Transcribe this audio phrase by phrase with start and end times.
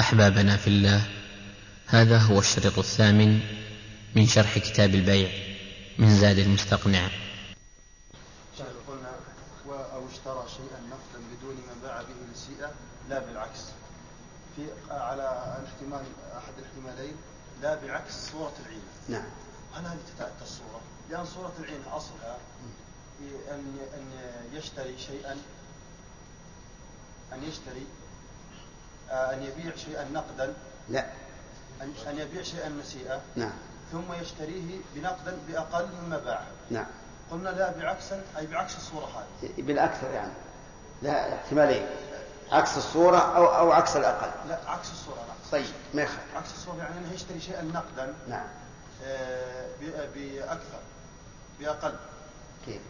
[0.00, 1.08] أحبابنا في الله.
[1.86, 3.40] هذا هو الشريط الثامن
[4.16, 5.30] من شرح كتاب البيع
[5.98, 7.08] من زاد المستقنع.
[8.88, 9.12] قلنا
[9.68, 12.72] أو اشترى شيئا نقدا بدون ما باع به نسيئه
[13.10, 13.60] لا بالعكس.
[14.56, 16.04] في على الاحتمال
[16.38, 17.16] أحد الاحتمالين
[17.62, 19.30] لا بعكس صورة العين نعم.
[19.74, 20.80] هل هذه تتاتى الصورة؟
[21.10, 22.38] لأن صورة العين أصلها
[23.50, 24.06] ان أن
[24.52, 25.32] يشتري شيئا
[27.32, 27.86] أن يشتري
[29.10, 30.54] أن يبيع شيئا نقدا.
[30.88, 31.06] لا.
[31.82, 33.20] أن أن يبيع شيئا نسيئة.
[33.36, 33.52] نعم.
[33.92, 36.86] ثم يشتريه بنقدا بأقل مما باعه نعم.
[37.30, 39.04] قلنا لا بعكس أي بعكس الصورة
[39.42, 39.50] هذه.
[39.62, 40.32] بالأكثر يعني.
[41.02, 41.86] لا احتمالين.
[42.52, 44.48] عكس الصورة أو أو عكس الأقل.
[44.48, 46.36] لا عكس الصورة نعم طيب ما يخالف.
[46.36, 48.14] عكس الصورة يعني أنه يشتري شيئا نقدا.
[48.28, 48.46] نعم.
[49.06, 50.78] آه، ب- بأكثر
[51.60, 51.94] بأقل.
[52.66, 52.80] كيف؟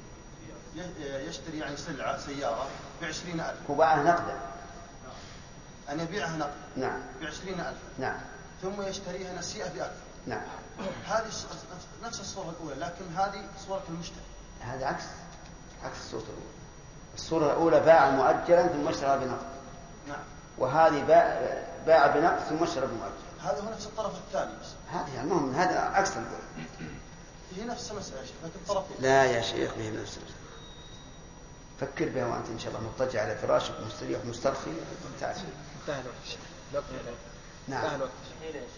[1.28, 2.66] يشتري يعني سلعة سيارة
[3.02, 3.58] بعشرين ألف.
[3.70, 4.38] هو باعها نقدا.
[5.90, 7.00] أن يبيعها نقدا نعم.
[7.20, 7.78] بعشرين ألف.
[7.98, 8.20] نعم.
[8.62, 9.94] ثم يشتريها نسيئة بأكثر
[10.26, 10.42] نعم.
[11.06, 11.26] هذه
[12.02, 14.24] نفس الصورة الأولى لكن هذه صورة المشتري.
[14.60, 15.04] هذا عكس
[15.84, 16.54] عكس الصورة الأولى.
[17.14, 19.46] الصورة الأولى باع مؤجلا ثم اشترى بنقد.
[20.08, 20.22] نعم.
[20.58, 21.40] وهذه باع
[21.86, 23.24] باع بنقد ثم اشترى بمؤجل.
[23.42, 24.68] هذا هو نفس الطرف الثاني بس.
[24.92, 26.68] هذه المهم هذا عكس الأولى.
[27.56, 30.44] هي نفس المسألة يا شيخ لكن طرفين لا يا شيخ ما هي نفس المسألة.
[31.80, 34.70] فكر بها وأنت إن شاء الله مضطجع على فراشك مستريح مسترخي
[35.20, 35.36] تعال
[35.88, 36.38] انتهى الوقت.
[36.72, 37.14] الوقت انتهى
[37.68, 38.10] نعم الوقت.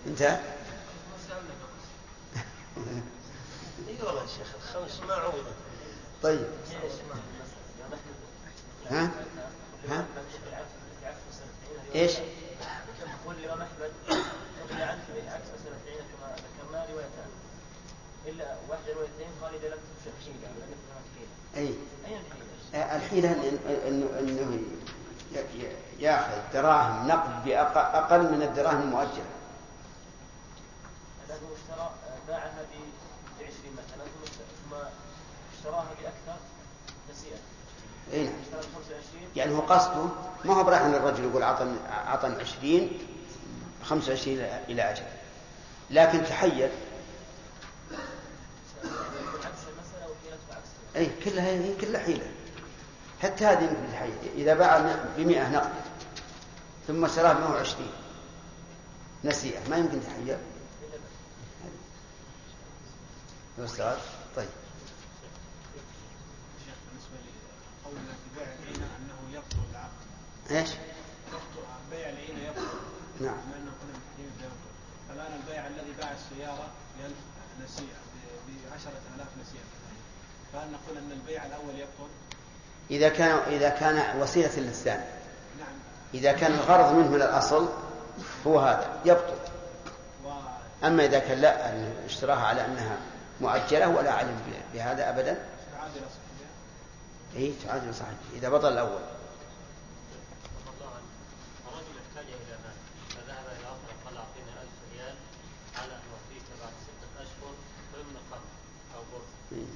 [0.07, 0.41] انتهى
[3.89, 5.45] اي والله يا شيخ الخمس ما عوض
[6.23, 6.47] طيب.
[8.91, 9.11] ها؟
[9.89, 10.07] ها؟
[11.95, 17.31] إيش؟ يقول الامام احمد نقل عنه بالعكس سنتين كما ذكرنا روايتان
[18.27, 20.77] الا واحدة روايتين قال اذا لم تكن حيله لم تكن
[21.17, 21.75] حيله أي.
[22.07, 22.21] اين
[22.73, 23.87] الحيلة؟ الحيلة إن-
[24.19, 24.59] إنه
[25.99, 29.25] ياخذ دراهم نقد باقل من الدراهم المؤجلة.
[31.29, 31.91] هذا هو اشترى
[32.29, 32.63] باعها
[33.39, 34.05] ب 20 مثلا
[34.37, 34.75] ثم
[35.59, 36.41] اشتراها بأكثر
[37.11, 37.39] نسيئة.
[38.13, 40.07] اي نعم اشترى ب 25 يعني هو قصده
[40.45, 42.91] ما هو برايح إن الرجل يقول اعطني اعطني 20
[43.85, 45.05] 25 إلى- إلى أجل.
[45.91, 46.71] لكن وحيلته
[49.45, 49.59] عكس
[50.97, 52.27] اي كلها هي كلها حيلة.
[53.27, 54.79] حتى هذه يمكن تحيل إذا باع
[55.17, 55.71] ب 100 نقد
[56.87, 57.89] ثم اشتراه ب 120
[59.25, 60.37] نسيئة ما يمكن تحيل
[63.59, 63.97] أستاذ
[64.37, 64.49] طيب.
[70.51, 70.71] إيش؟
[71.91, 72.63] بيع العينه يبطل.
[73.21, 73.35] نعم.
[73.35, 74.73] بما انه كنا محكمين فيبطل
[75.11, 77.13] الان البائع الذي باع السيارة ب 1000
[77.65, 77.99] نسيئة
[78.49, 79.65] ب 10000 نسيئة.
[80.53, 82.09] فهل نقول أن البيع الأول يبطل؟
[82.91, 85.05] إذا كان إذا كان وسيلة للثاني
[86.15, 87.69] إذا كان الغرض منه من الأصل
[88.47, 89.37] هو هذا يبطل.
[90.85, 91.75] أما إذا كان لا
[92.07, 92.97] اشتراها على أنها
[93.41, 94.41] مؤجلة ولا علم
[94.75, 95.39] بهذا أبدا؟
[95.73, 96.49] تعادل صحيح
[97.37, 98.19] إيه تعادل صحيح.
[98.35, 99.01] إذا بطل الأول
[100.75, 101.09] الله عنه
[101.69, 102.77] الرجل احتاج إلى مال
[103.11, 105.15] فذهب إلى اخر قال اعطيني 1000 ريال
[105.77, 107.53] على ان اوفيك بعد سته اشهر
[107.95, 108.49] ضمن قرض
[108.97, 109.73] أو بورصه مم.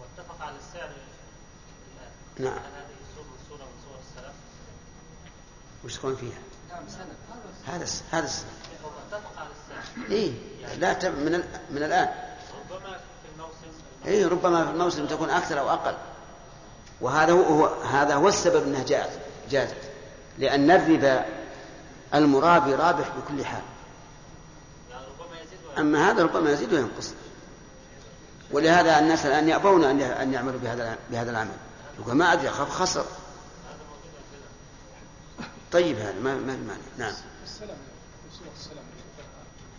[0.00, 1.02] واتفق على السعر الان نعم.
[1.02, 2.21] هل هذه صورة من صوره من صور
[4.00, 4.34] السلف؟
[5.84, 6.38] وش تكون فيها؟
[7.66, 8.44] هذا الس- هذا الس-
[8.84, 10.32] هو اتفق على السعر إيه
[10.78, 12.08] لا تب من ال- من الآن.
[12.70, 15.94] ربما في الموسم إيه ربما في الموسم تكون أكثر أو أقل.
[17.00, 19.10] وهذا هو, هذا هو السبب أنها جاءت
[19.50, 19.76] جازت
[20.38, 21.24] لأن الربا
[22.14, 23.62] المرابي رابح بكل حال.
[24.90, 25.06] يعني.
[25.78, 27.12] أما هذا ربما يزيد وينقص.
[28.52, 31.56] ولهذا الناس الآن يأبون أن أن يعملوا بهذا بهذا العمل.
[31.98, 33.04] يقول ما أدري أخاف خسر.
[35.72, 37.12] طيب هذا ما ما مانع نعم.
[37.12, 37.76] ذكرها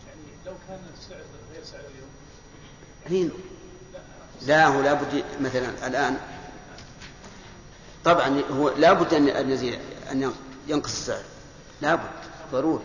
[0.08, 1.22] يعني لو كان السعر
[1.54, 2.10] غير سعر اليوم؟
[3.06, 3.32] هين.
[4.42, 6.18] لا هو لابد مثلا الآن
[8.06, 9.80] طبعا هو لابد أن أن يزيد
[10.12, 10.34] أن
[10.68, 11.24] ينقص السعر.
[11.82, 12.10] لابد
[12.52, 12.84] ضروري.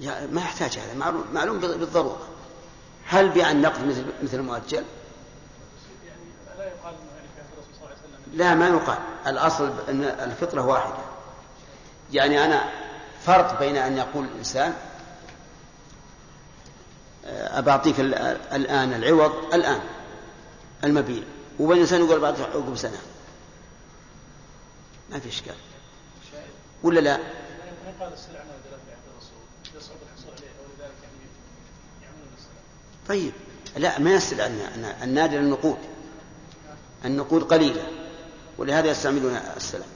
[0.00, 2.28] وسلم ما يحتاج هذا معلوم, معلوم بالضرورة.
[3.06, 4.84] هل بيع النقد مثل مثل المؤجل؟
[6.06, 6.20] يعني
[6.58, 8.98] لا يقال انه يعني في عهد الرسول صلى الله عليه وسلم لا ما يقال.
[9.26, 10.94] الأصل أن الفطرة واحدة.
[12.12, 12.64] يعني أنا
[13.22, 14.74] فرق بين أن يقول الإنسان
[17.26, 18.14] آه، أبعطيك ال-
[18.52, 19.80] الآن العوض الآن
[20.84, 21.22] المبيع
[21.60, 22.98] وبين الإنسان يقول بعد عقب سنة.
[25.10, 25.54] ما في إشكال.
[26.82, 27.18] ولا لا؟
[33.08, 33.32] طيب.
[33.76, 35.78] لا ما عن النادر النقود
[37.04, 37.82] النقود قليلة
[38.58, 39.88] ولهذا يستعملون السلام.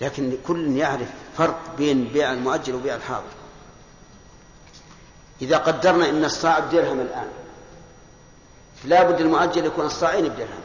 [0.00, 3.32] لكن كل يعرف فرق بين بيع المؤجل وبيع الحاضر.
[5.42, 7.28] إذا قدرنا أن الصاع بدرهم الآن
[8.84, 10.62] لا بد المؤجل يكون الصاعين بدرهم.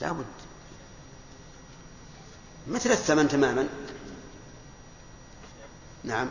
[0.00, 0.24] لا بد.
[2.68, 3.68] مثل الثمن تماما.
[6.04, 6.26] نعم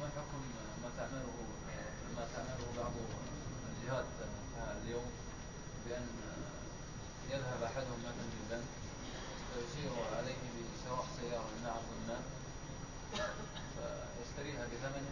[0.00, 0.40] ما حكم
[0.82, 1.32] ما تعمله
[2.16, 2.92] ما تعمله بعض
[3.70, 4.04] الجهات
[4.84, 5.04] اليوم
[5.86, 6.06] بأن
[7.30, 8.68] يذهب أحدهم مثلا للبنك
[9.52, 12.24] ويشير عليه بشراء سيارة من أعظم المال
[13.76, 15.04] فيشتريها بثمن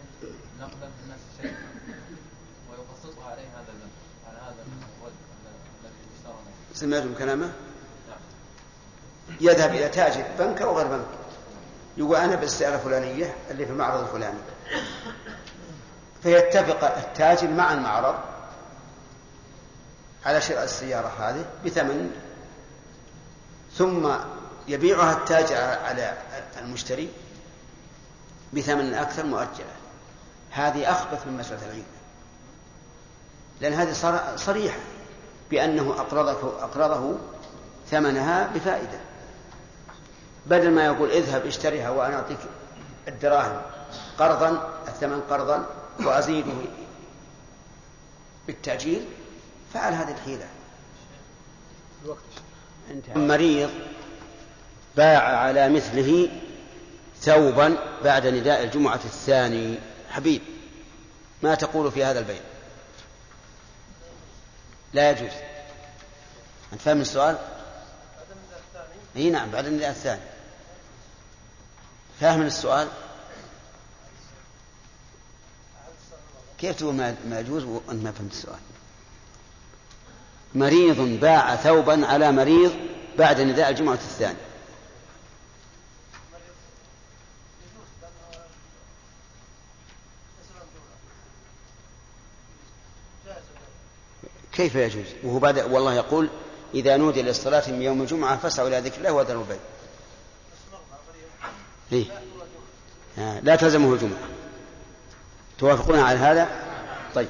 [0.59, 1.71] نقدا من الناس شيئا
[2.69, 5.21] ويقسطها عليه هذا البنك على هذا الوجه
[5.83, 7.51] الذي اشترى منه سمعتم كلامه؟
[9.41, 11.05] يذهب إلى تاجر بنك أو غير بنك.
[11.97, 14.37] يقول أنا بالسيارة الفلانية اللي في المعرض الفلاني.
[16.23, 18.15] فيتفق التاجر مع المعرض
[20.25, 22.11] على شراء السيارة هذه بثمن
[23.77, 24.09] ثم
[24.67, 26.17] يبيعها التاجر على
[26.61, 27.09] المشتري
[28.53, 29.73] بثمن أكثر مؤجلة.
[30.51, 31.85] هذه أخبث من مسألة العين
[33.61, 34.79] لأن هذه صر- صريحة.
[35.51, 37.15] بأنه أقرضه, أقرضه
[37.91, 38.99] ثمنها بفائدة.
[40.45, 42.37] بدل ما يقول اذهب اشتريها وأنا أعطيك
[43.07, 43.61] الدراهم
[44.17, 45.65] قرضا الثمن قرضا
[46.05, 46.53] وأزيده
[48.47, 49.05] بالتأجيل
[49.73, 50.47] فعل هذه الحيلة.
[52.91, 53.15] انتهى.
[53.15, 53.69] مريض
[54.97, 56.29] باع على مثله
[57.21, 59.75] ثوبا بعد نداء الجمعة الثاني
[60.09, 60.41] حبيب.
[61.43, 62.39] ما تقول في هذا البيع
[64.93, 65.31] لا يجوز.
[66.73, 67.37] أنت فاهم السؤال؟
[69.15, 70.21] إي نعم بعد النداء الثاني.
[72.19, 72.87] فاهم السؤال؟
[76.57, 76.95] كيف تقول
[77.25, 78.59] ما يجوز وأنت ما فهمت السؤال؟
[80.55, 82.73] مريض باع ثوبا على مريض
[83.17, 84.37] بعد نداء الجمعة الثاني
[94.59, 96.29] كيف يجوز؟ وهو بعد والله يقول
[96.73, 99.57] إذا نودي للصلاة من يوم الجمعة فاسعوا إلى ذكر الله وذروا البيع
[101.91, 102.05] إيه؟
[103.17, 104.19] آه، لا تلزمه الجمعة.
[105.59, 106.47] توافقون على هذا؟
[107.15, 107.29] طيب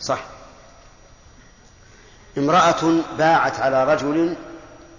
[0.00, 0.24] صح.
[2.38, 4.36] امرأة باعت على رجل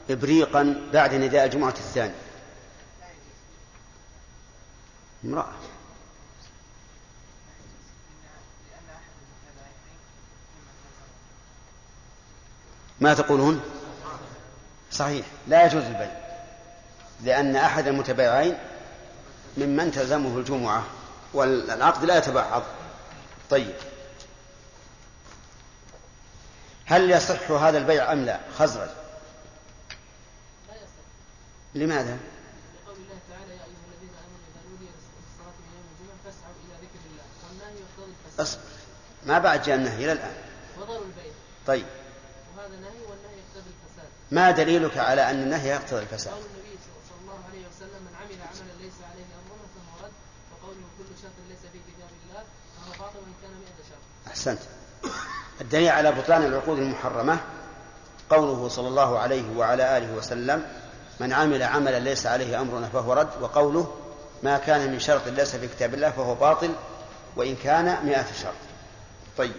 [0.09, 2.13] إبريقا بعد نداء الجمعة الثاني
[5.25, 5.51] امرأة.
[13.01, 13.61] ما تقولون؟
[14.91, 15.25] صحيح.
[15.47, 16.11] لا يجوز البيع
[17.23, 18.57] لأن أحد المتبايعين
[19.57, 20.83] ممن تلزمه الجمعة
[21.33, 22.63] والعقد لا يتبعض.
[23.49, 23.75] طيب.
[26.85, 28.89] هل يصح هذا البيع أم لا؟ خزرج.
[30.67, 31.05] لا يصح
[31.75, 32.17] لماذا؟
[32.85, 34.11] لقول الله تعالى يا أيها الذين
[34.69, 37.23] نودي من يوم الجمعة فاسعوا إلى ذكر الله.
[37.49, 38.39] والنهي يقتضي الفساد.
[38.39, 38.61] أصبر
[39.25, 40.35] ما بعد جاء النهي إلى الآن.
[40.79, 41.33] وضروا البيع.
[41.67, 41.85] طيب
[42.57, 47.17] وهذا نهي والنهي يقتضي الفساد ما دليلك على أن النهي يقتضي الفساد؟ قول النبي صلى
[47.21, 50.11] الله عليه وسلم من عمل عملا ليس عليه أمرنا فهو رد.
[50.51, 52.43] وقوله كل شرط ليس في كتاب الله.
[52.77, 54.59] فهو باطل وإن كان 100 شرط أحسنت.
[55.61, 57.39] الدليل على بطلان العقود المحرمة
[58.29, 60.65] قوله صلى الله عليه وعلى آله وسلم
[61.19, 63.41] من عمل عملا ليس عليه أمرنا فهو رد.
[63.41, 63.93] وقوله
[64.43, 66.75] ما كان من شرط ليس في كتاب الله فهو باطل
[67.35, 68.53] وإن كان مئة شرط.
[69.37, 69.55] طيب.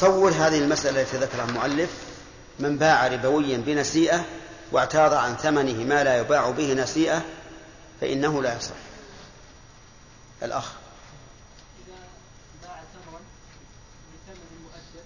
[0.00, 1.90] صور هذه المسألة التي ذكرها المؤلف
[2.58, 4.24] من باع ربويا بنسيئة
[4.72, 7.22] واعتاض عن ثمنه ما لا يباع به نسيئة
[8.00, 8.74] فإنه لا يصح.
[10.42, 10.72] الأخ.
[12.62, 13.20] باع تمرا
[14.12, 15.04] بثمن مؤجل.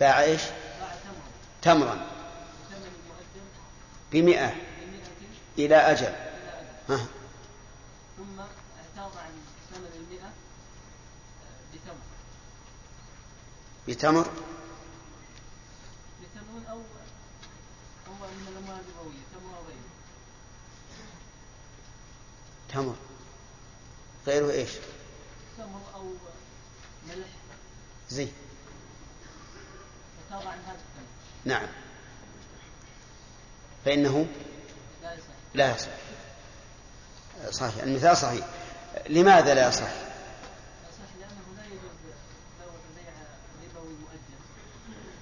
[0.00, 0.36] باع
[1.62, 1.96] تمرا.
[1.96, 2.06] تمرا.
[4.12, 4.54] بمئة.
[5.58, 6.12] إلى أجل.
[6.88, 7.06] ها.
[8.18, 9.30] ثم اعتاض عن
[9.74, 11.94] ثمن المئة آه، بتمر
[13.88, 14.30] بتمر
[16.20, 16.80] بتمر أو
[18.06, 19.88] أو من الأموال الربوية تمر أو غيره.
[22.68, 22.94] تمر.
[24.26, 24.70] غيره إيش؟
[25.58, 26.12] تمر أو
[27.08, 27.28] ملح.
[28.10, 28.28] زي.
[30.26, 31.06] وتابع عن هذا الثمن
[31.44, 31.68] نعم.
[33.84, 34.26] فإنه؟
[35.02, 35.24] لا يصح.
[35.54, 35.90] لا يصح.
[37.50, 37.82] صحيح.
[37.82, 38.46] المثال صحيح.
[39.08, 40.07] لماذا لا يصح؟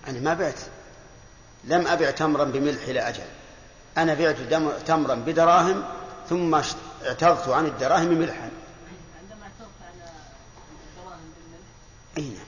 [0.08, 0.60] أنا ما بعت.
[1.64, 3.24] لم أبع تمرا بملح إلى أجل
[3.98, 4.36] أنا بعت
[4.86, 5.84] تمرا بدراهم
[6.28, 8.50] ثم اعترضت عن الدراهم ملحا.
[9.20, 9.92] عندما اعترضت عن
[10.90, 11.68] الدراهم بالملح
[12.18, 12.46] أي نعم.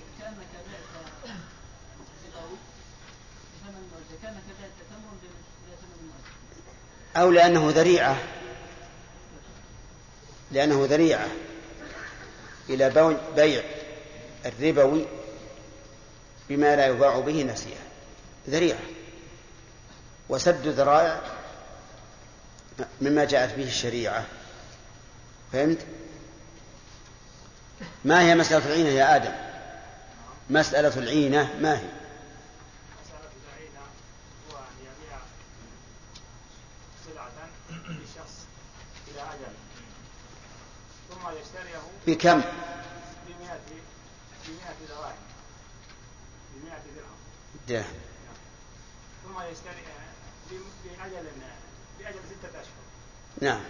[4.22, 4.82] كأنك بعت
[7.16, 8.16] أو لأنه ذريعة.
[10.52, 11.28] لأنه ذريعة.
[12.70, 13.62] إلى بيع
[14.46, 15.06] الربوي
[16.48, 17.80] بما لا يباع به نسيئة
[18.48, 18.78] ذريعة
[20.28, 21.20] وسد ذرائع
[23.00, 24.26] مما جاءت به الشريعة
[25.52, 25.86] فهمت؟
[28.04, 29.32] ما هي مسألة العينة يا آدم؟
[30.50, 31.88] مسألة العينة ما هي؟
[33.04, 33.80] مسألة العينة
[34.50, 35.18] هو أن يبيع
[37.06, 37.48] سلعة
[37.88, 38.34] لشخص
[39.08, 39.52] إلى أجل
[41.10, 42.42] ثم يشتريه بكم؟
[43.26, 43.60] بمئة
[44.46, 45.16] بمئة دراهم
[46.54, 46.82] بمئة
[47.68, 47.84] درهم
[49.24, 49.82] ثم يشتري
[50.50, 51.26] ب- بأجل
[51.98, 52.72] بأجل ستة أشهر
[53.42, 53.60] نعم.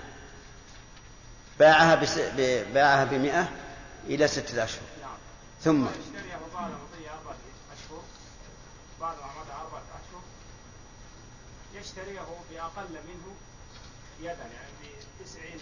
[1.58, 2.18] باعها بس...
[2.18, 3.48] ب- باعها بمئة
[4.06, 5.16] إلى ستة أشهر نعم
[5.64, 5.86] ثم.
[5.86, 7.36] يشتريه بعد مضي أربعة
[7.76, 8.02] أشهر
[9.00, 10.22] بعد ما مضى أربعة أشهر
[11.74, 13.34] يشتريه بأقل منه
[14.20, 15.58] يدا يعني بتسعين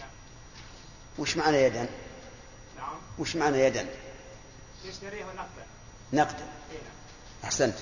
[1.19, 1.89] وش معنى يدا؟
[2.77, 2.95] نعم.
[3.19, 3.87] وش معنى يدا؟
[4.85, 5.67] يشتريه نقدا.
[6.13, 6.47] نقدا.
[6.73, 6.79] إيه.
[6.79, 6.95] نعم.
[7.45, 7.75] أحسنت.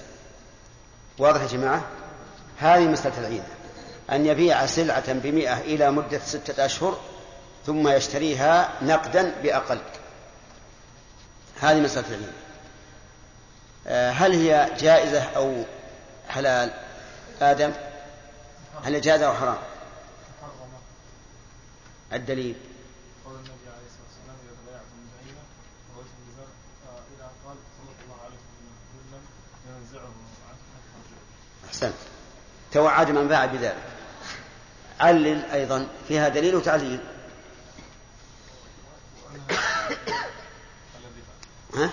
[1.18, 1.84] واضح يا جماعة؟
[2.58, 3.48] هذه مسألة العينة
[4.10, 7.00] أن يبيع سلعة بمئة إلى مدة ستة أشهر
[7.66, 9.78] ثم يشتريها نقدا بأقل.
[11.60, 12.32] هذه مسألة العينة
[13.86, 15.62] آه، هل هي جائزة أو
[16.28, 16.70] حلال؟
[17.42, 17.72] آدم
[18.84, 19.58] هل هي جائزة أو حرام؟
[22.12, 22.56] الدليل.
[29.68, 30.23] ينزعه.
[31.68, 31.94] أحسنت.
[32.72, 33.76] توعد من باع بذلك.
[35.00, 37.00] علل أيضا فيها دليل وتعليل.
[41.76, 41.90] ها؟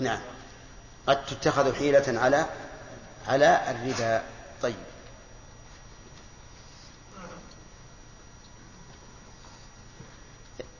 [0.00, 0.20] نعم.
[1.06, 2.46] قد تتخذ حيلة على
[3.28, 4.22] على الربا.
[4.62, 4.74] طيب.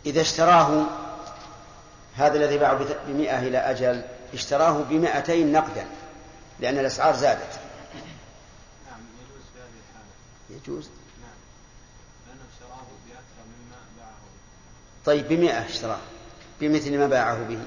[0.07, 0.85] إذا اشتراه
[2.17, 4.03] هذا الذي باعه بث- بمئة إلى أجل
[4.35, 5.87] اشتراه بمئتين نقدا.
[6.61, 7.61] لأن الأسعار زادت.
[8.87, 10.61] نعم يجوز في هذه الحالة.
[10.63, 10.89] يجوز.
[11.21, 11.31] نعم.
[12.29, 15.05] لأنه اشتراه بأكثر مما باعه به.
[15.05, 16.01] طيب بمئة اشتراه
[16.61, 17.55] بمثل ما باعه به.
[17.55, 17.65] لأنه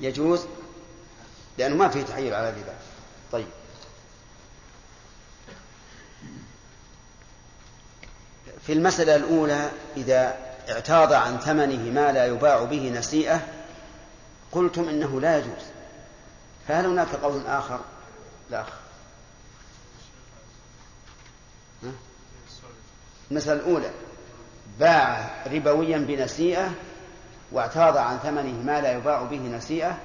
[0.00, 0.46] يجوز؟
[1.58, 2.74] لأنه ما فيه تحيل على الربا.
[3.32, 3.46] طيب.
[8.66, 13.46] في المسألة الأولى إذا اعتاض عن ثمنه ما لا يباع به نسيئة
[14.52, 15.73] قلتم إنه لا يجوز.
[16.68, 17.80] فهل هناك قول آخر؟
[18.50, 18.64] لا؟
[23.30, 23.90] المسألة الأولى
[24.78, 26.74] باع ربويا بنسيئة
[27.52, 29.98] واعتاض عن ثمنه ما لا يباع به نسيئة.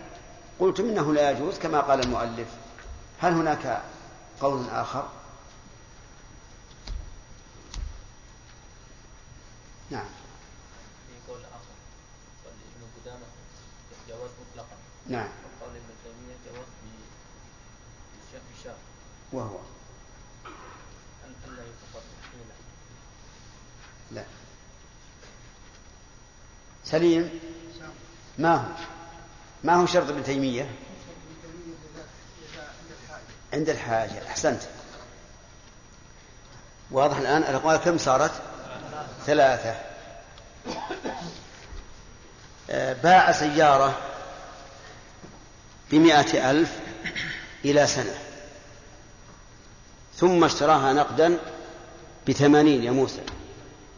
[0.60, 2.48] قلتم إنه لا يجوز كما قال المؤلف.
[3.20, 3.82] هل هناك
[4.42, 5.10] قول آخر؟
[9.92, 10.06] نعم.
[11.08, 11.74] في قول آخر
[12.46, 13.26] قال ابن قدامة
[14.10, 16.68] جواز مطلقا نعم وقال ابن تيمية جواز
[18.22, 18.78] بالشاء بالشاء
[19.34, 19.58] وهو.
[24.12, 24.24] لا.
[26.86, 27.40] سليم؟
[28.38, 28.66] ما هو؟
[29.64, 30.76] ما هو شرط ابن تيمية؟
[33.54, 34.28] عند الحاجة.
[34.28, 34.62] أحسنت.
[36.92, 38.32] واضح الآن الأقوال كم صارت؟
[39.26, 39.76] ثلاثة.
[42.70, 43.98] آه، باع سيارة
[45.92, 46.80] بمئة ألف
[47.66, 48.29] إلى سنة.
[50.20, 51.40] ثم اشتراها نقدا
[52.28, 53.22] بثمانين يا موسى.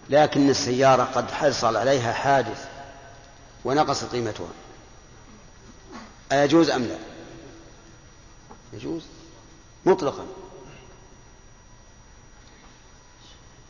[0.10, 2.70] لكن السيارة قد حصل عليها حادث
[3.66, 4.50] ونقص قيمتها.
[6.32, 6.98] أيجوز أم لا؟
[8.74, 9.02] يجوز.
[9.86, 10.26] مطلقا.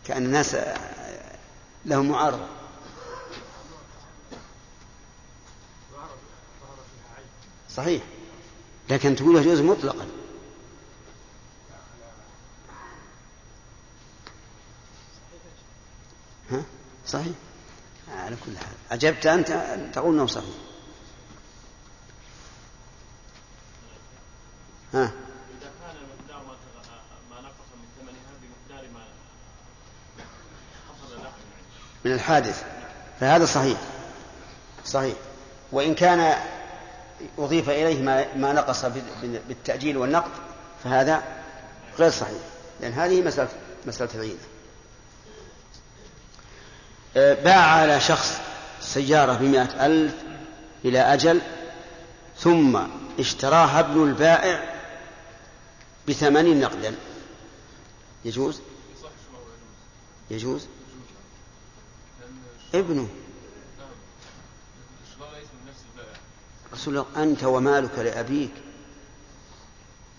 [0.06, 0.56] كأن الناس
[1.86, 2.46] لهم معارضة.
[7.76, 8.04] صحيح.
[8.90, 10.21] لكن تقول يجوز مطلقا.
[16.52, 16.64] ها؟
[17.08, 17.34] صحيح.
[18.18, 18.76] على كل حال.
[18.92, 20.46] عجبت أنت أن تقول أنه صحيح.
[24.94, 25.12] ها؟ إذا
[25.82, 29.04] كان مقدار ما تغ- ما نقص من ثمنها بمقدار ما
[30.90, 31.32] حصل له.
[32.06, 32.64] من الحادث.
[33.20, 33.78] فهذا صحيح.
[34.86, 35.16] صحيح.
[35.72, 36.36] وإن كان
[37.38, 40.32] أضيف إليه ما, ما نقص بال- بالتأجيل والنقد
[40.84, 41.24] فهذا
[42.00, 42.40] غير صحيح.
[42.82, 43.50] لأن هذه مسألة
[43.88, 44.40] مسألة العينة
[47.16, 48.40] باع على شخص
[48.82, 50.14] سيارة بمائة ألف
[50.86, 51.42] إلى أجل
[52.38, 52.80] ثم
[53.20, 54.74] اشتراها ابن البائع
[56.08, 56.96] بثمانين نقدا.
[58.26, 58.62] يجوز؟
[60.32, 60.68] يجوز.
[62.76, 63.10] ابنه.
[66.74, 68.52] رسول الله أنت ومالك لأبيك.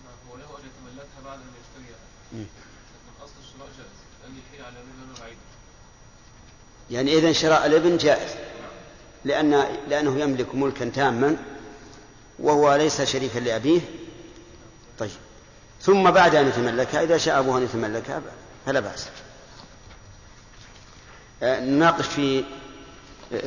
[0.05, 1.97] نعم هو له أن يتملكها بعد أن يشتريها
[2.33, 2.39] مم.
[2.39, 5.37] لكن أصل الشراء جائز لأن يحيل على الربا بعيد
[6.91, 8.31] يعني إذا شراء الإبن جائز.
[9.25, 11.37] لأن لأنه يملك ملكا تاما
[12.39, 13.81] وهو ليس شريكا لأبيه.
[14.99, 15.11] طيب.
[15.81, 18.21] ثم بعد أن يتملكها إذا شاء أبوه أن يتملكها
[18.65, 19.07] فلا بأس.
[21.43, 22.43] آه، نناقش في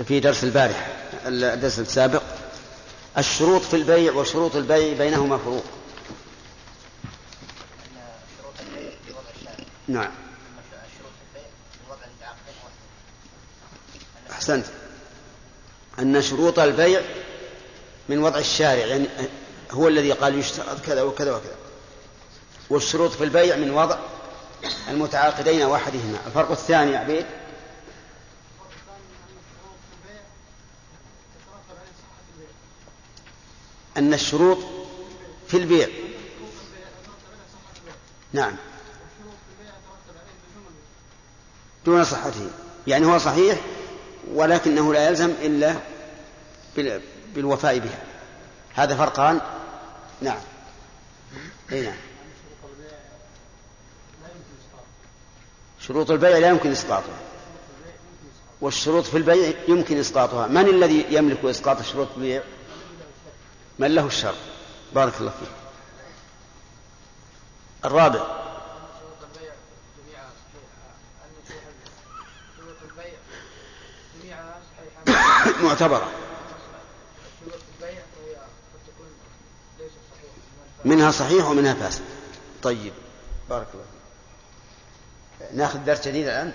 [0.05, 0.88] في درس البارح
[1.26, 2.23] الدرس السابق.
[3.19, 5.64] الشروط في البيع وشروط البيع بينهما فروق.
[9.88, 10.62] نعم أما
[10.99, 14.66] شروط البيع في وضع المتعاقدين واحد أحسنت.
[15.99, 17.00] أن شروط البيع
[18.09, 19.07] من وضع الشارع يعني
[19.71, 21.57] هو الذي قال يشترط كذا وكذا وكذا.
[22.71, 23.99] والشروط في البيع من وضع
[24.88, 26.19] المتعاقدين وأحدهما.
[26.26, 27.26] الفرق الثاني يا عبيد؟
[33.97, 34.59] أن الشروط
[35.49, 35.88] في البيع.
[38.33, 38.57] نعم.
[41.87, 42.50] دون صحته.
[42.87, 43.61] يعني هو صحيح
[44.35, 45.75] ولكنه لا يلزم إلا
[46.76, 47.02] بال-
[47.35, 47.99] بالوفاء بها.
[48.75, 49.40] هذا فرقان؟
[50.21, 50.38] نعم.
[51.73, 51.97] أي نعم.
[55.80, 57.18] شروط البيع لا يمكن إسقاطها.
[58.61, 60.47] والشروط في البيع يمكن إسقاطها.
[60.47, 62.42] من الذي يملك إسقاط شروط البيع؟
[63.78, 64.35] من له الشر.
[64.95, 65.49] بارك الله فيك.
[67.85, 69.52] الرابع شروط البيع
[70.06, 70.90] جميعها صحيحة
[71.25, 71.30] أن
[72.56, 73.14] شروط البيع
[74.23, 74.61] جميعها
[75.06, 76.08] صحيحة معتبرة.
[80.84, 82.02] منها صحيح ومنها فاسد.
[82.62, 82.92] طيب.
[83.50, 83.84] بارك الله
[85.54, 86.52] ناخذ درس جديد الآن؟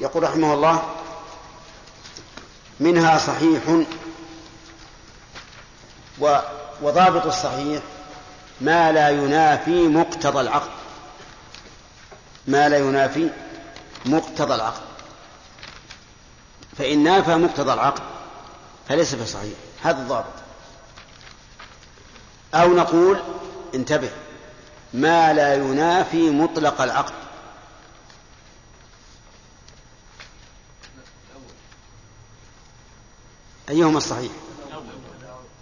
[0.00, 0.94] يقول رحمه الله
[2.80, 3.62] منها صحيح
[6.20, 6.38] و
[6.82, 7.82] وضابط الصحيح
[8.60, 10.70] ما لا ينافي مقتضى العقد.
[12.46, 13.30] ما لا ينافي
[14.06, 14.91] مقتضى العقد.
[16.78, 18.02] فإن نافى مقتضى العقد
[18.88, 19.54] فليس بصحيح.
[19.82, 20.42] هذا الضابط.
[22.54, 23.18] أو نقول
[23.74, 24.10] انتبه
[24.94, 27.14] ما لا ينافي مطلق العقد
[33.68, 34.32] أيهما الصحيح؟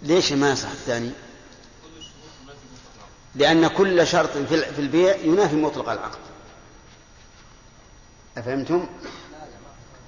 [0.03, 1.11] ليش ما يصح الثاني؟
[3.35, 6.19] لأن كل شرط في البيع ينافي مطلق العقد
[8.37, 8.87] أفهمتم؟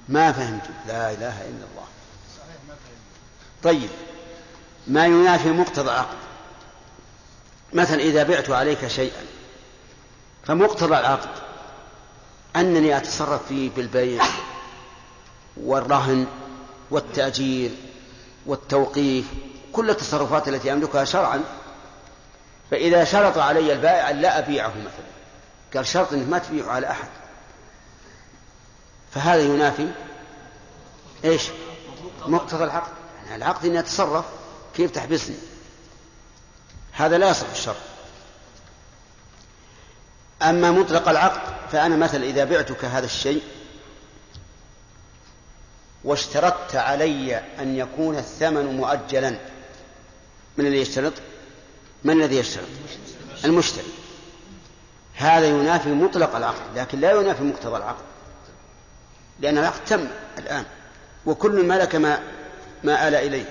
[0.10, 1.88] ما فهمتم لا إله إلا الله.
[3.64, 3.90] طيب
[4.88, 6.18] ما ينافي مقتضى العقد
[7.74, 9.26] مثلا إذا بعت عليك شيئا
[10.46, 11.30] فمقتضى العقد
[12.56, 14.24] أنني أتصرف فيه بالبيع
[15.58, 16.28] والرهن
[16.92, 17.72] والتأجير
[18.46, 19.26] والتوقيف
[19.74, 21.44] كل التصرفات التي أملكها شرعا.
[22.72, 25.14] فإذا شرط علي البائع أن لا أبيعه مثلا.
[25.76, 27.08] قال شرط أنك ما تبيعه على أحد.
[29.14, 29.88] فهذا ينافي
[31.26, 31.44] إيش؟
[32.26, 32.92] مقتضى العقد
[33.26, 34.26] يعني العقد إني أتصرف
[34.76, 35.36] كيف تحبسني؟
[36.92, 37.76] هذا لا يصح الشرط
[40.42, 43.44] أما مطلق العقد فأنا مثلا إذا بعتك هذا الشيء
[46.04, 49.38] واشترطت علي أن يكون الثمن مؤجلا
[50.58, 51.14] من الذي يشترط؟
[52.04, 52.68] من الذي يشترط؟
[53.46, 53.92] المشتري
[55.16, 58.13] هذا ينافي مطلق العقد لكن لا ينافي مقتضى العقد
[59.40, 60.66] لأن العقد تم الآن
[61.26, 62.20] وكل ملك ما
[62.84, 63.46] ما آل إليه.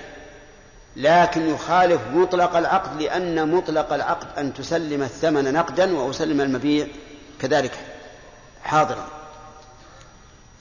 [0.95, 6.87] لكن يخالف مطلق العقد لأن مطلق العقد أن تسلم الثمن نقدا وأسلم المبيع
[7.39, 7.71] كذلك
[8.63, 9.07] حاضرا.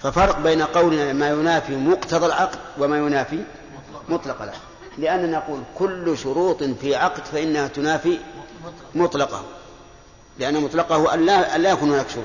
[0.02, 3.44] ففرق بين قولنا ما ينافي مقتضى العقد وما ينافي
[4.08, 4.60] مطلق العقد.
[4.98, 8.18] لأننا نقول كل شروط في عقد فإنها تنافي
[8.94, 9.44] مطلقه.
[10.38, 12.24] لأن مطلقه أن لا, أن لا يكون هناك شروط.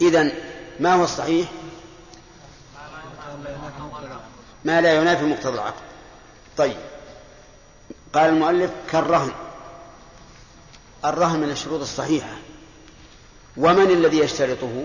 [0.00, 0.32] إذن
[0.80, 1.48] ما هو الصحيح؟
[4.64, 5.82] ما لا ينافي مقتضى العقد
[6.56, 6.76] طيب.
[8.12, 9.32] قال المؤلف كالرهن.
[11.04, 12.36] الرهن من الشروط الصحيحة.
[13.56, 14.84] ومن الذي يشترطه؟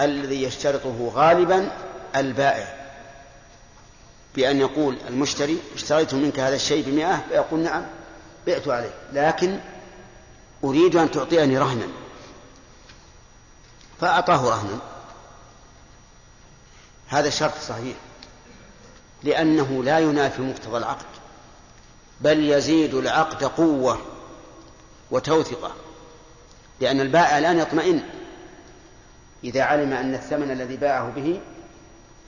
[0.00, 1.72] الذي يشترطه غالبا
[2.16, 2.76] البائع.
[4.34, 7.86] بأن يقول المشتري اشتريت منك هذا الشيء بمئة فيقول نعم
[8.46, 8.94] بعت عليه.
[9.12, 9.58] لكن
[10.64, 11.86] أريد أن تعطيني رهنا.
[14.00, 14.89] فأعطاه رهنا.
[17.10, 17.96] هذا شرط صحيح.
[19.22, 21.06] لأنه لا ينافي مقتضى العقد
[22.20, 23.98] بل يزيد العقد قوة
[25.10, 25.72] وتوثقة
[26.80, 28.02] لأن البائع الآن يطمئن.
[29.44, 31.40] إذا علم أن الثمن الذي باعه به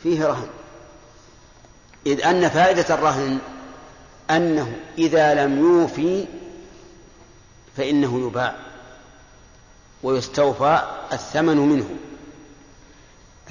[0.02, 0.48] فيه رهن.
[2.06, 3.38] إذ أن فائدة الرهن
[4.30, 6.26] أنه إذا لم يوفي
[7.76, 8.56] فإنه يباع
[10.02, 11.88] ويستوفى الثمن منه.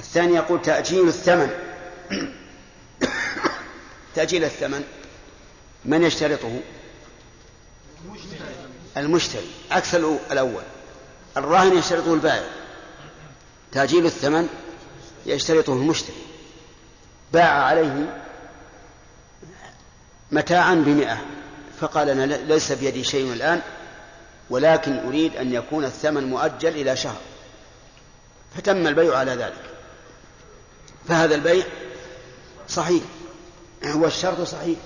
[0.01, 1.49] الثاني يقول تأجيل الثمن.
[4.15, 4.83] تأجيل الثمن.
[5.85, 6.59] من يشترطه؟
[8.97, 9.47] المشتري.
[9.71, 9.95] عكس
[10.31, 10.63] الأول.
[11.37, 12.47] الراهن يشترطه البائع.
[13.71, 14.47] تأجيل الثمن
[15.25, 16.21] يشترطه المشتري.
[17.33, 18.21] باع عليه
[20.31, 21.17] متاعا بمئة.
[21.79, 23.61] فقال أنا ليس بيدي شيء الآن
[24.49, 27.21] ولكن أريد أن يكون الثمن مؤجل إلى شهر.
[28.57, 29.70] فتم البيع على ذلك.
[31.07, 31.65] فهذا البيع
[32.69, 33.03] صحيح
[33.95, 34.77] والشرط صحيح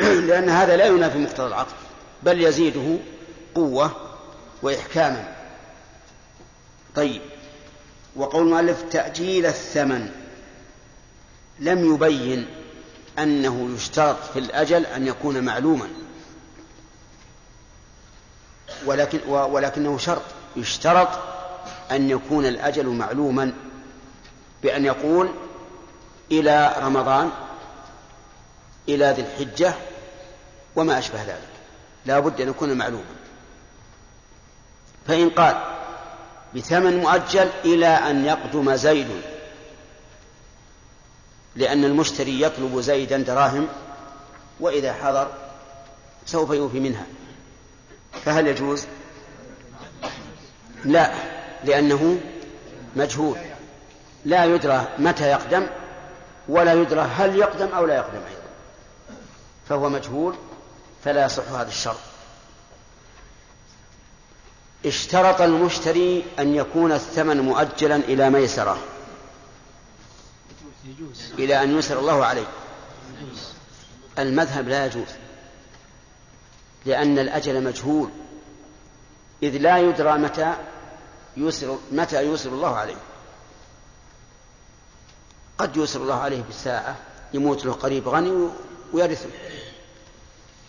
[0.00, 1.74] لأن هذا لا ينافي مقتضى العقد
[2.22, 2.98] بل يزيده
[3.54, 3.90] قوة
[4.62, 5.34] وإحكاما.
[6.94, 7.20] طيب
[8.16, 10.10] وقول المؤلف تأجيل الثمن
[11.58, 12.46] لم يبين
[13.18, 15.88] أنه يشترط في الأجل أن يكون معلوما
[18.86, 20.22] ولكن ولكنه شرط
[20.56, 21.08] يشترط
[21.90, 23.52] أن يكون الأجل معلوما.
[24.62, 25.30] بأن يقول
[26.30, 27.30] إلى رمضان
[28.88, 29.74] إلى ذي الحجة
[30.76, 31.48] وما أشبه ذلك.
[32.06, 33.14] لا بد أن يكون معلوما.
[35.06, 35.62] فإن قال
[36.54, 39.08] بثمن مؤجل إلى أن يقدم زيد
[41.56, 43.68] لأن المشتري يطلب زيدا دراهم
[44.60, 45.32] وإذا حضر
[46.26, 47.06] سوف يوفي منها.
[48.24, 48.86] فهل يجوز؟
[50.84, 51.12] لا
[51.64, 52.20] لأنه
[52.96, 53.51] مجهول.
[54.24, 55.66] لا يدرى متى يقدم
[56.48, 58.42] ولا يدرى هل يقدم أو لا يقدم أيضا.
[59.68, 60.34] فهو مجهول
[61.04, 62.00] فلا يصح هذا الشرط.
[64.86, 68.78] اشترط المشتري أن يكون الثمن مؤجلا إلى ميسرة.
[71.38, 72.46] إلى أن يسر الله عليه.
[74.18, 75.08] المذهب لا يجوز
[76.86, 78.10] لأن الأجل مجهول.
[79.42, 80.54] إذ لا يدرى متى
[81.36, 82.96] يسر متى يسر الله عليه.
[85.58, 86.96] قد يسر الله عليه بالساعة
[87.34, 88.48] يموت له قريب غني
[88.92, 89.28] ويرثه.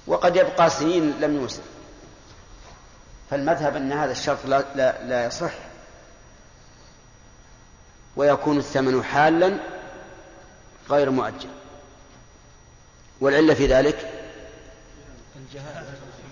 [0.07, 1.61] وقد يبقى سنين لم يوسر
[3.31, 5.51] فالمذهب أن هذا الشرط لا, لا, لا يصح.
[8.15, 9.59] ويكون الثمن حالا
[10.89, 11.49] غير مؤجل.
[13.21, 14.11] والعلة في ذلك؟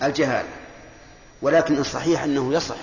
[0.04, 0.50] الجهالة.
[1.42, 2.76] ولكن الصحيح أنه يصح.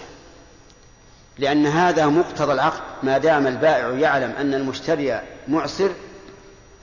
[1.38, 5.90] لأن هذا مقتضى العقد ما دام البائع يعلم أن المشتري معسر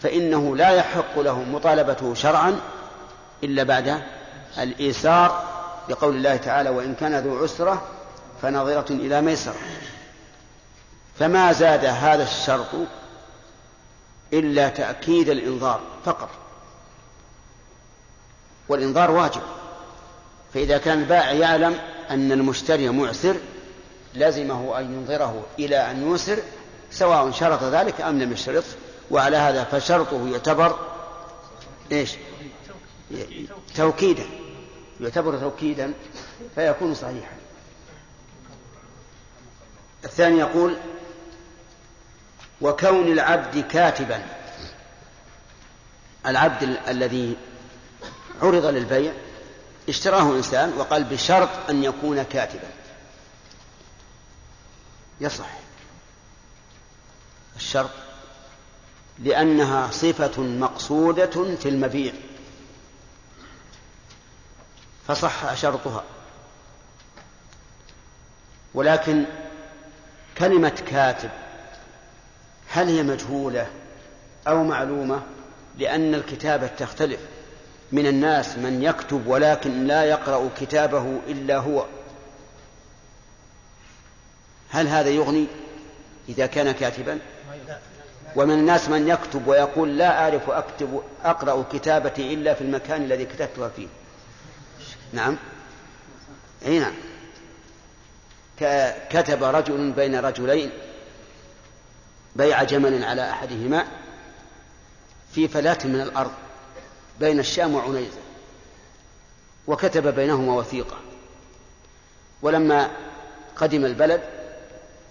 [0.02, 2.60] فإنه لا يحق له مطالبته شرعا
[3.44, 4.02] إلا بعد
[4.58, 5.44] الإيسار
[5.90, 7.88] بقول الله تعالى وإن كان ذو عسرة
[8.42, 9.56] فنظرة إلى ميسرة
[11.20, 12.68] فما زاد هذا الشرط
[14.34, 16.30] إلا تأكيد الإنظار فقط.
[18.70, 19.42] والإنظار واجب.
[20.54, 21.76] فإذا كان البائع يعلم
[22.10, 23.36] أن المشتري معسر
[24.16, 26.38] لزمه أن ينظره إلى أن يوسر
[26.92, 28.64] سواء شرط ذلك أم لم يشترط
[29.12, 30.80] وعلى هذا فشرطه يعتبر
[31.92, 32.12] إيش؟
[33.76, 34.26] توكيدا.
[35.02, 35.94] يعتبر توكيدا
[36.56, 37.36] فيكون صحيحا.
[40.06, 40.78] الثاني يقول
[42.62, 44.22] وكون العبد كاتبا.
[46.26, 47.36] العبد الذي
[48.42, 49.14] عرض للبيع
[49.90, 52.68] اشتراه إنسان وقال بشرط أن يكون كاتبا.
[55.22, 55.50] يصح.
[57.56, 57.90] الشرط
[59.20, 62.14] لأنها صفة مقصودة في المبيع.
[65.08, 66.04] فصح شرطها.
[68.74, 69.26] ولكن
[70.38, 71.30] كلمة كاتب
[72.70, 73.68] هل هي مجهولة
[74.48, 75.22] أو معلومة؟
[75.78, 77.20] لأن الكتابة تختلف.
[77.92, 81.86] من الناس من يكتب ولكن لا يقرأ كتابه إلا هو.
[84.70, 85.48] هل هذا يغني
[86.30, 87.20] إذا كان كاتبا؟
[88.36, 93.70] ومن الناس من يكتب ويقول لا أعرف أكتب أقرأ كتابتي إلا في المكان الذي كتبتها
[93.70, 93.88] فيه.
[95.14, 95.38] نعم.
[96.66, 96.94] أي نعم.
[99.10, 100.72] كتب رجل بين رجلين
[102.36, 103.86] بيع جمل على أحدهما
[105.32, 106.32] في فلاة من الأرض
[107.20, 108.20] بين الشام وعنيزة
[109.68, 110.98] وكتب بينهما وثيقة.
[112.42, 112.90] ولما
[113.56, 114.35] قدم البلد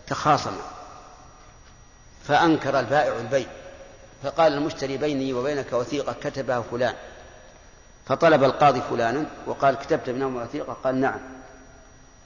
[0.06, 0.56] تخاصم.
[2.28, 3.46] فأنكر البائع البيع.
[4.22, 6.94] فقال المشتري بيني وبينك وثيقة كتبها فلان.
[8.06, 10.72] فطلب القاضي فلانا وقال كتبت بينهما وثيقة.
[10.84, 11.20] قال نعم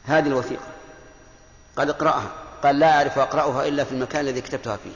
[0.04, 0.66] هذه الوثيقة.
[1.76, 2.30] قال اقرأها.
[2.62, 4.92] قال لا أعرف أقرأها إلا في المكان الذي كتبتها فيه.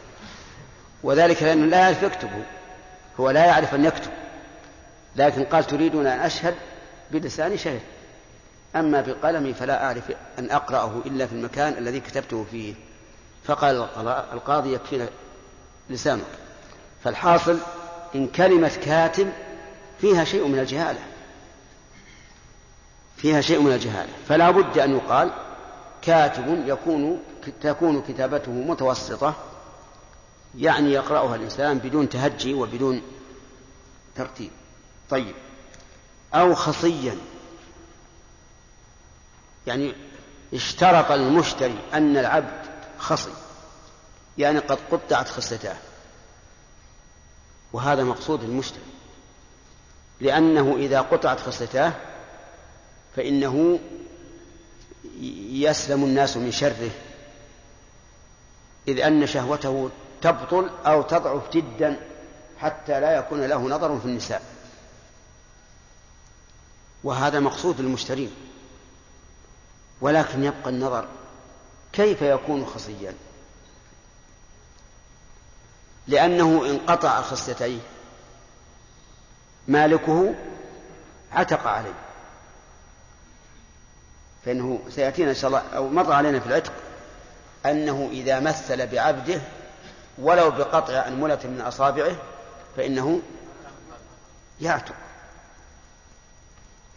[1.03, 2.45] وذلك لأنه لا يعرف يكتبه.
[3.21, 4.11] هو لا يعرف أن يكتب.
[5.17, 6.55] لكن قال تريدون أن أشهد
[7.11, 7.81] بلساني شهد.
[8.77, 12.75] أما بقلمي فلا أعرف أن أقرأه إلا في المكان الذي كتبته فيه.
[13.45, 13.89] فقال
[14.33, 15.09] القاضي يكفينا
[15.91, 16.25] لسانك.
[17.05, 17.59] فالحاصل
[18.15, 19.33] إن كلمة كاتب
[20.01, 21.01] فيها شيء من الجهالة.
[23.17, 24.13] فيها شيء من الجهالة.
[24.29, 25.31] فلا بد أن يقال
[26.03, 27.23] كاتب يكون
[27.63, 29.35] تكون كتابته متوسطة
[30.59, 33.03] يعني يقرأها الإنسان بدون تهجي وبدون
[34.17, 34.51] ترتيب.
[35.11, 35.35] طيب.
[36.35, 37.17] أو خصيا.
[39.67, 39.95] يعني
[40.55, 42.67] اشترط المشتري أن العبد
[42.99, 43.33] خصي
[44.39, 45.77] يعني قد قطعت خصلتاه
[47.73, 48.83] وهذا مقصود المشتري
[50.21, 51.93] لأنه إذا قطعت خصلتاه
[53.17, 53.79] فإنه
[55.51, 56.91] يسلم الناس من شره
[58.89, 59.91] إذ أن شهوته
[60.23, 62.01] تبطل أو تضعف جدا
[62.59, 64.43] حتى لا يكون له نظر في النساء.
[67.05, 68.31] وهذا مقصود المشترين.
[70.03, 71.09] ولكن يبقى النظر
[71.93, 73.15] كيف يكون خصيا؟
[76.09, 77.79] لأنه إن قطع خصيتيه
[79.69, 80.35] مالكه
[81.33, 81.95] عتق عليه.
[84.45, 86.73] فإنه سيأتينا إن شاء الله أو مر علينا في العتق
[87.67, 89.41] أنه إذا مثل بعبده
[90.19, 92.17] ولو بقطع أنملة من أصابعه
[92.77, 93.23] فإنه
[94.61, 94.95] يعتق.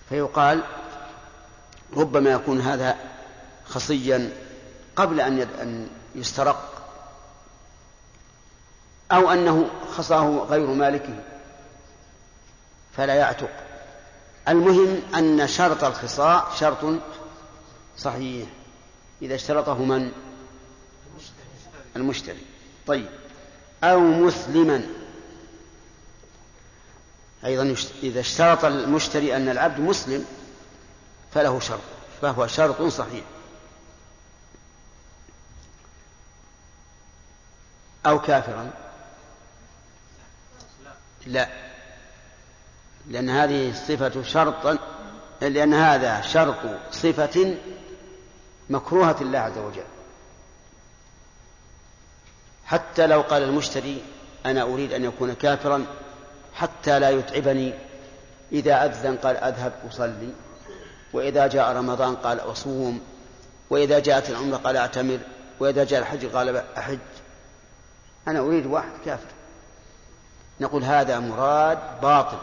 [0.10, 0.64] فيقال
[1.94, 2.96] ربما يكون هذا
[3.66, 4.32] خصيا
[4.96, 6.76] قبل أن يسترق
[9.12, 11.24] أو أنه خصاه غير مالكه
[12.98, 13.50] فلا يعتق.
[14.48, 17.00] المهم أن شرط الخصاء شرط
[17.98, 18.48] صحيح.
[19.22, 20.12] إذا اشترطه من؟
[21.96, 22.42] المشتري.
[22.88, 23.10] طيب.
[23.84, 24.88] أو مسلما.
[27.46, 30.26] أيضا إذا اشترط المشتري أن العبد مسلم
[31.36, 31.80] فله شرط
[32.22, 33.24] فهو شرط صحيح.
[38.06, 38.72] أو كافرا؟
[41.26, 41.50] لا.
[43.08, 44.78] لأن هذه الصفة شرطا
[45.42, 47.58] لأن هذا شرط صفة
[48.70, 49.84] مكروهة الله عز وجل.
[52.66, 54.04] حتى لو قال المشتري
[54.46, 55.86] أنا أريد أن يكون كافرا
[56.54, 57.74] حتى لا يتعبني
[58.52, 60.45] إذا أذن قال أذهب أصلي.
[61.14, 63.02] وإذا جاء رمضان قال أصوم
[63.70, 65.20] وإذا جاءت العمرة قال أعتمر
[65.60, 67.00] وإذا جاء الحج قال أحج.
[68.28, 69.28] أنا أريد واحد كافر.
[70.60, 72.38] نقول هذا مراد باطل.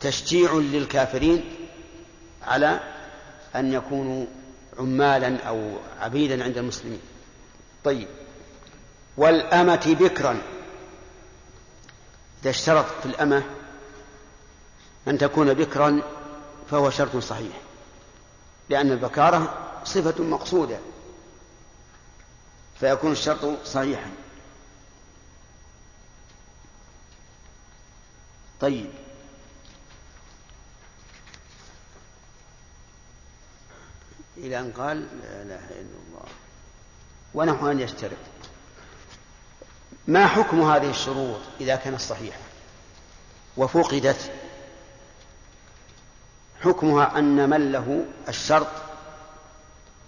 [0.00, 1.44] تشجيع للكافرين
[2.42, 2.80] على
[3.56, 4.26] أن يكونوا
[4.78, 7.00] عمالا أو عبيدا عند المسلمين.
[7.84, 8.08] طيب.
[9.16, 10.38] والأمة بكرا.
[12.42, 13.42] إذا اشترط في الأمة
[15.08, 16.02] أن تكون بكرا
[16.70, 17.56] فهو شرط صحيح
[18.68, 20.78] لأن البكارة صفة مقصودة
[22.80, 24.10] فيكون الشرط صحيحا.
[28.60, 28.90] طيب.
[34.36, 36.26] إلى أن قال لا إله إلا الله.
[37.34, 38.16] ونحو أن يشترط.
[40.06, 42.40] ما حكم هذه الشروط إذا كانت صحيحة؟
[43.56, 44.43] وفقدت.
[46.64, 48.66] حكمها أن من له الشرط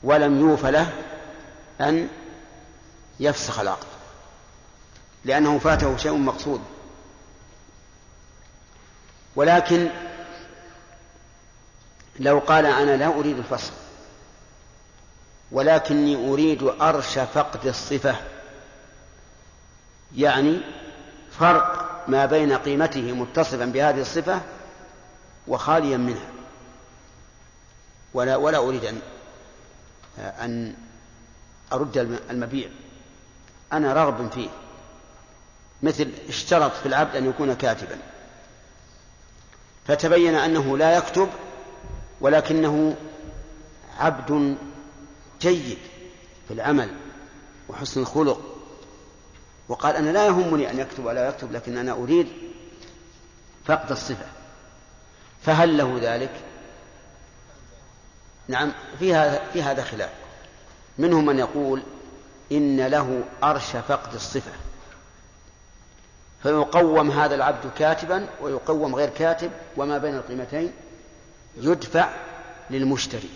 [0.03, 0.93] ولم يوف له
[1.81, 2.09] أن
[3.21, 3.87] يفسخ العقد
[5.25, 6.61] لأنه فاته شيء مقصود.
[9.37, 9.89] ولكن
[12.19, 13.73] لو قال أنا لا أريد الفسخ
[15.53, 18.17] ولكني أريد أرش فقد الصفة
[20.17, 20.61] يعني
[21.39, 24.41] فرق ما بين قيمته متصفا بهذه الصفة
[25.49, 26.36] وخاليا منها.
[28.17, 29.01] ولا ولا أريد أن
[30.19, 30.75] أن
[31.73, 31.99] أرد
[32.31, 32.69] المبيع.
[33.73, 34.49] أنا راغب فيه.
[35.83, 37.99] مثل اشترط في العبد أن يكون كاتبا.
[39.87, 41.29] فتبين أنه لا يكتب
[42.21, 42.97] ولكنه
[43.99, 44.57] عبد
[45.41, 45.79] جيد
[46.49, 46.91] في العمل
[47.69, 48.41] وحسن الخلق.
[49.69, 52.29] وقال أنا لا يهمني أن يكتب ولا يكتب لكن أنا أريد
[53.65, 54.27] فقد الصفة.
[55.43, 56.31] فهل له ذلك؟
[58.49, 60.11] نعم في هذا في هذا خلاف.
[60.99, 61.83] منهم من يقول
[62.53, 64.53] إن له أرش فقد الصفة.
[66.43, 70.73] فيقوم هذا العبد كاتبا ويقوم غير كاتب وما بين القيمتين
[71.57, 72.11] يدفع
[72.71, 73.31] للمشتري.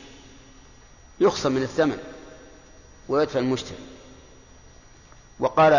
[1.21, 1.99] يخصم من الثمن
[3.09, 3.85] ويدفع المشتري.
[5.39, 5.73] وقال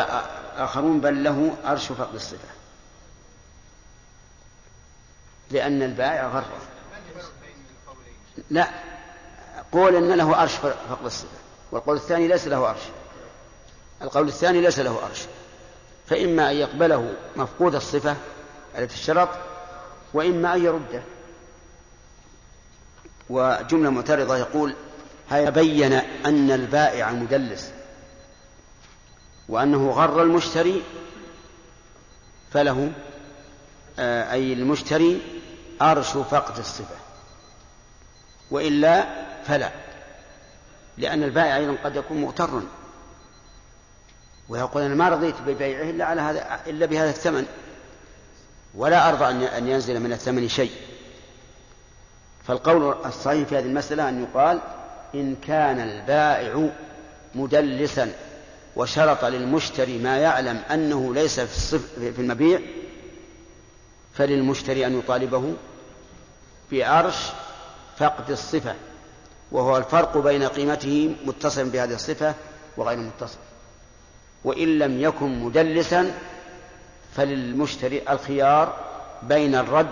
[0.58, 2.48] آخرون بل له أرش فقد الصفة.
[5.52, 6.58] لأن البائع غرة.
[8.50, 8.91] لا
[9.72, 11.28] قول أن له أرش فقد الصفة
[11.72, 12.82] والقول الثاني ليس له أرش
[14.02, 15.22] القول الثاني ليس له أرش
[16.08, 18.16] فإما أن يقبله مفقود الصفة
[18.78, 19.30] التي اشترط
[20.14, 21.04] وإما أن يرده.
[23.30, 24.76] وجملة معترضة يقول
[25.30, 25.94] هذا بين
[26.26, 27.72] أن البائع مدلس
[29.50, 30.84] وأنه غر المشتري
[32.52, 32.92] فله
[34.00, 35.22] آه، أي المشتري
[35.82, 36.96] أرش فقد الصفة.
[38.52, 39.70] وإلا فلا
[40.98, 42.64] لأن البائع أيضا قد يكون مغترا
[44.50, 47.46] ويقول أنا ما رضيت ببيعه إلا على هذا إلا بهذا الثمن
[48.76, 50.72] ولا أرضى أن ينزل من الثمن شيء.
[52.48, 54.60] فالقول الصحيح في هذه المسألة أن يقال
[55.16, 56.70] إن كان البائع
[57.36, 58.12] مدلسا
[58.76, 62.60] وشرط للمشتري ما يعلم أنه ليس في, الصف في المبيع
[64.14, 65.54] فللمشتري أن يطالبه
[66.72, 67.18] بأرش
[67.98, 68.76] فقد الصفة.
[69.52, 72.36] وهو الفرق بين قيمته متصل بهذه الصفة
[72.78, 73.38] وغير متصل.
[74.44, 76.14] وإن لم يكن مدلسا
[77.16, 78.92] فللمشتري الخيار
[79.24, 79.92] بين الرد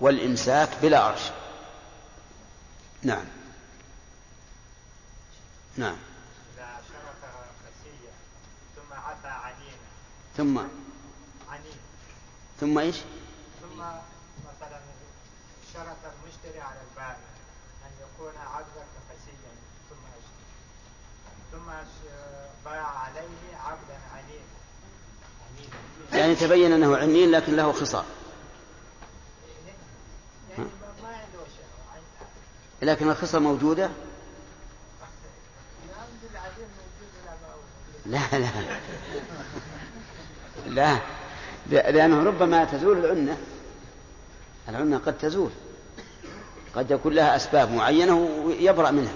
[0.00, 1.30] والإمساك بلا أرش
[3.02, 3.24] نعم.
[5.76, 5.96] نعم.
[10.36, 10.60] ثم ثم؟
[12.60, 12.96] ثم إيش؟
[13.60, 14.80] ثم مثلا
[15.74, 17.16] شرط المشتري على البائع
[17.84, 19.52] أن يكون عبدا خسيا
[19.90, 24.44] ثم اشتري ثم ش- باع عليه عبدا عنينا
[26.12, 28.04] عنينا يعني تبين أنه عنين لكن له خصال.
[30.50, 30.68] يعني
[32.82, 33.84] لكن الخصال موجودة؟
[35.90, 38.38] الحمد لله عديم موجود ولا ما هو لا
[40.66, 40.98] لا.
[41.76, 41.90] لا.
[41.90, 43.38] لأنه ربما تزول العنة.
[44.68, 45.50] العنة قد تزول.
[46.74, 49.12] قد يكون لها أسباب معينة ويبرأ منها.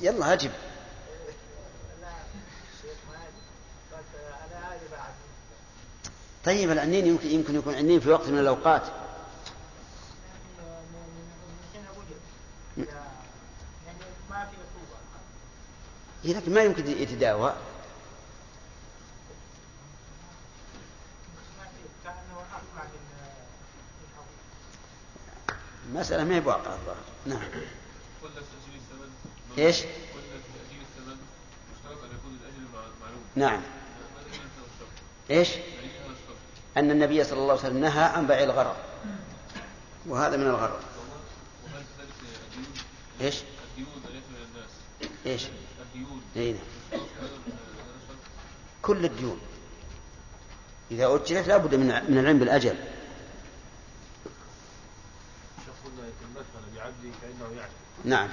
[0.00, 0.50] يلا أجب
[6.44, 8.90] طيب العنين يمكن يمكن يكون عنين في وقت من عقوبة
[16.24, 17.54] إيه، لكن ما يمكن يتداوى.
[25.88, 26.96] المسألة ما هي بواقع الظاهر.
[27.26, 27.42] نعم.
[33.00, 33.62] معلوم نعم.
[35.30, 35.62] الشرط
[36.76, 38.76] أن النبي صلى الله عليه وسلم نهى عن بيع الغرر.
[40.06, 40.80] وهذا من الغرر.
[41.64, 42.10] وهل كذلك
[42.50, 42.72] الديون
[45.26, 45.52] الشرط
[48.82, 49.40] كل الديون.
[50.90, 52.76] إذا أجلت لابد من من العلم بالأجل.
[58.04, 58.28] نعم.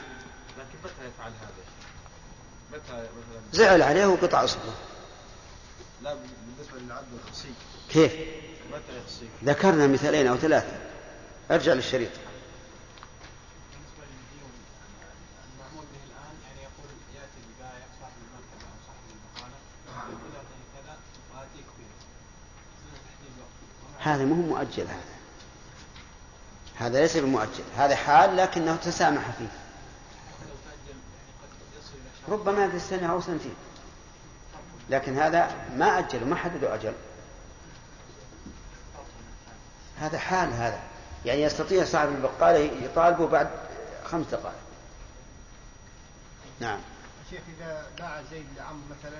[0.58, 1.64] لكن متى يفعل هذا؟
[2.72, 4.74] متى مثلا؟ زعل عليه وقطع أصبعه
[6.04, 7.54] لا بالنسبة للعبد الخصي.
[7.90, 8.14] كيف؟
[8.72, 10.78] متى يخصي؟ ذكرنا مثالين أو ثلاثة.
[11.52, 12.12] أرجع للشريط.
[24.00, 25.18] يعني هذا مو هو مؤجل هذا.
[26.76, 27.64] هذا ليس بمؤجل.
[27.78, 29.48] هذا حال لكنه تسامح فيه
[30.42, 33.56] لو تأجل يعني قد يصل إلى شهر ربما في سنة أو سنتين.
[34.90, 36.94] لكن هذا ما أجل ما حددوا أجل.
[40.00, 40.80] هذا حال هذا.
[41.26, 43.50] يعني يستطيع صاحب البقالة يطالبه بعد
[44.06, 44.56] خمس دقائق.
[46.60, 46.80] نعم.
[47.30, 49.20] شيخ إذا باع زيد لعمرو مثلا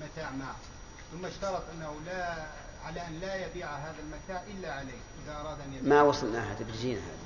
[0.00, 0.52] متاع ما
[1.12, 2.46] ثم اشترط أنه لا
[2.86, 5.88] على أن لا يبيع هذا المتاع إلا عليه إذا أراد أن يبيع.
[5.88, 7.24] ما وصلنا هذا بتجينا هذا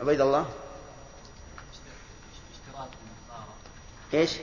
[0.00, 0.46] عبيد الله؟
[4.14, 4.40] إيش؟ في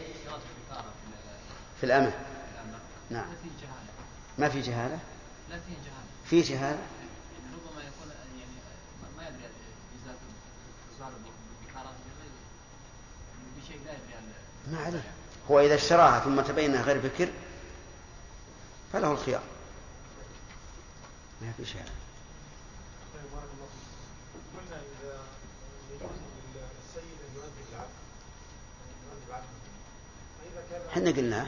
[1.79, 2.13] في الأمة.
[3.09, 3.25] نعم.
[4.37, 4.99] ما في جهالة؟
[5.49, 6.05] لا فيه جهالة.
[6.25, 8.51] في جهالة؟ يعني ربما يكون يعني
[9.17, 9.43] ما- يدري
[11.61, 14.23] بالكفارة يعني بشيء لا يدري عن
[14.73, 15.03] ما عليه.
[15.51, 17.29] هو إذا اشتراها ثم تبين أنها غير بكر
[18.93, 19.41] فله الخيار.
[21.41, 21.81] ما في شيء.
[23.13, 24.41] طيب بارك الله فيك.
[24.57, 25.23] قلنا إذا
[25.91, 26.19] يجوز
[26.55, 27.93] للسيد أن العبد أن يؤدي العبد
[28.79, 29.02] فإذا كان
[30.89, 31.47] إحنا قلناه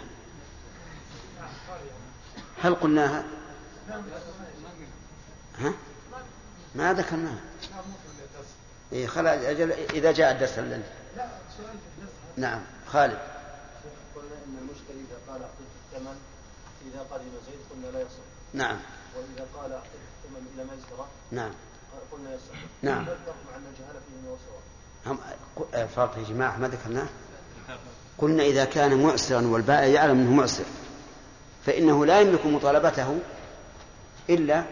[1.69, 2.05] قال يعني
[2.61, 3.25] هل قلناها
[5.59, 5.73] ها؟
[6.75, 7.39] ما ذكرناها.
[8.93, 10.85] إيه خلا أجل إذا جاء الدرس الدرس
[12.37, 13.19] نعم خالد.
[14.15, 16.17] قلنا إن المشتري إذا قال اعطيك الثمن
[16.87, 18.25] إذا قدم زيد قلنا لا يصح.
[18.53, 18.77] نعم.
[19.15, 21.51] وإذا قال اعطيك الثمن إلى ميسرة نعم.
[22.11, 22.55] قلنا يصح.
[22.81, 23.05] نعم.
[23.05, 24.61] مع ان الجهالة فيه وسواء
[25.05, 25.19] هم
[25.73, 27.07] الفرق يا جماعة ما ذكرناه؟
[28.17, 30.63] قلنا إذا كان معسرا والبائع يعلم أنه معسر
[31.65, 33.19] فإنه لا يملك مطالبته
[34.29, 34.63] إلا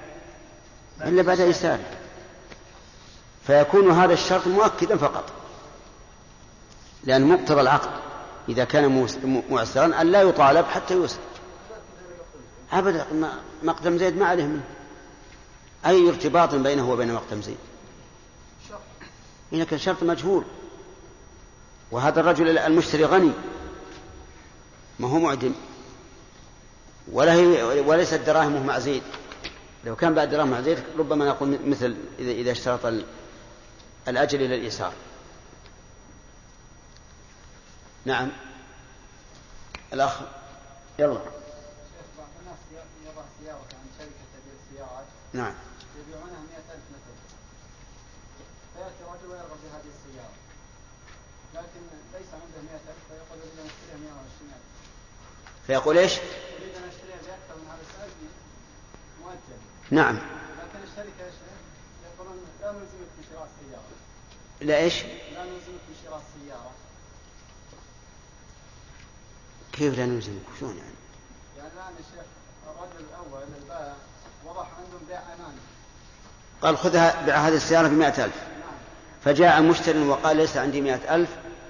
[1.01, 1.85] إلا بعد إيساره
[3.47, 5.23] فيكون هذا الشرط مؤكدا فقط
[7.03, 7.89] لأن مقتضى العقد
[8.49, 9.07] إذا كان
[9.49, 11.19] معسرا أن لا يطالب حتى يوسر.
[12.71, 13.05] أبدا
[13.63, 14.63] مقدم زيد ما عليه منه.
[15.85, 17.57] أي ارتباط بينه وبين مقدم زيد؟
[19.51, 20.43] لكن شرط مجهول.
[21.93, 23.31] وهذا الرجل المشتري غني.
[24.99, 25.53] ما هو معدم.
[27.11, 29.03] ولا هي وليست دراهمه مع زيد
[29.85, 33.05] لو كان بعد دراهم مع زيد ربما نقول مثل إذا إذا اشترط ال-
[34.07, 34.93] الأجل إلى الإيسار
[38.05, 38.31] نعم.
[39.93, 40.19] الأخ.
[40.99, 41.13] يلا.
[41.13, 42.59] شيخ بعض الناس
[43.05, 45.53] يضع سيارة عن شركة تبيع السيارات نعم
[45.99, 47.17] يبيعونها 100000 مثلا
[48.75, 50.33] فيأتي رجل ويرغب بهذه السيارة
[51.55, 51.81] لكن
[52.13, 55.41] ليس عنده 100000 فيقول أريد أن أشتريها 120000 فيقول إيش أريد أن أشتريها بأكثر من
[55.43, 55.52] هذا
[57.81, 58.09] السعر
[59.21, 59.59] مؤجل
[59.91, 60.15] نعم.
[60.15, 61.31] لكن الشركة
[62.05, 63.83] يقولون لا نلزمك بشراء السيارة
[64.61, 66.71] لا إيش؟ لا نلزمك بشراء السيارة
[69.73, 70.93] كيف لا نلزمك شلون يعني؟
[71.57, 72.25] يعني شيخ
[72.67, 73.05] الرجل
[73.63, 73.93] البائع
[74.45, 75.59] وضح عندهم بيع أماني.
[76.61, 78.53] قال خذها بع هذه السيارة بمائة ألف.
[79.25, 81.29] فجاء مشتري وقال ليس عندي مائة ألف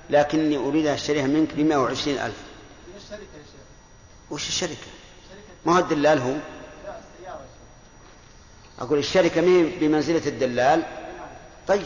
[0.09, 2.37] لكني أريد أن أشتريها منك بمائة وعشرين ألف
[2.87, 3.63] من الشركة يا شيخ
[4.33, 4.87] وش الشركة؟
[5.65, 6.35] ما هو الدلال هو؟
[8.79, 10.83] أقول الشركة ما هي بمنزلة الدلال؟
[11.67, 11.85] طيب.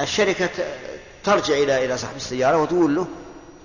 [0.00, 0.50] الشركة
[1.24, 3.06] ترجع إلى إلى صاحب السيارة وتقول له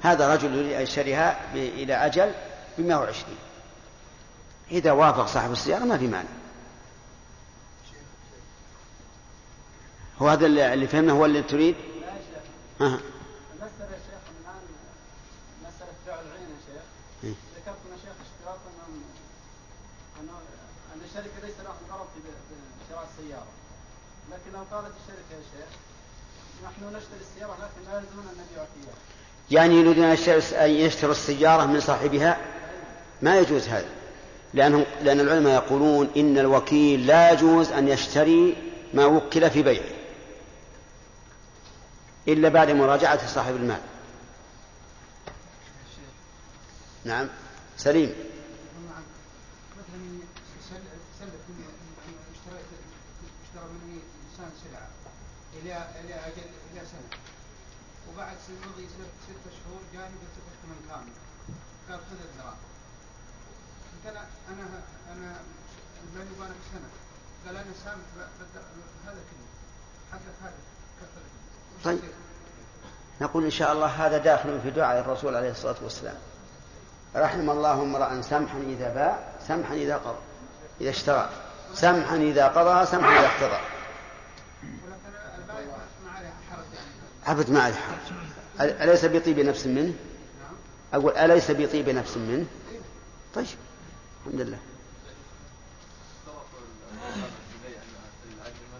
[0.01, 2.31] هذا رجل يريد أن يشتريها إلى أجل
[2.77, 3.23] ب 120
[4.71, 6.29] إذا وافق صاحب السيارة ما في مانع.
[10.21, 12.43] هو هذا اللي فهمنا هو اللي تريد؟ لا يا شيخ
[12.81, 12.85] ها.
[12.87, 14.63] المسألة يا شيخ الآن
[15.67, 16.83] مسألة فعل العين يا شيخ
[17.23, 17.33] إيه.
[17.55, 19.01] ذكرتم يا شيخ اشتراط أنهم
[20.21, 20.31] أنه
[20.95, 23.47] أن الشركة ليس لهم غرض في ب- بشراء السيارة
[24.31, 25.69] لكن لو قالت الشركة يا شيخ
[26.65, 28.95] نحن نشتري السيارة لكن لا يلزمنا أن نبيعك إياها
[29.51, 30.13] يعني يريدون أن
[30.71, 32.37] يشتروا- السيارة من صاحبها؟
[33.21, 33.89] ما يجوز هذا.
[34.53, 38.55] لأنهم لأن العلماء يقولون إن الوكيل لا يجوز أن يشتري
[38.93, 39.83] ما وكل في بيعه.
[42.27, 43.79] إلا بعد مراجعة صاحب المال.
[47.05, 47.27] نعم.
[47.77, 48.09] سليم
[49.77, 49.99] مثلا
[51.19, 51.65] سلف مني
[52.33, 52.65] اشتريت
[53.45, 53.99] اشترى مني
[54.31, 54.87] انسان سلعه
[55.75, 57.19] أجل إلى سنه
[58.13, 61.13] وبعد سنة مضي ست, شهور جاني قلت له ثمن كامل
[61.89, 62.57] قال خذ الدراهم
[63.93, 64.81] قلت أنا أنا
[65.13, 65.35] أنا
[66.15, 66.89] بيني وبينك سنة.
[67.45, 67.55] قال
[67.97, 68.67] ب- بالدر-
[69.05, 69.47] هذا كله.
[70.11, 70.53] حقك هذا
[71.79, 71.99] وش طيب.
[73.21, 76.15] نقول إن شاء الله هذا داخل في دعاء الرسول عليه الصلاة والسلام.
[77.15, 80.17] رحم الله امرأ سمحا إذا باع سمحا إذا قضى.
[80.81, 81.29] إذا اشترى.
[81.73, 83.61] سمحا إذا قضى سمحا إذا اقتضى
[84.63, 86.91] ولكن البائع ما عليه حرج يعني
[87.27, 87.97] عبد ما عليه حرج
[88.59, 89.93] أل- أليس بطيب نفس منه؟
[90.93, 92.45] أقول أليس بطيب نفس منه؟
[93.35, 93.45] طيب
[94.27, 94.57] الحمد لله.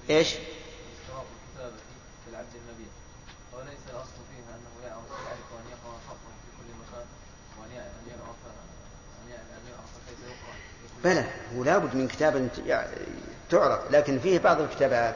[0.09, 0.35] إيش؟
[11.03, 11.25] بلى
[11.57, 12.49] هو لابد من كتاب
[13.49, 15.15] تعرف لكن فيه بعض الكتابات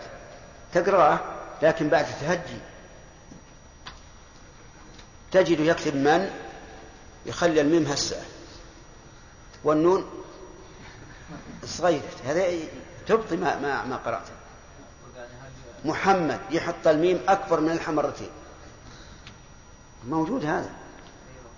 [0.73, 1.19] تقرأه
[1.61, 2.57] لكن بعد تهجي.
[5.32, 6.29] تجد يكتب من
[7.25, 8.21] يخلي الميم هسه.
[9.63, 10.05] والنون
[11.65, 12.01] صغيرة.
[12.25, 12.47] هذا
[13.07, 14.32] تبطي ما, ما, ما قرأته
[15.86, 18.29] محمد يحط الميم أكبر من الحاء مرتين.
[20.07, 20.69] موجود هذا.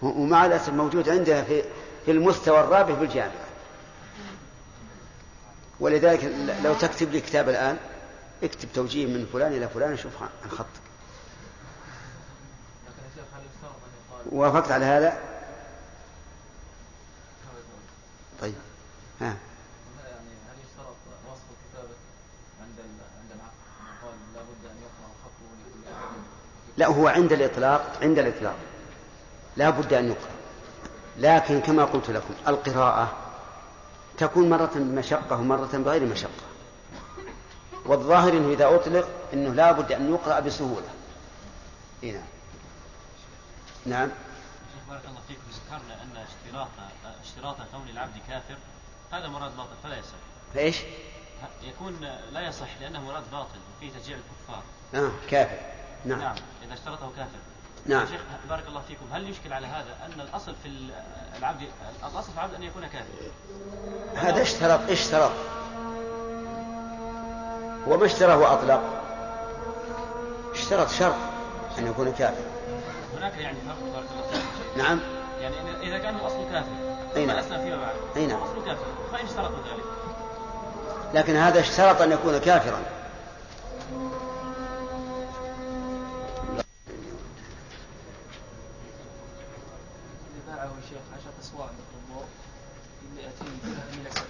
[0.01, 1.63] ومع الأسف موجود عندنا في
[2.05, 3.43] في المستوى الرابع بالجامعة
[5.79, 7.77] ولذلك ل- لو تكتب لي كتاب الآن
[8.43, 10.67] اكتب توجيه من فلان إلى فلان شوف عن خطك
[12.87, 15.17] لكن يا شيخ هل يشترط أن يقال وافقت على هذا؟
[18.41, 18.53] طيب.
[19.21, 19.25] ها.
[19.25, 19.37] يعني
[26.77, 28.55] لا هو عند الإطلاق عند الإطلاق.
[29.57, 30.33] لا بد أن يقرأ.
[31.17, 33.17] لكن كما قلت لكم القراءة
[34.17, 36.43] تكون مرة بمشقة ومرة بغير مشقة.
[37.85, 40.87] والظاهر أنه إذا أطلق أنه لا بد أن يقرأ بسهولة.
[42.03, 42.32] إيه نعم.
[43.85, 44.09] نعم
[44.73, 46.67] شيخ بارك الله فيكم ذكرنا أن اشتراط
[47.23, 48.57] اشتراط كون العبد كافر
[49.11, 50.13] هذا مراد باطل فلا يصح.
[50.53, 50.77] فايش؟
[51.63, 51.99] يكون
[52.31, 54.63] لا يصح لأنه مراد باطل وفيه تشجيع الكفار.
[54.95, 55.57] آه كافر
[56.05, 57.39] نعم نعم إذا اشترطه كافر.
[57.85, 58.07] نعم.
[58.07, 60.91] شيخ بارك الله فيكم هل يشكل على هذا أن الأصل في
[61.37, 61.67] العبد
[62.11, 63.31] الأصل في العبد أن يكون كافر؟
[64.15, 65.31] هذا اشترط اشترط
[67.87, 68.81] وما اشتراه واطلق
[70.53, 71.15] اشترط شرط
[71.77, 72.43] أن يكون كافر
[73.23, 74.83] هناك يعني فرق بارك الله.
[74.83, 74.99] نعم.
[75.41, 75.55] يعني
[75.87, 76.75] اذا كان الأصل كافر
[77.13, 77.37] ثم نعم.
[77.37, 77.95] أسلم فيما بعد.
[78.15, 78.39] أي نعم.
[78.65, 78.85] كافر.
[79.11, 79.83] فإن اشترطوا ذلك.
[81.13, 82.83] لكن هذا اشترط أن يكون كافرا.
[90.29, 92.25] اللي باعه الشيخ عشرة أسواق مثل الضوء
[93.01, 93.29] ب 200
[93.63, 94.25] درهم إلى سنة.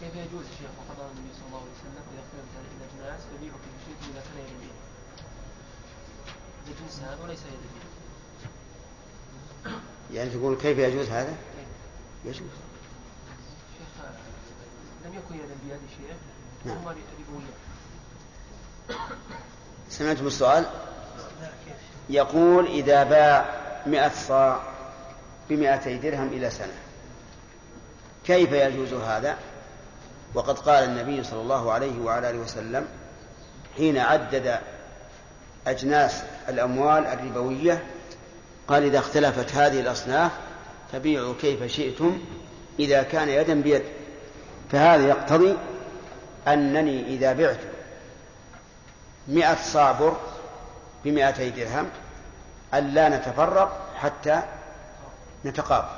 [0.00, 3.52] كيف يجوز الشيخ وقد أمر النبي صلى الله عليه وسلم إذا اختلفت هذه الأجناس كيف
[3.86, 4.81] شئتم إذا كان يد
[6.66, 7.72] جنس هذا وليس بيد
[10.12, 11.34] يعني تقول كيف يجوز هذا؟
[12.24, 12.48] يجوز.
[13.78, 14.06] شيخ
[15.04, 16.16] لم يكن يدا بيد الشيخ
[16.64, 16.94] نعم.
[19.90, 20.66] سمعتم السؤال؟
[22.10, 24.60] يقول إذا باع مئة صاع
[25.50, 26.74] بمئتي درهم إلى سنة
[28.24, 29.38] كيف يجوز هذا؟
[30.34, 32.86] وقد قال النبي صلى الله عليه وعلى آله وسلم
[33.76, 34.58] حين عدد
[35.66, 37.82] أجناس الأموال الربوية.
[38.68, 40.32] قال إذا اختلفت هذه الأصناف
[40.92, 42.18] فبيعوا كيف شئتم
[42.78, 43.82] إذا كان يدا بيد.
[44.72, 45.56] فهذا يقتضي
[46.48, 47.58] أنني إذا بعت
[49.28, 50.16] مئة صاع بر
[51.04, 51.88] بمئتي درهم
[52.74, 54.42] ألا نتفرق حتى
[55.44, 55.88] نتقابل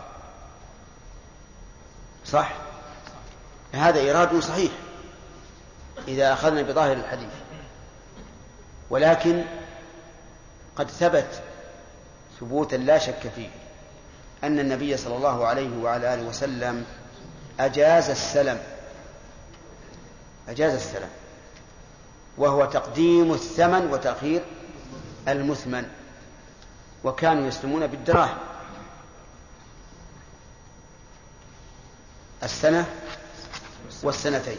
[2.26, 2.52] صح؟
[3.72, 4.72] هذا إيراد صحيح
[6.08, 7.28] إذا أخذنا بظاهر الحديث.
[8.90, 9.44] ولكن
[10.76, 11.42] قد ثبت
[12.40, 13.48] ثبوتا لا شك فيه
[14.44, 16.84] أن النبي صلى الله عليه وعلى آله وسلم
[17.60, 18.58] أجاز السلم
[20.48, 21.08] أجاز السلم
[22.38, 24.42] وهو تقديم الثمن وتأخير
[25.28, 25.88] المثمن
[27.04, 28.38] وكانوا يسلمون بالدراهم.
[32.42, 32.86] السنة
[34.02, 34.58] والسنتين.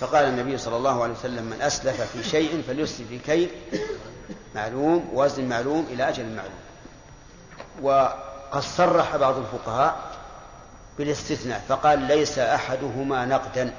[0.00, 3.50] فقال النبي صلى الله عليه وسلم من أسلف في شيء فليسلف في كيل
[4.54, 6.60] معلوم وزن معلوم إلى أجل معلوم.
[7.82, 10.16] وقد صرح بعض الفقهاء
[10.98, 13.74] بالاستثناء فقال ليس أحدهما نقدا.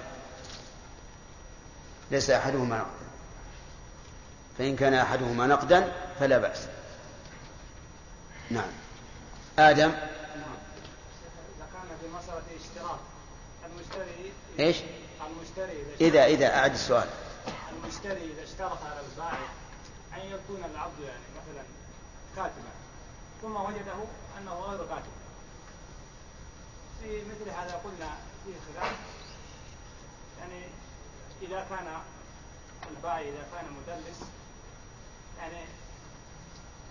[2.12, 2.92] ليس أحدهما نقدا.
[4.58, 6.68] فإن كان أحدهما نقدا فلا بأس.
[8.50, 8.70] نعم.
[9.60, 9.96] آدم؟ إذا
[11.74, 13.00] كان في مسألة اشتراط
[13.66, 14.78] المشتري إيش؟
[15.58, 17.10] المشتري إذا إذا أعد السؤال.
[17.74, 19.50] المشتري إذا اشترط على البائع
[20.14, 21.64] أن يكون العبد يعني مثلا
[22.36, 22.72] كاتبا
[23.42, 23.94] ثم وجده
[24.38, 25.12] أنه غير كاتب.
[27.02, 28.10] في مثل هذا قلنا
[28.46, 28.96] فيه خلاف.
[30.40, 30.66] يعني
[31.42, 32.02] إذا كان
[32.90, 34.20] البائع إذا كان مدلس
[35.38, 35.66] يعني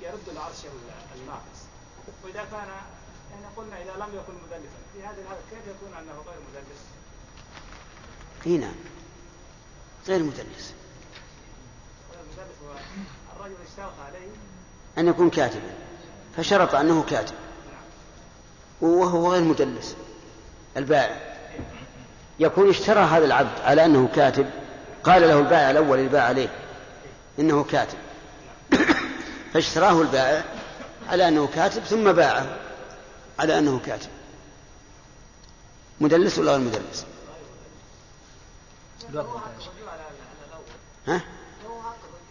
[0.01, 0.59] يرد العرش
[1.17, 1.61] الناقص
[2.25, 2.69] وإذا كان
[3.31, 6.83] يعني قلنا إذا لم يكن مدلسا في هذه الحالة كيف يكون أنه غير مدلس؟
[8.47, 8.75] اي نعم
[10.09, 10.75] غير مدلس.
[13.39, 14.29] والرجل اشترط عليه
[14.99, 15.75] أن يكون كاتبا.
[16.37, 17.35] فشرط أنه كاتب.
[18.81, 19.97] وهو غير مدلس.
[20.77, 21.37] البائع
[22.39, 24.51] يكون اشترى هذا العبد على أنه كاتب.
[25.05, 26.49] قال له البائع الأول اللي باع عليه
[27.39, 27.99] إنه كاتب.
[29.53, 30.45] فاشتراه البائع
[31.09, 32.57] على أنه كاتب ثم باعه
[33.39, 34.11] على أنه كاتب.
[36.01, 37.07] مدلس ولا غير مدلس؟
[41.07, 41.21] ها؟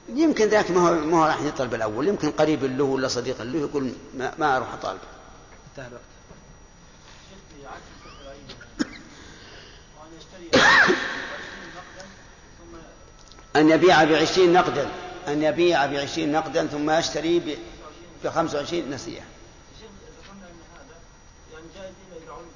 [0.09, 2.07] يمكن ذاك ما هو ما هو راح يطلب الأول.
[2.07, 4.99] يمكن قريب له ولا صديق له يقول ما, ما أروح أطالب.
[5.71, 6.03] انتهى الوقت.
[13.55, 14.89] أن يبيع بعشرين نقدا.
[15.27, 17.57] أن يبيع بعشرين نقدا ثم يشتري ب-
[18.23, 19.21] بخمس وعشرين نسيئه
[19.79, 19.89] شيخ
[20.23, 20.95] ذكرنا ان هذا
[21.53, 22.55] يعني جائزين إلى عنف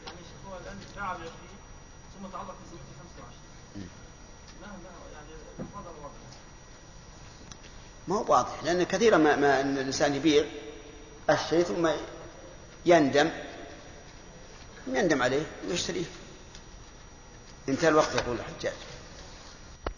[0.06, 0.18] يعني
[0.50, 1.32] هو الان باع ب 20
[2.14, 3.90] ثم تعلق بسمته 25
[4.62, 5.30] ما ما يعني
[5.60, 6.16] الفضل واضح
[8.08, 10.46] ما هو واضح لأن كثيرا ما, ما إن الإنسان يبيع
[11.30, 11.90] الشيء ثم
[12.86, 13.30] يندم
[14.88, 16.06] يندم عليه ويشتريه.
[17.70, 18.74] انتهى الوقت يقول الحجاج.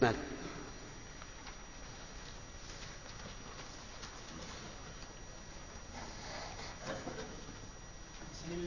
[0.02, 0.14] مال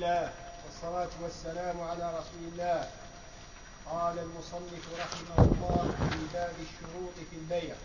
[0.02, 0.30] الله
[0.66, 2.90] والصلاة والسلام على رسول الله.
[3.86, 7.76] قال المصنف رحمه الله في باب الشروط في البيع.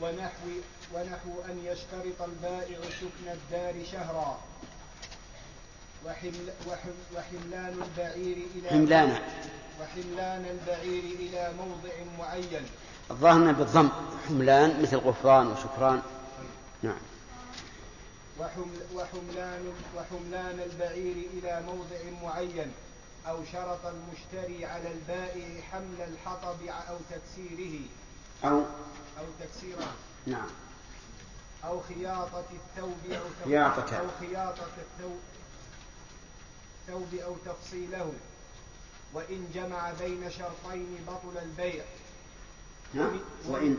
[0.00, 0.48] ونحو
[0.94, 4.38] ونحو أن يشترط البائع سكن الدار شهرا.
[6.06, 9.18] وحمل وحم وحملان البعير إلى حملان.
[9.80, 12.66] وحملان البعير إلى موضع معين.
[13.10, 13.88] الظاهر بالضم.
[14.28, 16.02] حملان مثل غفران وشكران.
[16.82, 17.11] نعم.
[18.40, 22.72] وحملان وحملان البعير إلى موضع معين
[23.26, 27.80] أو شرط المشتري على البائع حمل الحطب أو تكسيره.
[28.44, 28.58] أو
[29.18, 29.92] أو تكسيره.
[30.26, 30.48] نعم.
[31.64, 33.96] أو خياطة الثوب أو خياطة.
[33.96, 35.20] أو خياطة الثوب
[36.86, 38.12] ثوب أو تفصيله.
[39.14, 41.84] وإن جمع بين شرطين بطل البيع.
[42.94, 43.20] نعم.
[43.46, 43.76] وإن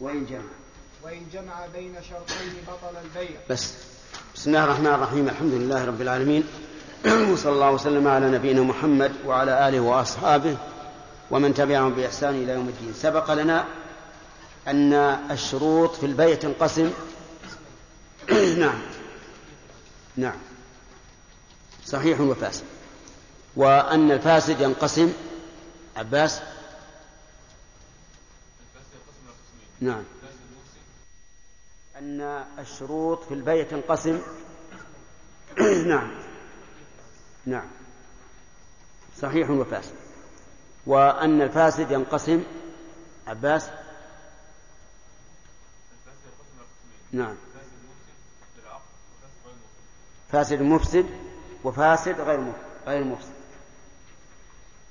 [0.00, 0.63] وإن جمع.
[1.04, 3.40] وإن جمع بين شرطين بطل البيع.
[3.50, 3.72] بس.
[4.34, 5.28] بسم الله الرحمن الرحيم.
[5.28, 6.48] الحمد لله رب العالمين.
[7.32, 10.56] وصلى الله وسلم على نبينا محمد وعلى آله وأصحابه
[11.30, 12.94] ومن تبعهم بإحسان إلى يوم الدين.
[12.94, 13.64] سبق لنا
[14.68, 14.92] أن
[15.30, 16.92] الشروط في البيع تنقسم.
[18.58, 18.78] نعم.
[20.16, 20.38] نعم.
[21.86, 22.64] صحيح وفاسد.
[23.56, 25.12] وأن الفاسد ينقسم.
[25.96, 26.40] عباس؟
[29.80, 30.04] نعم.
[31.98, 32.20] أن
[32.58, 34.22] الشروط في البيع تنقسم.
[35.86, 36.10] نعم.
[37.46, 37.66] نعم.
[39.18, 39.94] صحيح وفاسد.
[40.86, 42.44] وأن الفاسد ينقسم.
[43.26, 43.70] عباس؟
[47.12, 47.36] نعم.
[50.32, 51.06] فاسد مفسد
[51.64, 52.54] وفاسد غير مف-
[52.86, 53.32] غير مفسد.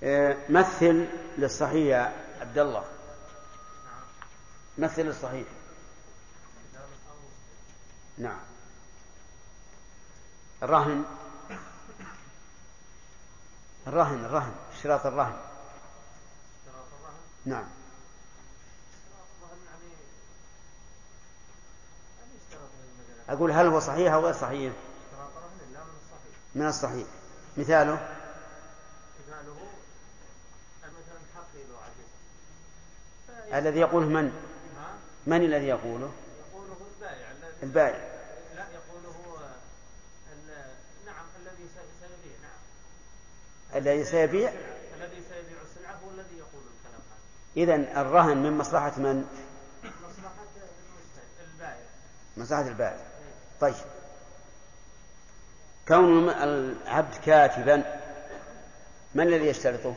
[0.04, 2.84] آه، مثل للصحيح يا عبد الله.
[4.78, 5.47] مثل للصحيح.
[8.18, 8.39] نعم.
[10.64, 11.05] الرهن.
[13.88, 15.38] الرهن الرهن اشتراط الرهن.
[17.45, 17.66] نعم.
[23.30, 24.74] أقول هل هو صحيح أو غير صحيح؟
[26.55, 27.07] من الصحيح.
[27.57, 27.93] مثاله؟
[29.28, 29.55] مثاله
[30.84, 31.47] مثلا حق
[33.57, 34.32] الذي يقوله من؟
[35.28, 36.11] من الذي يقوله؟
[37.64, 37.97] البائع
[38.55, 39.39] لا يقوله
[41.05, 43.82] نعم الذي سي- سيبيع نعم.
[43.82, 44.49] الذي سيبيع؟
[44.97, 47.18] الذي سيبيع السلعة هو الذي يقول الكلام هذا.
[47.57, 49.26] إذا الرهن من مصلحة من؟
[49.84, 50.34] مصلحة
[51.53, 51.78] البائع.
[52.38, 53.05] مصلحة البائع.
[53.61, 53.76] طيب.
[55.88, 57.99] كون العبد كاتبا
[59.16, 59.95] من الذي يشترطه؟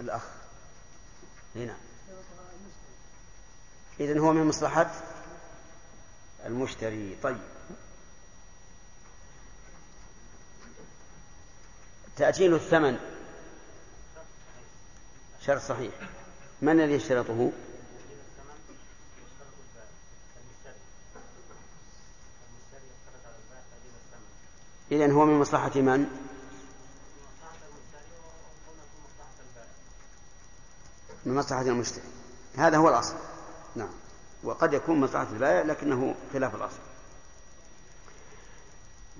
[0.00, 0.22] الأخ.
[1.56, 1.76] هنا.
[4.00, 4.90] إذن هو من مصلحة
[6.46, 7.16] المشتري.
[7.22, 7.40] طيب.
[12.16, 12.98] تأجيل الثمن.
[15.46, 15.94] شرط صحيح.
[16.62, 17.50] من الذي يشترطه
[24.92, 26.06] إذن هو من مصلحة من؟
[31.26, 32.04] من مصلحة المشتري.
[32.56, 33.14] هذا هو الأصل.
[34.42, 36.78] وقد يكون مصلحة البائع لكنه خلاف الأصل.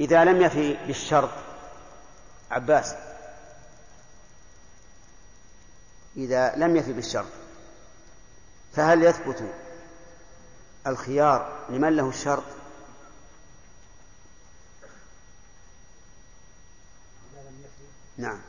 [0.01, 1.31] إذا لم يفي بالشرط
[2.51, 2.95] عباس
[6.17, 7.29] إذا لم يفي بالشرط
[8.73, 9.55] فهل يثبت
[10.87, 12.45] الخيار لمن له الشرط؟
[18.17, 18.41] نعم.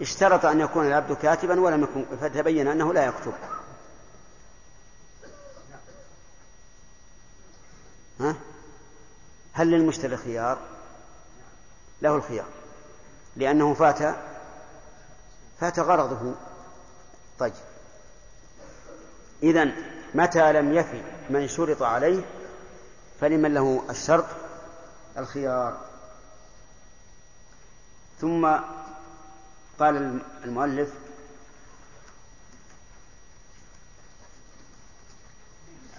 [0.00, 3.32] اشترط أن يكون العبد كاتبا ولم يكن فتبين أنه لا يكتب.
[8.20, 8.36] ها؟
[9.52, 10.58] هل للمشتري خيار؟
[12.02, 12.46] له الخيار.
[13.36, 14.16] لأنه فات
[15.60, 16.34] فات غرضه.
[17.38, 17.52] طيب.
[19.42, 19.72] إذا
[20.14, 22.22] متى لم يفي من شرط عليه
[23.20, 24.26] فلمن له الشرط؟
[25.18, 25.80] الخيار.
[28.20, 28.46] ثم
[29.78, 30.90] قال المؤلف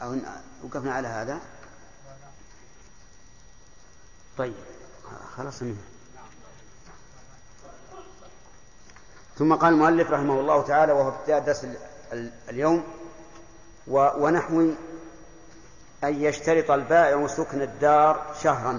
[0.01, 0.17] أو
[0.63, 1.39] وقفنا على هذا.
[4.37, 4.53] طيب
[5.37, 5.77] خلص منه
[9.37, 11.77] ثم قال المؤلف رحمه الله تعالى وهو ابتداء درس ال-
[12.13, 12.83] ال- اليوم
[13.87, 14.61] ونحو
[16.03, 18.71] أن يشترط البائع سكن الدار شهرا.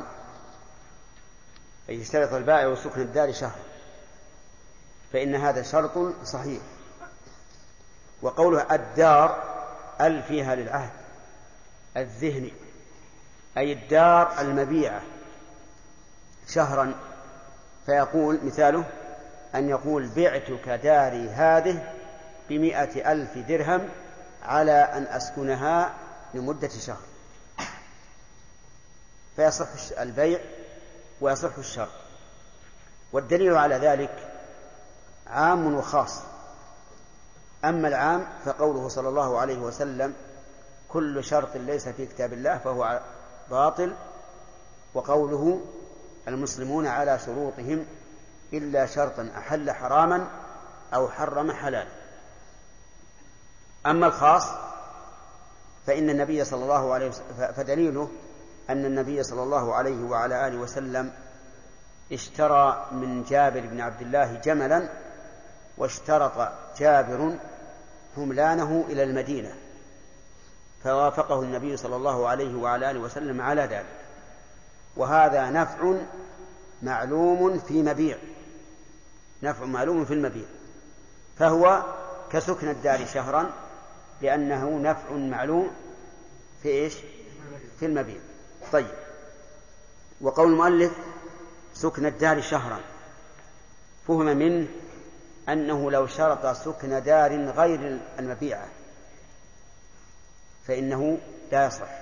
[1.90, 3.62] أن يشترط البائع سكن الدار شهرا.
[5.12, 6.60] فإن هذا شرط صحيح.
[8.22, 9.42] وقوله الدار
[10.00, 10.90] أل فيها للعهد
[11.96, 12.52] الذهني
[13.58, 15.02] أي الدار المبيعة.
[16.48, 16.94] شهرا
[17.86, 18.84] فيقول مثاله
[19.54, 21.92] أن يقول بعتك داري هذه
[22.48, 23.88] بمئة ألف درهم
[24.42, 25.94] على أن أسكنها
[26.34, 27.02] لمدة شهر.
[29.36, 30.40] فيصح البيع
[31.20, 31.88] ويصح الشر.
[33.12, 34.32] والدليل على ذلك
[35.26, 36.22] عام وخاص.
[37.64, 40.14] أما العام فقوله صلى الله عليه وسلم
[40.88, 43.00] كل شرط ليس في كتاب الله فهو
[43.50, 43.94] باطل
[44.94, 45.60] وقوله
[46.28, 47.86] المسلمون على شروطهم
[48.52, 50.26] إلا شرطا أحل حراما
[50.94, 51.90] أو حرم حلالا.
[53.86, 54.42] أما الخاص
[55.86, 58.10] فإن النبي صلى الله عليه وسلم فدليله
[58.70, 61.12] أن النبي صلى الله عليه وعلى آله وسلم
[62.12, 64.88] اشترى من جابر بن عبد الله جملا
[65.78, 67.36] واشترط جابر
[68.16, 69.54] حملانه إلى المدينة
[70.84, 74.01] فوافقه النبي صلى الله عليه وعلى آله وسلم على ذلك.
[74.96, 75.94] وهذا نفع
[76.82, 78.18] معلوم في مبيع.
[79.42, 80.46] نفع معلوم في المبيع.
[81.38, 81.82] فهو
[82.32, 83.50] كسكن الدار شهرا
[84.22, 85.70] لأنه نفع معلوم
[86.62, 86.94] في إيش؟
[87.80, 88.20] في المبيع.
[88.72, 88.94] طيب.
[90.20, 90.92] وقول المؤلف
[91.74, 92.80] سكن الدار شهرا.
[94.08, 94.66] فهم منه
[95.48, 98.68] أنه لو شرط سكن دار غير المبيعة
[100.66, 101.18] فإنه
[101.52, 102.01] لا يصح.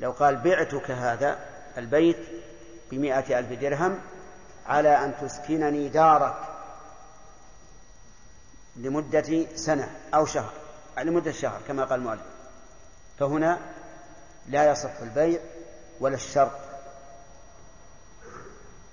[0.00, 1.38] لو قال بعتك هذا
[1.78, 2.26] البيت
[2.90, 3.98] بمائة ألف درهم
[4.66, 6.36] على أن تسكنني دارك
[8.76, 10.52] لمدة سنة أو شهر
[10.98, 12.20] لمدة شهر كما قال المؤلف.
[13.18, 13.58] فهنا
[14.48, 15.40] لا يصح البيع
[16.00, 16.50] ولا الشرط.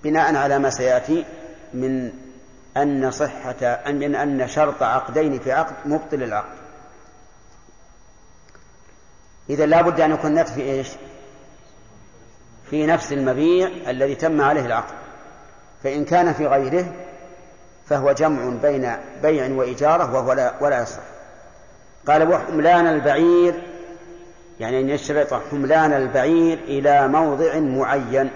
[0.04, 1.24] بناء على ما سيأتي
[1.74, 2.12] من
[2.76, 6.65] أن صحة من أن شرط عقدين في عقد مبطل العقد.
[9.50, 10.88] إذا لا بد أن يكون نفس في إيش؟
[12.70, 14.94] في نفس المبيع الذي تم عليه العقد.
[15.82, 16.92] فإن كان في غيره
[17.86, 21.02] فهو جمع بين بيع وإجارة وهو لا ولا يصح.
[22.06, 23.62] قال وحملان البعير
[24.60, 28.30] يعني أن يشترط حملان البعير إلى موضع معين.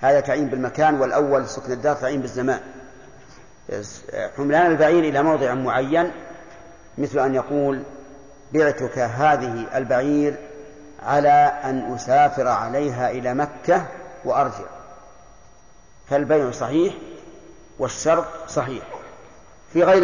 [0.00, 2.60] هذا تعيين بالمكان والأول سكن الدار تعيين بالزمان.
[4.36, 6.10] حملان البعير إلى موضع معين
[6.98, 7.82] مثل أن يقول
[8.52, 10.34] بعتك هذه البعير
[11.02, 13.86] على أن أسافر عليها إلى مكة
[14.24, 14.64] وأرجع.
[16.08, 16.94] فالبيع صحيح
[17.78, 18.84] والشرط صحيح.
[19.72, 20.02] في غير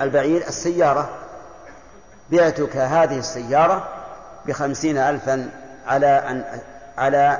[0.00, 1.10] البعير السيارة.
[2.30, 3.88] بعتك هذه السيارة
[4.46, 5.50] بخمسين ألفا
[5.86, 6.60] على أن
[6.98, 7.38] على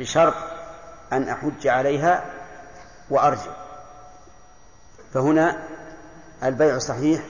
[0.00, 0.34] بشرط
[1.12, 2.24] أن أحج عليها
[3.10, 3.52] وأرجع.
[5.14, 5.56] فهنا
[6.42, 7.22] البيع صحيح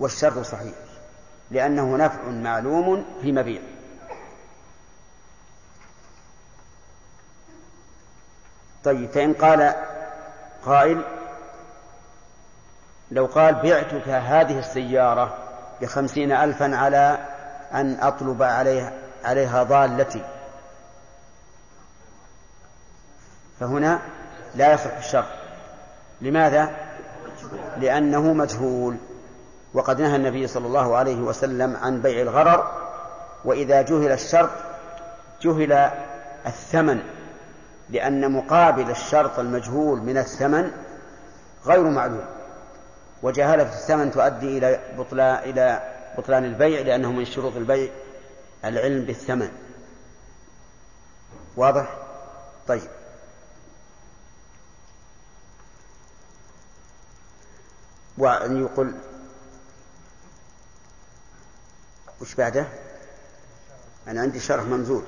[0.00, 0.74] والشرط صحيح.
[1.52, 3.60] لأنه نفع معلوم في مبيع.
[8.84, 9.74] طيب فإن قال
[10.64, 11.04] قائل
[13.10, 15.38] لو قال بعتك هذه السيارة
[15.80, 17.18] بخمسين ألفا على
[17.72, 18.92] أن أطلب عليها,
[19.24, 20.24] عليها ضالتي.
[23.60, 24.00] فهنا
[24.54, 25.28] لا يصح الشرط
[26.20, 26.70] لماذا؟
[27.76, 28.96] لأنه مجهول.
[29.74, 32.72] وقد نهى النبي صلى الله عليه وسلم عن بيع الغرر
[33.44, 34.50] وإذا جهل الشرط
[35.42, 35.72] جهل
[36.46, 37.02] الثمن
[37.90, 40.70] لأن مقابل الشرط المجهول من الثمن
[41.66, 42.24] غير معلوم.
[43.22, 45.82] وجهالة الثمن تؤدي إلى بطلان إلى
[46.18, 47.90] بطلان البيع لأنه من شروط البيع
[48.64, 49.48] العلم بالثمن.
[51.56, 51.96] واضح؟
[52.68, 52.88] طيب.
[58.18, 58.94] وأن يقول
[62.22, 62.66] وش بعده؟
[64.08, 65.04] أنا عندي شرح ممزوج.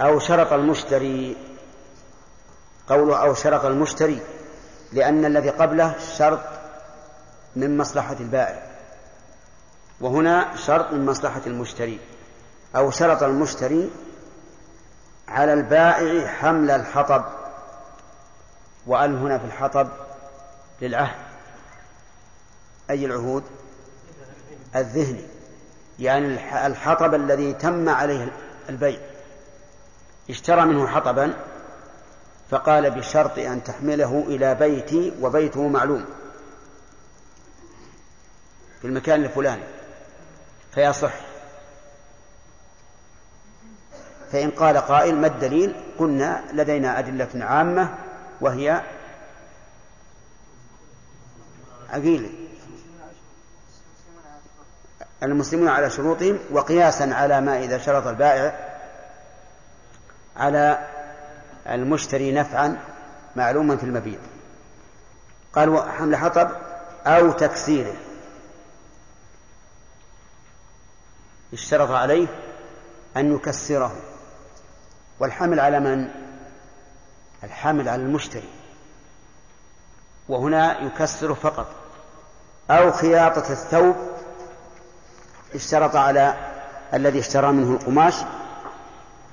[0.00, 1.36] أو شرط المشتري.
[2.88, 4.20] قوله أو شرط المشتري
[4.92, 6.40] لأن الذي قبله شرط
[7.56, 8.62] من مصلحة البائع.
[10.00, 12.00] وهنا شرط من مصلحة المشتري.
[12.76, 13.90] أو شرط المشتري
[15.28, 17.24] على البائع حمل الحطب.
[18.86, 19.88] وأل هنا في الحطب
[20.80, 21.16] للعهد.
[22.90, 23.44] أي العهود؟
[24.76, 25.24] الذهني
[25.98, 28.32] يعني الحطب الذي تم عليه
[28.68, 29.00] البيع.
[30.30, 31.34] اشترى منه حطبا
[32.50, 36.04] فقال بشرط أن تحمله إلى بيتي وبيته معلوم.
[38.80, 39.62] في المكان الفلاني.
[40.74, 41.12] فيصح.
[44.32, 47.94] فإن قال قائل ما الدليل؟ قلنا لدينا أدلة عامة
[48.40, 48.82] وهي
[51.90, 52.30] عقيلة
[55.22, 58.72] المسلمون على شروطهم وقياسا على ما إذا شرط البائع
[60.36, 60.88] على
[61.68, 62.78] المشتري نفعا
[63.36, 64.18] معلوما في المبيع
[65.52, 66.50] قال حمل حطب
[67.06, 67.94] أو تكسيره.
[71.52, 72.26] اشترط عليه
[73.16, 73.96] أن يكسره.
[75.20, 76.08] والحمل على من؟
[77.44, 78.48] الحمل على المشتري.
[80.28, 81.66] وهنا يكسره فقط.
[82.70, 84.11] أو خياطة الثوب
[85.54, 86.34] اشترط على
[86.94, 88.14] الذي اشترى منه القماش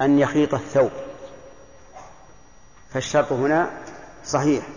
[0.02, 0.92] أن يخيط الثوب.
[2.94, 3.70] فالشرط هنا
[4.26, 4.68] صحيح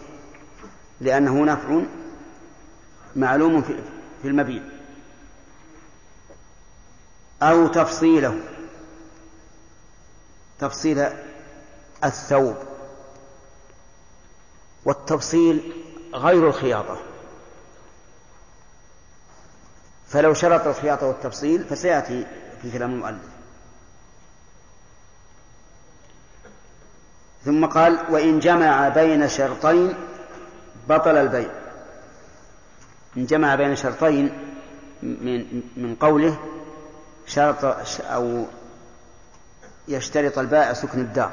[1.01, 1.81] لأنه نفع
[3.17, 3.63] معلوم
[4.23, 4.63] في المبيع
[7.43, 8.41] أو تفصيله
[10.59, 11.07] تفصيل
[12.05, 12.57] الثوب
[14.85, 15.73] والتفصيل
[16.15, 17.12] غير الخياطة.
[20.13, 22.27] فلو شرط الخياطة والتفصيل فسيأتي
[22.63, 23.33] في كلام المؤلف.
[27.45, 29.95] ثم قال وإن جمع بين شرطين
[30.89, 31.51] بطل البيع.
[33.17, 34.39] إن جمع بين شرطين
[35.03, 36.39] من من قوله
[37.27, 38.47] شرط أو
[39.89, 41.33] يشترط البائع سكن الدار.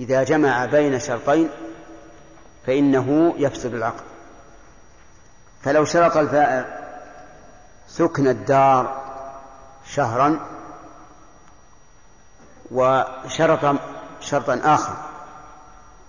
[0.00, 1.48] إذا جمع بين شرطين
[2.66, 4.04] فإنه يفسد العقد.
[5.62, 6.77] فلو شرط البائع
[7.88, 9.02] سكن الدار
[9.86, 10.40] شهرا
[12.70, 13.76] وشرط
[14.20, 14.94] شرطا آخر.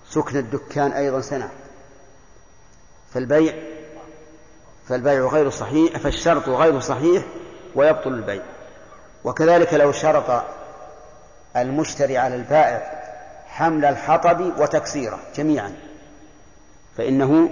[0.09, 1.49] سكن الدكان أيضا سنة.
[3.13, 3.53] فالبيع
[4.88, 7.23] فالبيع غير صحيح فالشرط غير صحيح
[7.75, 8.43] ويبطل البيع.
[9.23, 10.43] وكذلك لو شرط
[11.57, 12.99] المشتري على البائع
[13.47, 15.75] حمل الحطب وتكسيره جميعا
[16.97, 17.49] فإنه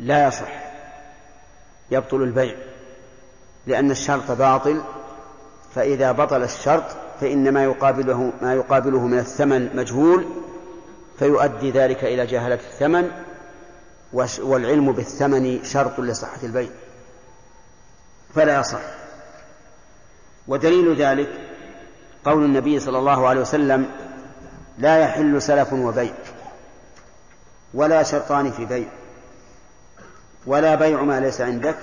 [0.00, 0.48] لا يصح
[1.90, 2.56] يبطل البيع.
[3.66, 4.82] لأن الشرط باطل
[5.74, 6.84] فإذا بطل الشرط
[7.20, 10.26] فإن ما يقابله ما يقابله من الثمن مجهول
[11.18, 13.10] فيؤدي ذلك إلى جهلة الثمن
[14.42, 16.68] والعلم بالثمن شرط لصحة البيع.
[18.34, 18.80] فلا يصح.
[20.48, 21.28] ودليل ذلك
[22.24, 23.86] قول النبي صلى الله عليه وسلم
[24.78, 26.12] لا يحل سلف وبيع
[27.74, 28.88] ولا شرطان في بيع
[30.46, 31.76] ولا بيع ما ليس عندك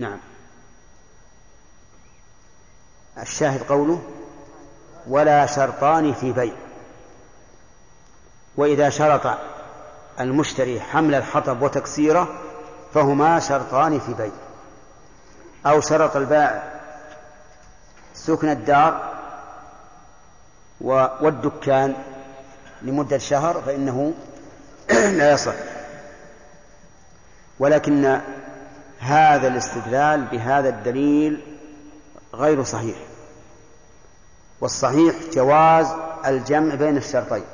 [0.00, 0.18] نعم.
[3.18, 4.02] الشاهد قوله
[5.08, 6.52] ولا شرطان في بيع.
[8.56, 9.38] وإذا شرط
[10.20, 12.28] المشتري حمل الحطب وتكسيره
[12.94, 14.32] فهما شرطان في بيع.
[15.66, 16.80] أو شرط البائع
[18.14, 19.14] سكن الدار
[21.20, 21.94] والدكان
[22.82, 24.12] لمدة شهر فإنه
[25.18, 25.54] لا يصح.
[27.58, 28.20] ولكن
[29.00, 31.40] هذا الاستدلال بهذا الدليل
[32.34, 32.96] غير صحيح.
[34.60, 35.86] والصحيح جواز
[36.26, 37.44] الجمع بين الشرطين.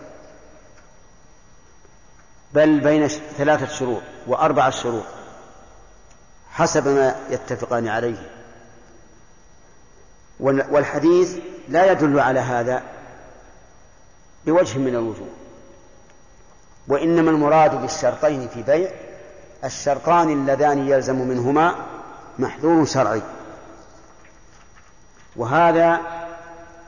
[2.55, 5.05] بل بين ثلاثة شروط وأربعة شروط
[6.51, 8.31] حسب ما يتفقان عليه.
[10.41, 11.39] والحديث
[11.69, 12.83] لا يدل على هذا
[14.47, 15.29] بوجه من الوجوه.
[16.89, 18.91] وإنما المراد بالشرطين في بيع
[19.67, 21.75] الشرطان اللذان يلزم منهما
[22.39, 23.23] محذور شرعي.
[25.37, 26.01] وهذا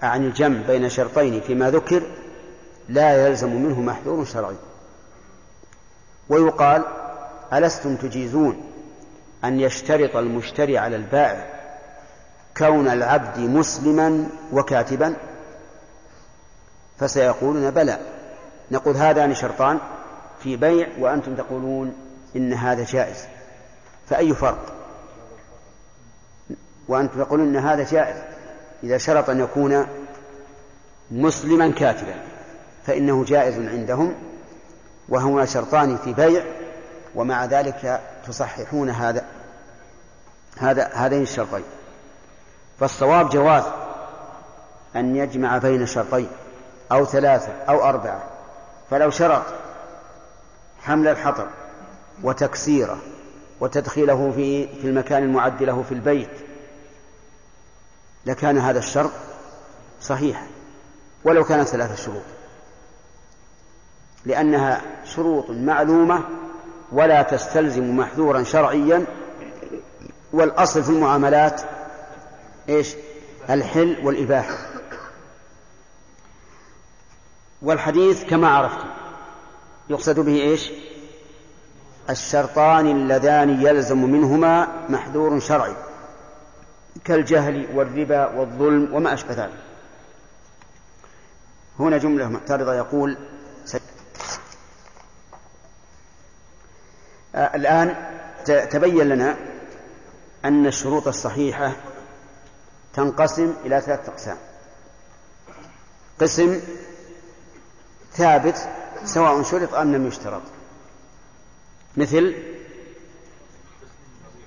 [0.02, 2.02] عن الجمع بين شرطين فيما ذكر
[2.88, 4.56] لا يلزم منه محذور شرعي.
[6.28, 6.84] ويقال
[7.52, 8.64] ألستم تجيزون
[9.44, 11.46] أن يشترط المشتري على البائع
[12.56, 15.14] كون العبد مسلما وكاتبا؟
[16.98, 17.98] فسيقولون بلى.
[18.70, 19.78] نقول هذان شرطان
[20.42, 23.26] في بيع وأنتم تقولون إن هذا جائز.
[24.08, 24.72] فأي فرق؟
[26.88, 28.16] وأنتم تقولون إن هذا جائز.
[28.82, 29.86] إذا شرط أن يكون
[31.10, 32.14] مسلما كاتبا
[32.86, 34.14] فإنه جائز عندهم
[35.08, 36.44] وهما شرطان في بيع
[37.14, 39.24] ومع ذلك تصححون هذا
[40.58, 41.64] هذا هذين الشرطين.
[42.80, 43.64] فالصواب جواز
[44.96, 46.28] أن يجمع بين شرطين
[46.92, 48.22] أو ثلاثة أو أربعة.
[48.90, 49.42] فلو شرط
[50.82, 51.46] حمل الحطب
[52.22, 52.98] وتكسيره
[53.60, 56.30] وتدخيله في في المكان المعد له في البيت
[58.26, 59.10] لكان هذا الشرط
[60.00, 60.46] صحيحا
[61.24, 62.22] ولو كان ثلاثة شروط
[64.24, 66.24] لأنها شروط معلومة
[66.92, 69.06] ولا تستلزم محذورا شرعيا
[70.32, 71.62] والأصل في المعاملات
[72.68, 72.94] إيش؟
[73.50, 74.56] الحل والإباحة
[77.62, 78.88] والحديث كما عرفتم
[79.90, 80.70] يقصد به إيش؟
[82.10, 85.76] الشرطان اللذان يلزم منهما محذور شرعي
[87.04, 89.58] كالجهل والربا والظلم وما أشبه ذلك.
[91.78, 93.18] هنا جملة معترضة يقول
[97.34, 97.96] آه الآن
[98.44, 99.36] تبين لنا
[100.44, 101.72] أن الشروط الصحيحة
[102.94, 104.36] تنقسم إلى ثلاثة أقسام.
[106.20, 106.60] قسم
[108.12, 108.68] ثابت
[109.04, 110.42] سواء شرط أم لم يشترط.
[111.98, 112.34] مثل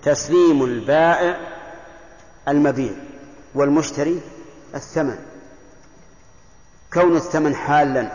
[0.03, 1.37] تسليم البائع
[2.47, 2.93] المبيع
[3.55, 4.21] والمشتري
[4.75, 5.17] الثمن
[6.93, 8.11] كون الثمن حالا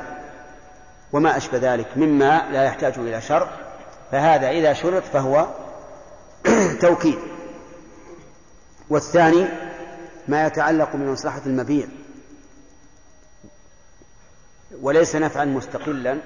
[1.12, 3.48] وما أشبه ذلك مما لا يحتاج إلى شرط
[4.12, 5.48] فهذا إذا شرط فهو
[6.80, 7.18] توكيد.
[8.90, 9.46] والثاني
[10.28, 11.86] ما يتعلق بمصلحة المبيع
[14.80, 16.18] وليس نفعا مستقلا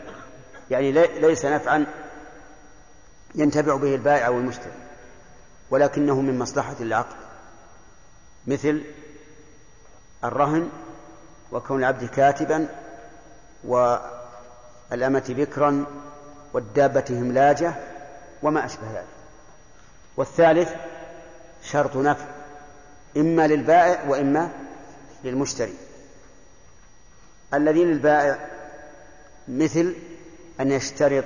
[0.70, 1.86] يعني ليس نفعا
[3.34, 4.72] ينتفع به البائع أو المشتري
[5.70, 7.16] ولكنه من مصلحة العقد
[8.46, 8.82] مثل
[10.24, 10.68] الرهن
[11.52, 12.68] وكون العبد كاتبا
[13.64, 15.84] والأمة بكرا
[16.52, 17.74] والدابة هملاجة
[18.42, 19.06] وما أشبه ذلك.
[20.16, 20.74] والثالث
[21.62, 22.24] شرط نفع
[23.16, 24.50] إما للبائع وإما
[25.24, 25.74] للمشتري.
[27.54, 28.38] الذي للبائع
[29.48, 29.94] مثل
[30.60, 31.24] أن يشترط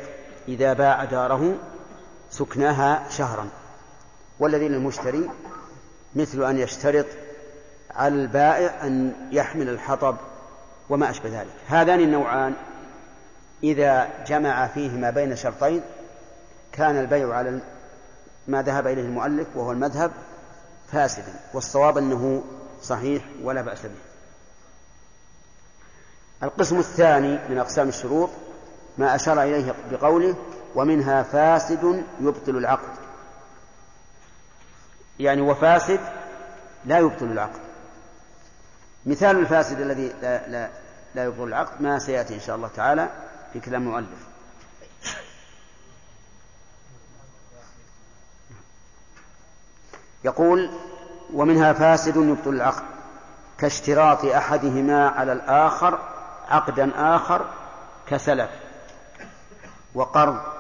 [0.49, 1.59] إذا باع داره
[2.39, 3.49] سكناها شهرا.
[4.39, 5.31] والذي للمشتري
[6.15, 7.07] مثل أن يشترط
[7.91, 10.17] على البائع أن يحمل الحطب
[10.89, 11.55] وما أشبه ذلك.
[11.69, 12.55] هذان النوعان
[13.63, 15.83] إذا جمع فيهما بين شرطين
[16.73, 17.61] كان البيع على
[18.49, 20.11] ما ذهب إليه المؤلف وهو المذهب
[20.93, 22.45] فاسدا والصواب أنه
[22.83, 23.91] صحيح ولا بأس به.
[26.43, 28.31] القسم الثاني من أقسام الشروط
[28.99, 30.35] ما أشار إليه بقوله
[30.75, 32.95] ومنها فاسد يبطل العقد.
[35.19, 36.01] يعني وفاسد
[36.85, 37.61] لا يبطل العقد.
[39.07, 40.69] مثال الفاسد الذي لا, لا,
[41.15, 43.09] لا يبطل العقد ما سيأتي إن شاء الله تعالى
[43.53, 44.27] في كلام المؤلف.
[50.25, 50.71] يقول
[51.33, 52.85] ومنها فاسد يبطل العقد.
[53.59, 55.99] كاشتراط أحدهما على الآخر
[56.49, 57.47] عقدا آخر
[58.07, 58.51] كسلف.
[59.95, 60.54] وقرض.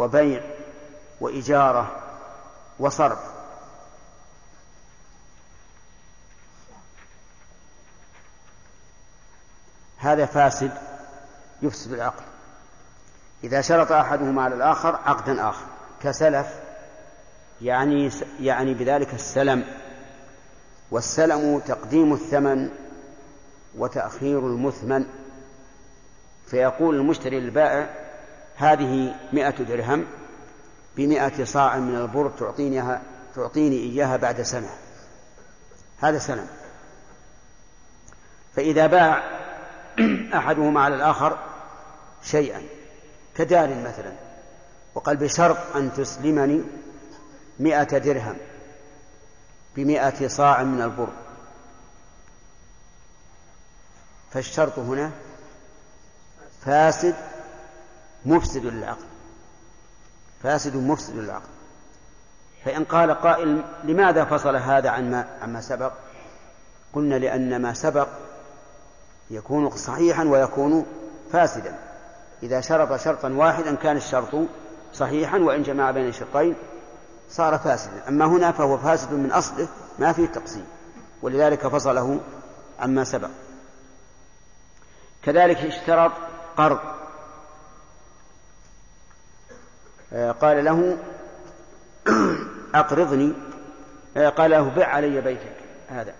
[0.00, 0.42] وبيع
[1.20, 2.02] وإجارة
[2.78, 3.18] وصرف.
[9.98, 10.72] هذا فاسد
[11.62, 12.22] يفسد العقد
[13.44, 15.66] إذا شرط أحدهما على الآخر عقدا آخر.
[16.02, 16.46] كسلف
[17.62, 19.64] يعني يعني بذلك السلم.
[20.90, 22.70] والسلم تقديم الثمن
[23.78, 25.06] وتأخير المثمن.
[26.46, 27.99] فيقول المشتري للبائع
[28.60, 30.06] هذه مئة درهم
[30.96, 33.02] بمئة صاع من البر تعطينيها
[33.34, 34.70] تعطيني إياها بعد سنة.
[36.00, 36.46] هذا سلم
[38.56, 39.22] فإذا باع
[40.38, 41.38] أحدهما على الآخر
[42.22, 42.62] شيئا
[43.36, 44.12] كدار مثلا
[44.94, 46.62] وقال بشرط أن تسلمني
[47.60, 48.36] مئة درهم
[49.76, 51.08] بمئة صاع من البر.
[54.32, 55.10] فالشرط هنا
[56.64, 57.29] فاسد
[58.26, 59.04] مفسد للعقد
[60.42, 61.48] فاسد مفسد للعقد
[62.64, 65.92] فإن قال قائل لماذا فصل هذا عن ما عما سبق؟
[66.92, 68.08] قلنا لأن ما سبق
[69.30, 70.86] يكون صحيحا ويكون
[71.32, 71.78] فاسدا.
[72.42, 74.36] إذا شرط شرطا واحدا كان الشرط
[74.92, 76.54] صحيحا وإن جمع بين الشرطين
[77.30, 78.08] صار فاسدا.
[78.08, 79.68] أما هنا فهو فاسد من أصله
[79.98, 80.66] ما فيه تقسيم
[81.22, 82.20] ولذلك فصله
[82.80, 83.30] عما سبق.
[85.22, 86.12] كذلك اشترط
[86.56, 87.00] قرض آه،
[90.12, 90.98] قال له
[92.74, 93.32] أقرضني.
[94.16, 95.56] آه، قال له بع علي بيتك.
[95.88, 96.14] هذا.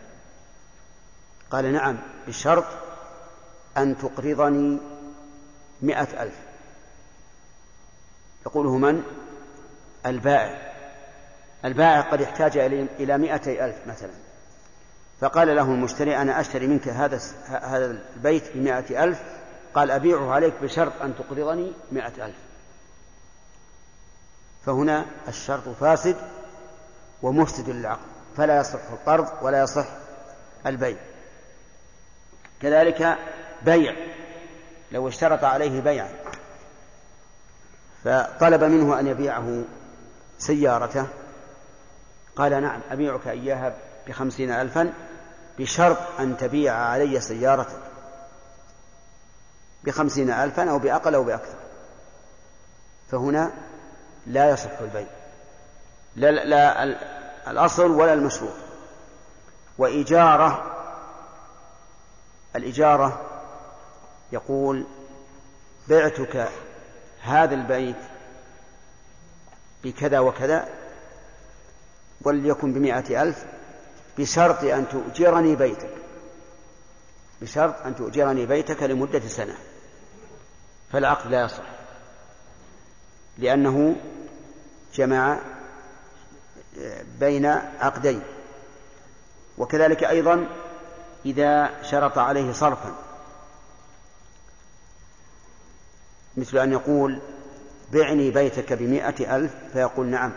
[1.50, 2.64] قال نعم بشرط
[3.76, 4.78] أن تقرضني
[5.82, 6.34] مئة ألف.
[8.46, 9.02] يقوله من؟
[10.06, 10.72] البائع.
[11.64, 12.58] البائع قد احتاج
[13.00, 14.12] إلى مئتي ألف مثلا.
[15.20, 17.86] فقال له المشتري أنا أشتري منك هذا هذا
[18.16, 19.22] البيت بمائة ألف.
[19.74, 22.49] قال أبيعه عليك بشرط أن تقرضني مائة ألف.
[24.66, 26.16] فهنا الشرط فاسد
[27.22, 28.06] ومفسد للعقد
[28.36, 29.86] فلا يصح القرض ولا يصح
[30.66, 30.96] البيع.
[32.62, 33.18] كذلك
[33.62, 33.94] بيع
[34.92, 36.08] لو اشترط عليه بيعا
[38.04, 39.62] فطلب منه أن يبيعه
[40.38, 41.06] سيارته
[42.36, 43.76] قال نعم أبيعك إياها
[44.08, 44.92] بخمسين ألفا
[45.58, 47.80] بشرط أن تبيع علي سيارتك
[49.84, 51.58] بخمسين ألفا أو بأقل أو بأكثر.
[53.10, 53.50] فهنا
[54.26, 55.06] لا يصح البيع.
[56.16, 56.84] لا, لا,
[57.50, 58.54] الأصل ولا المشروط
[59.78, 60.76] وإجارة
[62.56, 63.20] الإجارة
[64.32, 64.86] يقول
[65.88, 66.48] بعتك
[67.22, 67.96] هذا البيت
[69.84, 70.68] بكذا وكذا
[72.22, 73.44] وليكن بمائة ألف
[74.18, 75.94] بشرط أن تؤجرني بيتك.
[77.42, 79.54] بشرط أن تؤجرني بيتك لمدة سنة.
[80.92, 81.79] فالعقد لا يصح.
[83.40, 83.96] لأنه
[84.94, 85.38] جمع
[87.20, 87.46] بين
[87.80, 88.22] عقدين.
[89.58, 90.46] وكذلك أيضا
[91.24, 92.94] إذا شرط عليه صرفا.
[96.36, 97.18] مثل أن يقول
[97.92, 99.54] بعني بيتك بمائة ألف.
[99.72, 100.32] فيقول نعم.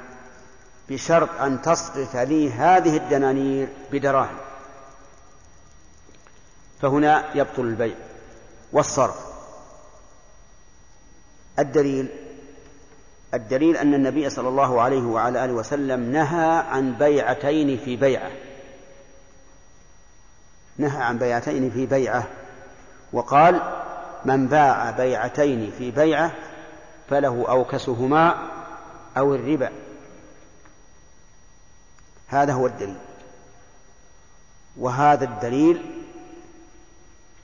[0.90, 4.38] بشرط أن تصرف لي هذه الدنانير بدراهم.
[6.82, 7.96] فهنا يبطل البيع
[8.72, 9.34] والصرف.
[11.60, 12.23] الدليل
[13.34, 18.32] الدليل أن النبي صلى الله عليه وعلى آله وسلم نهى عن بيعتين في بيعة.
[20.78, 22.28] نهى عن بيعتين في بيعة.
[23.14, 23.62] وقال
[24.26, 26.32] من باع بيعتين في بيعة
[27.10, 28.50] فله أوكسهما
[29.18, 29.70] أو الربا.
[32.28, 32.98] هذا هو الدليل.
[34.78, 35.82] وهذا الدليل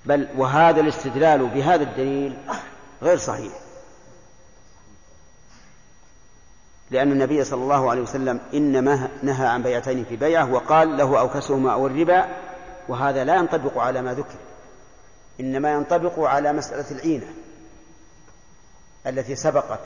[0.05, 2.37] بل وهذا الاستدلال بهذا الدليل
[3.01, 3.68] غير صحيح.
[6.91, 11.73] لأن النبي صلى الله عليه وسلم إنما نهى عن بيعتين في بيعة وقال له أوكسهما
[11.73, 12.25] أو الربا
[12.87, 14.37] وهذا لا ينطبق على ما ذكر
[15.39, 17.27] إنما ينطبق على مسألة العينة
[19.07, 19.79] التي سبقت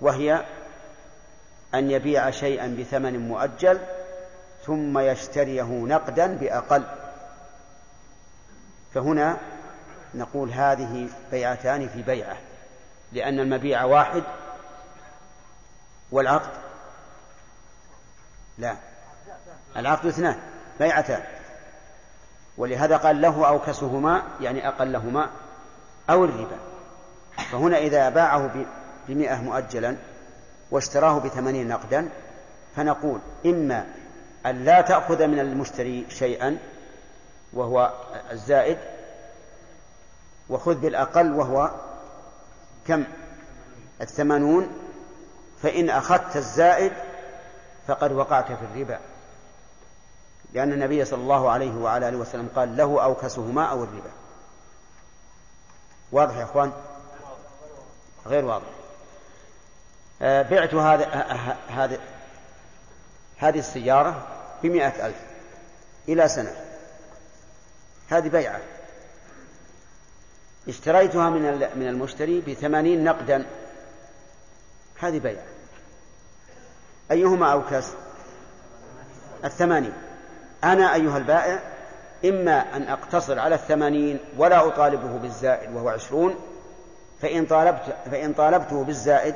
[0.00, 0.44] وهي
[1.74, 3.78] أن يبيع شيئا بثمن مؤجل
[4.66, 6.84] ثم يشتريه نقدا بأقل.
[8.94, 9.36] فهنا
[10.14, 12.36] نقول هذه بيعتان في بيعة
[13.12, 14.22] لأن المبيع واحد
[16.12, 16.50] والعقد؟
[18.58, 18.76] لا.
[19.76, 20.36] العقد اثنان
[20.78, 21.22] بيعتان
[22.58, 25.30] ولهذا قال له أوكسهما يعني أقلهما
[26.10, 26.56] أو الربا.
[27.52, 28.64] فهنا إذا باعه
[29.08, 29.96] بمئة مؤجلا
[30.70, 32.08] واشتراه بثمانين نقدا
[32.76, 33.86] فنقول إما
[34.46, 36.58] أن لا تأخذ من المشتري شيئا
[37.52, 37.92] وهو
[38.30, 38.78] الزائد
[40.48, 41.70] وخذ بالأقل وهو
[42.86, 43.04] كم؟
[44.00, 44.87] الثمانون.
[45.62, 46.92] فإن أخذت الزائد
[47.86, 48.98] فقد وقعت في الربا.
[50.52, 54.10] لأن النبي صلى الله عليه وعلى آله وسلم قال له أوكسهما أو الربا.
[56.12, 56.72] واضح يا أخوان؟
[58.26, 58.66] غير واضح.
[60.22, 61.06] آه، بعت هذا
[61.68, 61.98] هذا
[63.36, 64.26] هذه السيارة
[64.62, 65.16] بمئة ألف
[66.08, 66.54] إلى سنة.
[68.08, 68.60] هذه بيعة.
[70.68, 71.42] اشتريتها من
[71.76, 73.46] من المشتري بثمانين نقدا.
[75.00, 75.44] هذه بيعة
[77.10, 77.86] أيهما أوكس؟
[79.44, 79.92] الثمانين.
[80.64, 81.62] أنا أيها البائع
[82.24, 86.34] إما أن أقتصر على الثمانين ولا أطالبه بالزائد وهو عشرون
[87.22, 89.34] فإن طالبت فإن طالبته بالزائد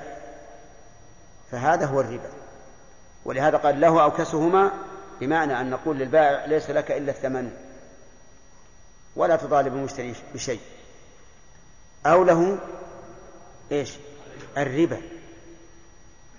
[1.52, 2.30] فهذا هو الربا.
[3.24, 4.72] ولهذا قال له أوكسهما
[5.20, 7.52] بمعنى أن نقول للبائع ليس لك إلا الثمن
[9.16, 10.60] ولا تطالب المشتري بشيء.
[12.06, 12.58] أو له
[13.72, 13.92] إيش؟
[14.56, 15.11] الربا.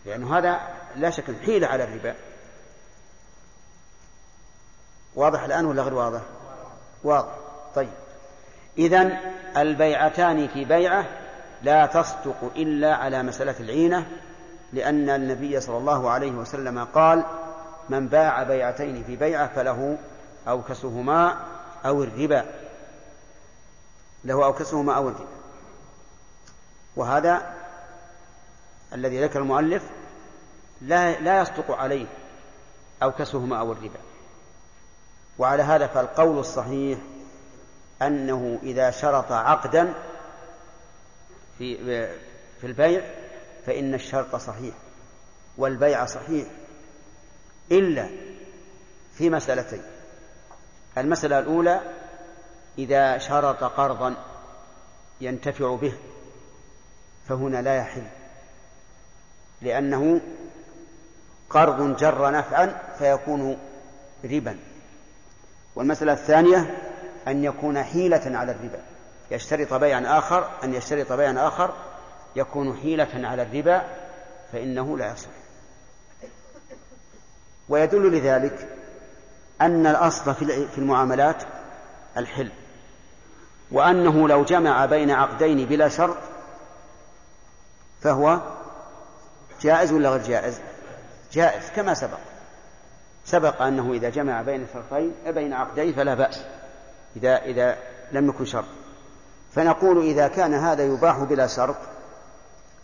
[0.05, 0.59] لأنه هذا
[0.95, 2.15] لا شك حيلة على الربا.
[5.15, 6.21] واضح الآن ولا غير واضح؟
[7.03, 7.35] واضح.
[7.75, 7.89] طيب.
[8.77, 9.19] إذا
[9.57, 11.05] البيعتان في بيعة
[11.61, 14.07] لا تصدق إلا على مسألة العينة
[14.73, 17.23] لأن النبي صلى الله عليه وسلم قال
[17.89, 19.97] من باع بيعتين في بيعة فله
[20.47, 21.37] أوكسهما
[21.85, 22.45] أو الربا.
[24.23, 25.27] له أوكسهما أو الربا.
[26.95, 27.53] وهذا
[28.93, 29.83] الذي ذكر المؤلف
[30.81, 32.05] لا لا يصدق عليه
[33.03, 33.99] أوكسهما أو الربا.
[35.37, 36.99] وعلى هذا فالقول الصحيح
[38.01, 39.93] أنه إذا شرط عقدا
[41.57, 41.77] في
[42.61, 43.01] في البيع
[43.65, 44.75] فإن الشرط صحيح
[45.57, 46.47] والبيع صحيح
[47.71, 48.09] إلا
[49.17, 49.83] في مسألتين.
[50.97, 51.81] المسألة الأولى
[52.77, 54.15] إذا شرط قرضا
[55.21, 55.93] ينتفع به
[57.27, 58.22] فهنا لا يحل.
[59.63, 60.21] لأنه
[61.49, 63.57] قرض جر نفعا فيكون
[64.25, 64.59] ربا.
[65.75, 66.77] والمسألة الثانية
[67.27, 68.79] أن يكون حيلة على الربا.
[69.31, 71.73] يشترط بيعا آخر أن يشترط بيعا آخر
[72.35, 73.81] يكون حيلة على الربا
[74.51, 75.29] فإنه لا يصح.
[77.69, 78.67] ويدل لذلك
[79.61, 81.43] أن الأصل في المعاملات
[82.17, 82.51] الحل.
[83.71, 86.17] وأنه لو جمع بين عقدين بلا شرط
[88.01, 88.39] فهو
[89.63, 90.59] جائز ولا غير جائز؟
[91.33, 92.17] جائز كما سبق.
[93.25, 96.41] سبق أنه إذا جمع بين شرطين بين عقدين فلا بأس
[97.15, 97.77] إذا إذا
[98.11, 98.65] لم يكن شرط.
[99.55, 101.75] فنقول إذا كان هذا يباح بلا شرط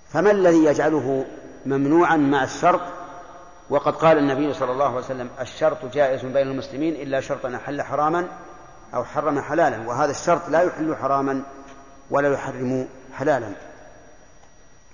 [0.10, 1.26] فما الذي يجعله
[1.66, 2.82] ممنوعا مع الشرط؟
[3.70, 8.28] وقد قال النبي صلى الله عليه وسلم الشرط جائز بين المسلمين إلا شرطا أحل حراما
[8.94, 11.44] أو حرم حلالا وهذا الشرط لا يحل حراما
[12.10, 13.54] ولا يحرم حلالا.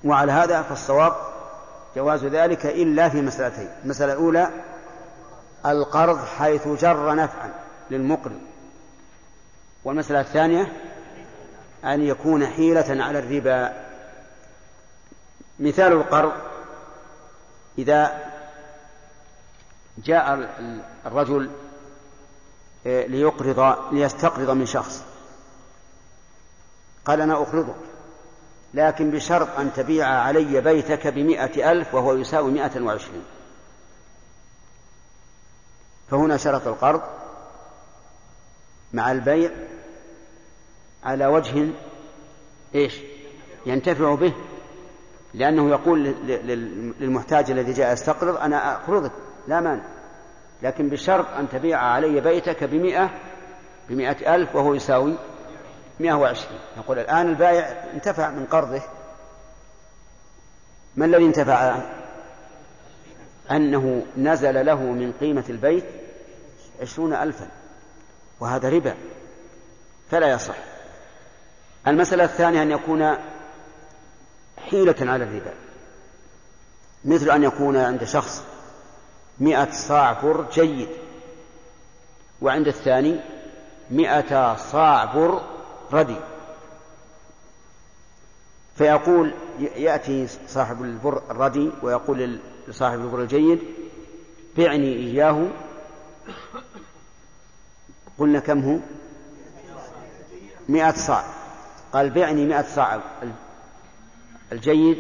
[0.04, 1.16] وعلى هذا فالصواب
[1.96, 3.70] جواز ذلك إلا في مسألتين.
[3.84, 4.50] المسألة الأولى
[5.66, 7.54] القرض حيث جر نفعا
[7.92, 8.40] للمقرض.
[9.84, 10.74] والمسألة الثانية
[11.86, 13.86] أن يكون حيلة على الربا.
[15.60, 16.32] مثال القرض
[17.78, 18.26] إذا
[19.98, 20.50] جاء
[21.06, 21.52] الرجل
[22.88, 25.04] آه، ليقرض ليستقرض من شخص.
[27.06, 27.95] قال أنا أقرضك.
[28.76, 33.24] لكن بشرط أن تبيع علي بيتك بمائة ألف وهو يساوي مائة وعشرين.
[36.10, 37.02] فهنا شرط القرض
[38.94, 39.52] مع البيع
[41.04, 41.68] على وجه
[42.76, 43.00] إيش؟
[43.66, 44.34] ينتفع به
[45.34, 46.04] لأنه يقول
[47.00, 49.12] للمحتاج الذي جاء يستقرض أنا أقرضك
[49.48, 49.84] لا مانع.
[50.62, 53.10] لكن بشرط أن تبيع علي بيتك بمئة
[53.90, 55.18] بمئة ألف وهو يساوي
[56.00, 56.60] مئة وعشرين.
[56.78, 58.82] نقول الآن البائع انتفع من قرضه.
[60.96, 61.82] ما الذي انتفع؟
[63.52, 65.86] أنه نزل له من قيمة البيت
[66.82, 67.48] عشرون ألفا
[68.40, 68.96] وهذا ربا.
[70.12, 70.56] فلا يصح.
[71.88, 73.16] المسألة الثانية أن يكون
[74.58, 75.54] حيلة على الربا.
[77.06, 78.44] مثل أن يكون عند شخص
[79.40, 80.90] مئة صاع بر جيد
[82.42, 83.20] وعند الثاني
[83.92, 85.42] مئة صاع بر
[85.94, 86.16] ردي
[88.78, 93.60] فيقول يأتي صاحب البر الردي ويقول لصاحب البر الجيد
[94.58, 95.48] بعني إياه.
[98.18, 98.78] قلنا كم هو؟
[100.70, 101.24] مئة صاع.
[101.94, 103.02] قال بعني مئة صاع
[104.52, 104.98] الجيد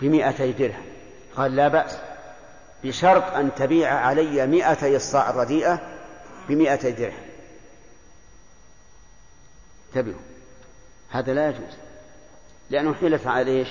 [0.00, 0.84] بمئتي درهم.
[1.36, 1.98] قال لا بأس.
[2.84, 5.80] بشرط أن تبيع علي مئتي الصاع الرديئة
[6.48, 7.25] بمئتي درهم.
[9.96, 10.20] انتبهوا.
[11.10, 11.76] هذا لا يجوز.
[12.70, 13.68] لأنه حيلة على إيش؟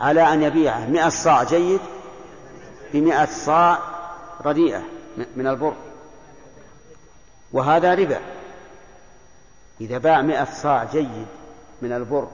[0.00, 1.80] على أن يبيع مئة صاع جيد
[2.92, 3.78] بمئة صاع
[4.44, 4.82] رديئة
[5.36, 5.74] من البر.
[7.52, 8.20] وهذا ربا.
[9.80, 11.26] إذا باع مئة صاع جيد
[11.82, 12.28] من البر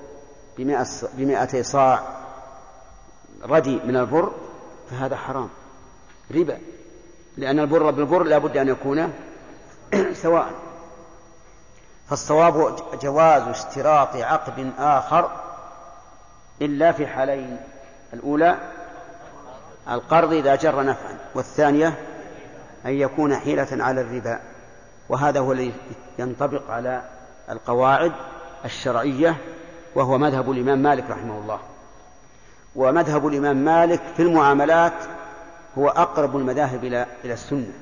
[1.17, 2.03] بمئتي صاع
[3.43, 4.33] ردي من البر
[4.91, 5.49] فهذا حرام.
[6.35, 6.59] ربا.
[7.37, 9.13] لأن البر بالبر لا بد أن يكون
[10.23, 10.70] سواء.
[12.11, 15.31] فالصواب جواز اشتراط عقد آخر
[16.63, 17.57] إلا في حالين
[18.13, 18.57] الأولى
[19.91, 21.95] القرض إذا جر نفعا والثانية
[22.87, 24.41] أن يكون حيلة على الربا
[25.09, 25.73] وهذا هو الذي
[26.19, 27.03] ينطبق على
[27.51, 28.13] القواعد
[28.65, 29.37] الشرعية
[29.95, 31.59] وهو مذهب الإمام مالك رحمه الله.
[32.77, 34.93] ومذهب الإمام مالك في المعاملات
[35.79, 37.73] هو أقرب المذاهب إلى السنة.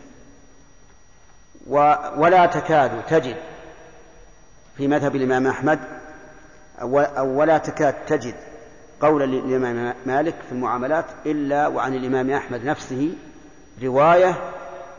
[2.17, 3.37] ولا تكاد تجد
[4.79, 5.79] في مذهب الإمام أحمد
[6.83, 8.35] أو ولا تكاد تجد
[9.01, 13.11] قولا للإمام مالك في المعاملات إلا وعن الإمام أحمد نفسه
[13.83, 14.35] رواية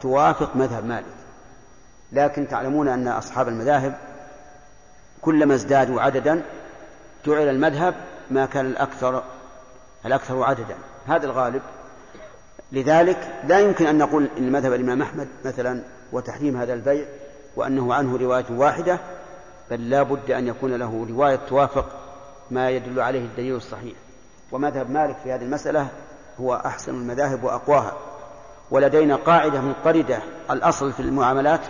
[0.01, 1.05] توافق مذهب مالك.
[2.11, 3.97] لكن تعلمون أن أصحاب المذاهب
[5.21, 6.41] كلما ازدادوا عددا
[7.25, 7.95] جعل المذهب
[8.31, 9.23] ما كان الأكثر
[10.05, 10.75] الأكثر عددا.
[11.07, 11.61] هذا الغالب.
[12.71, 17.05] لذلك لا يمكن أن نقول إن مذهب الإمام أحمد مثلا وتحريم هذا البيع
[17.55, 18.99] وأنه عنه رواية واحدة
[19.69, 21.85] بل لا بد أن يكون له رواية توافق
[22.51, 23.93] ما يدل عليه الدليل الصحيح.
[24.51, 25.87] ومذهب مالك في هذه المسألة
[26.39, 27.93] هو أحسن المذاهب وأقواها.
[28.71, 30.19] ولدينا قاعدة مضطردة
[30.51, 31.61] الأصل في المعاملات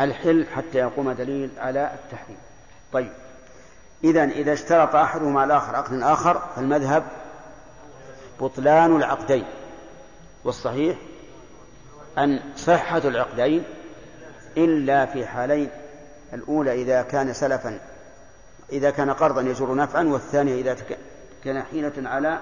[0.00, 2.38] الحل حتى يقوم دليل على التحريم.
[2.92, 3.12] طيب.
[4.04, 7.02] إذا إذا اشترط أحدهما الآخر عقد آخر فالمذهب
[8.40, 9.44] بطلان العقدين.
[10.44, 10.96] والصحيح
[12.18, 13.62] أن صحة العقدين
[14.56, 15.70] إلا في حالين
[16.32, 17.80] الأولى إذا كان سلفا
[18.72, 20.76] إذا كان قرضا يجر نفعا والثانية إذا
[21.44, 22.40] كان حيلة على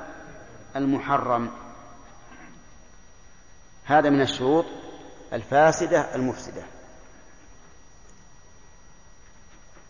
[0.77, 1.51] المحرم
[3.85, 4.65] هذا من الشروط
[5.33, 6.63] الفاسدة المفسدة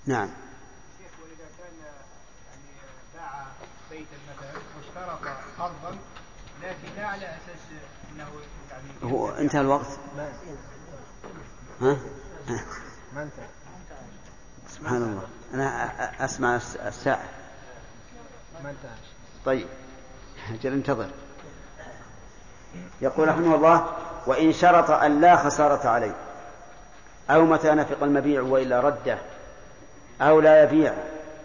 [0.07, 0.31] نعم
[5.59, 5.99] قرضا
[6.62, 7.61] لكن لا على أساس
[8.12, 8.29] إنه
[8.71, 9.99] يعني هو انتهى الوقت؟
[11.81, 11.97] ها؟
[13.15, 13.47] ما انتهى
[14.85, 15.23] سبحان الله.
[15.55, 16.56] أنا أسمع
[16.86, 17.24] الساعة.
[18.65, 18.74] ما
[19.44, 19.66] طيب.
[20.55, 21.09] أجل انتظر.
[23.01, 23.86] يقول رحمه الله
[24.27, 26.15] وإن شرط أن لا خسارة عليه
[27.31, 29.19] أو متى نفق المبيع وإلا رده
[30.20, 30.94] أو لا يبيع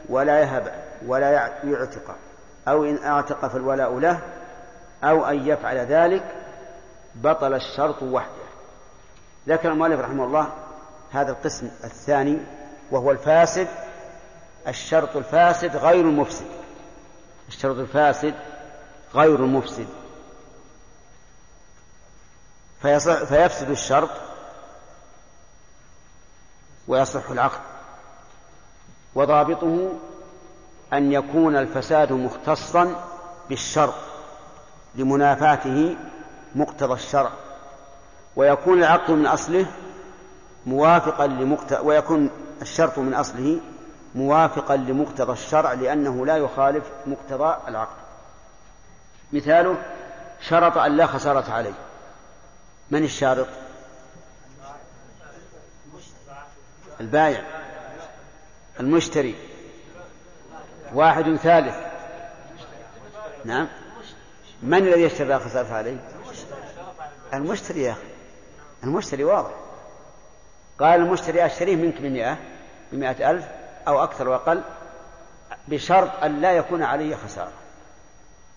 [0.10, 0.74] ولا يهب
[1.06, 1.32] ولا
[1.64, 2.16] يعتق
[2.68, 4.20] أو إن أعتق فالولاء له
[5.04, 6.24] أو أن يفعل ذلك
[7.16, 8.50] بطل الشرط وحده.
[9.48, 10.48] ذكر المؤلف رحمه الله
[11.12, 12.59] هذا القسم الثاني
[12.92, 13.68] وهو الفاسد
[14.68, 16.46] الشرط الفاسد غير المفسد.
[17.48, 18.34] الشرط الفاسد
[19.16, 19.88] غير المفسد.
[22.82, 24.10] فيفسد الشرط
[26.88, 27.62] ويصح العقد.
[29.16, 29.92] وضابطه
[30.94, 33.06] أن يكون الفساد مختصا
[33.50, 33.94] بالشرط
[34.96, 35.98] لمنافاته
[36.56, 37.32] مقتضى الشرع.
[38.36, 39.66] ويكون العقد من أصله
[40.66, 42.30] موافقا لمقتضى ويكون
[42.62, 43.60] الشرط من أصله
[44.16, 47.96] موافقا لمقتضى الشرع لأنه لا يخالف مقتضى العقد.
[49.34, 49.76] مثاله
[50.42, 51.74] شرط أن لا خسارة عليه.
[52.92, 53.48] من الشارط؟
[57.00, 57.44] البائع
[58.80, 59.36] المشتري.
[60.94, 61.76] واحد ثالث.
[63.46, 63.68] نعم.
[64.64, 65.98] من الذي يشتري لا خسارة عليه؟
[67.34, 68.08] المشتري يا أخي.
[68.84, 69.69] المشتري واضح.
[70.80, 72.38] قال المشتري أشتريه منك بمئة
[72.92, 73.48] بمئة ألف
[73.88, 74.62] أو أكثر وأقل
[75.68, 77.52] بشرط أن لا يكون علي خسارة.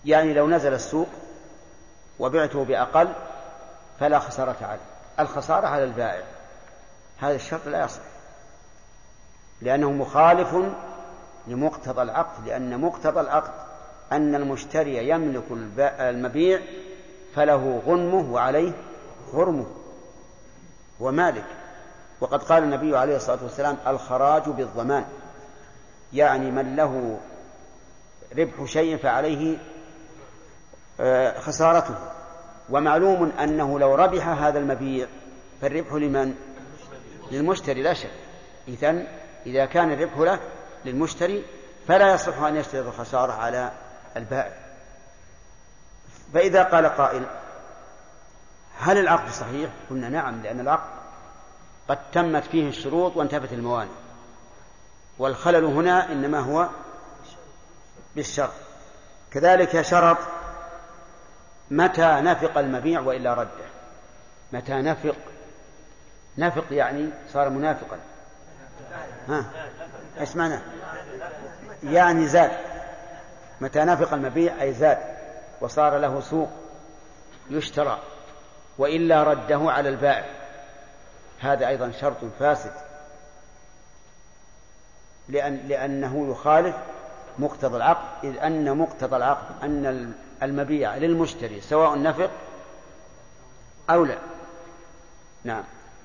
[0.05, 1.07] يعني لو نزل السوق
[2.19, 3.13] وبعته بأقل
[3.99, 4.81] فلا خسارة عليه.
[5.19, 6.23] الخسارة على البائع.
[7.19, 8.01] هذا الشرط لا يصح.
[9.61, 10.55] لأنه مخالف
[11.47, 13.53] لمقتضى العقد لأن مقتضى العقد
[14.11, 15.43] أن المشتري يملك
[15.79, 16.61] المبيع
[17.35, 18.71] فله غنمه وعليه
[19.33, 19.65] غرمه
[20.99, 21.45] ومالك.
[22.23, 25.05] وقد قال النبي عليه الصلاة والسلام الخراج بالضمان
[26.13, 27.19] يعني من له
[28.37, 29.57] ربح شيء فعليه
[30.99, 31.95] آه، خسارته
[32.69, 35.07] ومعلوم أنه لو ربح هذا المبيع
[35.61, 36.35] فالربح لمن؟
[37.31, 38.11] للمشتري لا شك
[38.67, 39.07] إذن
[39.45, 40.39] إذا كان الربح له
[40.85, 41.43] للمشتري
[41.87, 43.71] فلا يصح أن يشترط الخسارة على
[44.17, 44.53] البائع
[46.33, 47.25] فإذا قال قائل
[48.79, 51.02] هل العقد صحيح؟ قلنا نعم لأن العقد
[51.87, 53.91] قد تمت فيه الشروط وانتفت الموانع.
[55.19, 56.69] والخلل هنا إنما هو
[58.15, 58.53] بالشرط.
[59.31, 60.17] كذلك شرط
[61.71, 63.65] متى نفق المبيع وإلا رده.
[64.53, 65.15] متى نفق؟
[66.37, 67.97] نفق يعني صار منافقا.
[69.29, 69.45] ها؟
[70.19, 70.59] إيش معنى؟
[71.83, 72.51] يعني زاد.
[73.61, 74.97] متى نفق المبيع أي زاد
[75.61, 76.49] وصار له سوق
[77.49, 77.99] يشترى
[78.77, 80.42] وإلا رده على البائع.
[81.43, 82.71] هذا أيضا شرط فاسد.
[85.29, 86.75] لأن لأنه يخالف
[87.39, 90.13] مقتضى العقد إذ أن مقتضى العقد أن
[90.43, 92.31] المبيع للمشتري سواء نفق
[93.89, 94.17] أو لا.
[95.43, 95.63] نعم.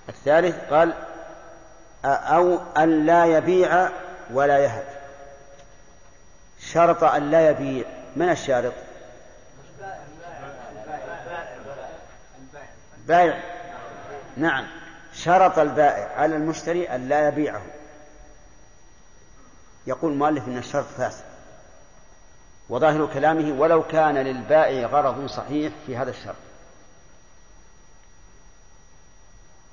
[0.09, 0.95] الثالث قال
[2.05, 3.89] أو أن لا يبيع
[4.33, 4.85] ولا يهب.
[6.61, 7.85] شرط أن لا يبيع.
[8.17, 8.73] من الشارط؟
[13.07, 13.39] بائع
[14.37, 14.78] نعم.
[15.19, 17.63] شرط البائع على المشتري أن لا يبيعه.
[19.87, 21.25] يقول المؤلف إن الشرط فاسد.
[22.69, 26.37] وظاهر كلامه ولو كان للبائع غرض صحيح في هذا الشرط.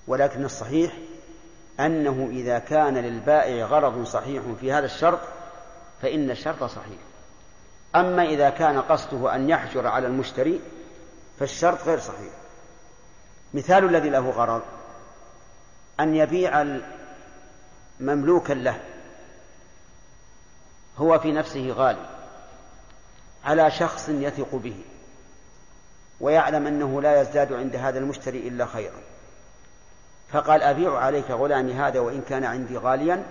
[0.08, 0.98] ولكن الصحيح
[1.80, 5.20] أنه إذا كان للبائع غرض صحيح في هذا الشرط
[6.02, 7.00] فإن الشرط صحيح.
[7.96, 10.62] أما إذا كان قصده أن يحجر على المشتري
[11.40, 12.34] فالشرط غير صحيح.
[13.54, 14.62] مثال الذي له غرض
[16.00, 16.80] أن يبيع
[18.00, 18.80] مملوكا له
[20.98, 22.06] هو في نفسه غالي
[23.46, 24.76] على شخص يثق به
[26.20, 29.02] ويعلم أنه لا يزداد عند هذا المشتري إلا خيرا.
[30.32, 33.24] فقال أبيع عليك غلامي هذا وإن كان عندي غاليا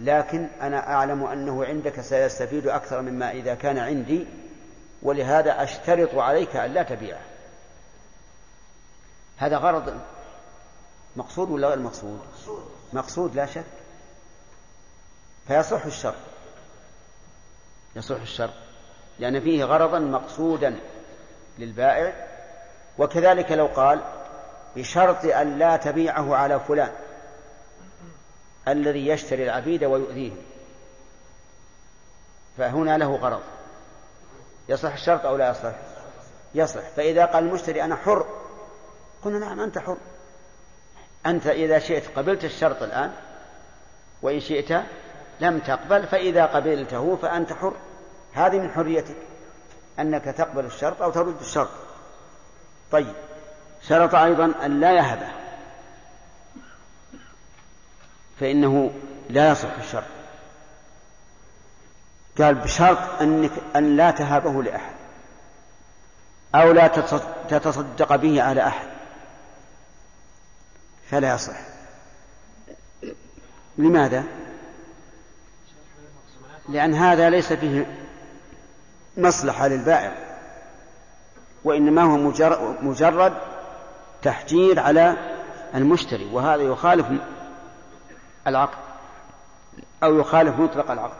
[0.00, 4.26] لكن أنا أعلم أنه عندك سيستفيد أكثر مما إذا كان عندي
[5.02, 7.20] ولهذا أشترط عليك أن لا تبيعه.
[9.36, 10.00] هذا غرض
[11.16, 12.20] مقصود ولا غير مقصود؟
[12.92, 13.64] مقصود لا شك.
[15.48, 16.14] فيصح الشر.
[17.96, 18.50] يصح الشر.
[19.18, 20.80] لأن فيه غرضا مقصودا
[21.58, 22.26] للبائع.
[22.98, 24.00] وكذلك لو قال
[24.76, 26.92] بشرط أن لا تبيعه على فلان
[28.68, 30.32] الذي يشتري العبيد ويؤذيه.
[32.58, 33.42] فهنا له غرض.
[34.68, 35.74] يصح الشرط أو لا يصح؟
[36.54, 36.80] يصح.
[36.80, 38.26] فإذا قال المشتري أنا حر
[39.22, 39.96] قلنا نعم أنت حر.
[41.26, 43.12] أنت إذا شئت قبلت الشرط الآن
[44.22, 44.82] وإن شئت
[45.40, 47.74] لم تقبل فإذا قبلته فأنت حر.
[48.34, 49.16] هذه من حريتك
[49.98, 51.70] أنك تقبل الشرط أو ترد الشرط.
[52.92, 53.14] طيب
[53.88, 55.28] شرط أيضا أن لا يهبه.
[58.40, 58.90] فإنه
[59.30, 60.04] لا يصح الشرط.
[62.38, 64.94] قال بشرط أنك أن لا تهابه لأحد
[66.54, 66.86] أو لا
[67.48, 68.89] تتصدق به على أحد.
[71.10, 71.56] فلا يصح.
[73.78, 74.24] لماذا؟
[76.68, 77.86] لأن هذا ليس فيه
[79.16, 80.12] مصلحة للبائع
[81.64, 82.16] وإنما هو
[82.82, 83.32] مجرد
[84.22, 85.16] تحجير على
[85.74, 87.06] المشتري وهذا يخالف
[88.46, 88.78] العقد
[90.02, 91.16] أو يخالف مطلق العقد.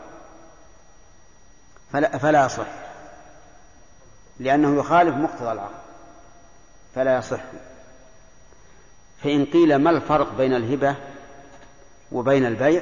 [1.93, 2.67] فلا, فلا يصح
[4.39, 5.81] لأنه يخالف مقتضى العقد
[6.95, 7.39] فلا يصح.
[9.23, 10.95] فإن قيل ما الفرق بين الهبة
[12.11, 12.81] وبين البيع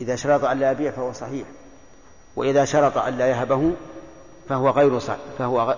[0.00, 1.46] إذا شرط أن لا يبيع فهو صحيح
[2.36, 3.72] وإذا شرط أن لا يهبه
[4.48, 5.76] فهو غير صحيح فهو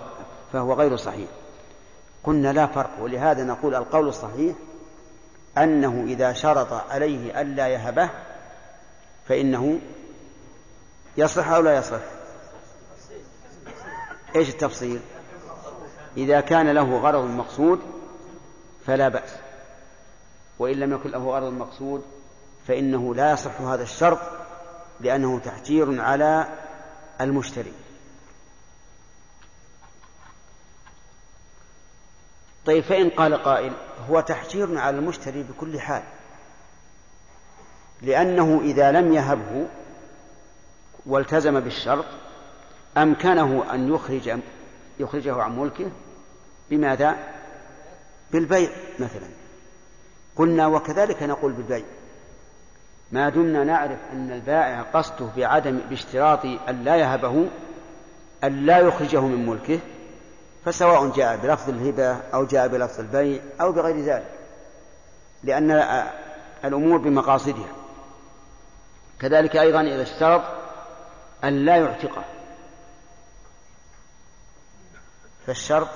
[0.53, 1.27] فهو غير صحيح.
[2.23, 4.55] قلنا لا فرق ولهذا نقول القول الصحيح
[5.57, 8.09] أنه إذا شرط عليه ألا يهبه
[9.27, 9.79] فإنه
[11.17, 11.99] يصح أو لا يصح
[14.35, 14.99] إيش التفصيل؟
[16.17, 17.79] إذا كان له غرض مقصود
[18.87, 19.29] فلا بأس.
[20.59, 22.05] وإن لم يكن له غرض مقصود
[22.67, 24.19] فإنه لا يصح هذا الشرط
[24.99, 26.47] لأنه تحجير على
[27.21, 27.73] المشتري.
[32.65, 33.73] طيب فإن قال قائل
[34.09, 36.03] هو تحجير على المشتري بكل حال.
[38.01, 39.67] لأنه إذا لم يهبه
[41.05, 42.05] والتزم بالشرط
[42.97, 44.39] أمكنه أن يخرج
[44.99, 45.91] يخرجه عن ملكه.
[46.69, 47.33] بماذا؟
[48.33, 48.69] بالبيع
[48.99, 49.27] مثلا.
[50.35, 51.85] قلنا وكذلك نقول بالبيع.
[53.11, 57.47] ما دمنا نعرف أن البائع قصده بعدم باشتراط أن لا يهبه
[58.43, 59.79] أن لا يخرجه من ملكه
[60.65, 64.31] فسواء جاء بلفظ الهبة أو جاء بلفظ البيع أو بغير ذلك
[65.43, 65.71] لأن
[66.65, 67.71] الأمور بمقاصدها.
[69.19, 70.41] كذلك أيضا إذا اشترط
[71.43, 72.23] أن لا يعتقه
[75.47, 75.87] فالشرط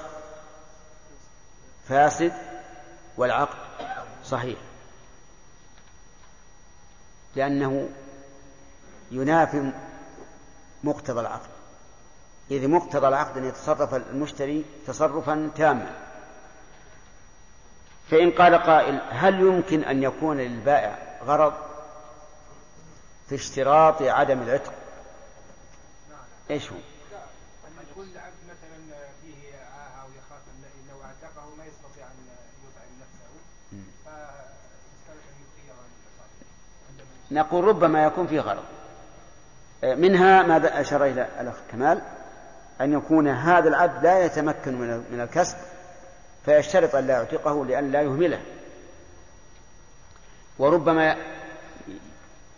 [1.89, 2.33] فاسد
[3.17, 3.57] والعقد
[4.25, 4.59] صحيح.
[7.35, 7.89] لأنه
[9.11, 9.71] ينافي
[10.83, 11.49] مقتضى العقد.
[12.51, 16.07] إذ مقتضى العقد أن يتصرف المشتري تصرفا تاما.
[18.11, 21.53] فإن قال قائل هل يمكن أن يكون للبائع غرض
[23.29, 24.73] في اشتراط عدم العتق؟
[26.49, 32.05] إيش هو؟ أن يكون العبد مثلا فيه عاهة أو يخاف أن لو اعتقه ما يستطيع
[32.05, 32.27] أن
[32.63, 33.27] يطعم نفسه
[37.31, 38.63] نقول ربما يكون فيه غرض.
[39.83, 42.01] منها ما أشار إلى الأخ كمال؟
[42.81, 44.75] أن يكون هذا العبد لا يتمكن
[45.11, 45.57] من الكسب
[46.45, 48.39] فيشترط أن لا يعتقه لأن لا يهمله.
[50.59, 51.15] وربما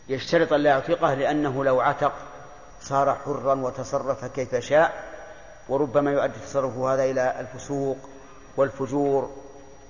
[0.10, 2.14] يشترط أن لا يعتقه لأنه لو عتق
[2.82, 5.04] صار حرا وتصرف كيف شاء
[5.70, 7.98] وربما يؤدي تصرفه هذا إلى الفسوق
[8.58, 9.32] والفجور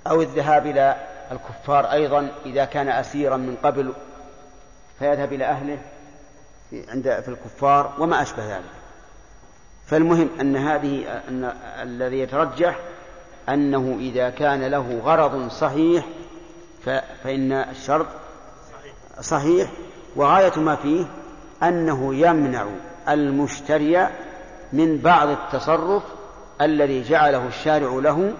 [0.06, 0.96] أو الذهاب إلى
[1.32, 3.94] الكفار أيضا إذا كان أسيرا من قبل
[5.00, 5.78] فيذهب إلى أهله
[6.70, 8.70] في عند في الكفار وما أشبه ذلك.
[9.86, 11.52] فالمهم أن هذه أن
[11.82, 12.78] الذي يترجح
[13.48, 16.04] أنه إذا كان له غرض صحيح
[17.24, 18.06] فإن الشرط
[19.20, 19.70] صحيح.
[20.16, 21.04] وغاية ما فيه
[21.62, 22.66] أنه يمنع
[23.08, 24.08] المشتري
[24.72, 26.02] من بعض التصرف
[26.60, 28.32] الذي جعله الشارع له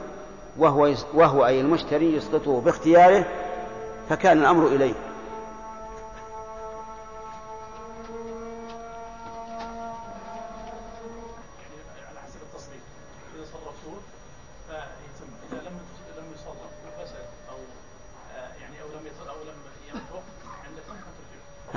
[0.58, 3.24] وهو وهو أي المشتري يسقطه باختياره
[4.08, 4.94] فكان الأمر إليه.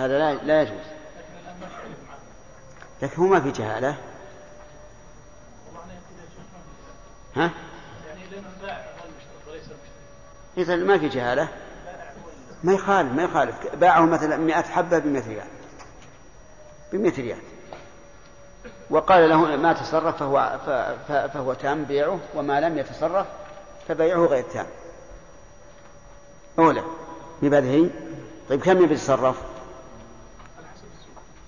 [0.04, 0.86] هذا لا لا يجوز.
[3.02, 3.98] لكن هو ما في جهالة.
[7.36, 7.52] ها؟
[10.58, 11.48] إذا ما في جهالة.
[12.64, 13.76] ما يخالف ما يخالف.
[13.76, 15.48] باعه مثلا مئة حبة بمئة ريال.
[16.94, 17.42] بمئة ريال.
[18.90, 20.60] وقال له ما تصرف فهو,
[21.08, 23.28] فهو تام بيعه وما لم يتصرف
[23.88, 24.68] فبيعه غير تام.
[26.60, 26.84] أولى.
[27.42, 27.90] هي
[28.50, 29.53] طيب كم يتصرف؟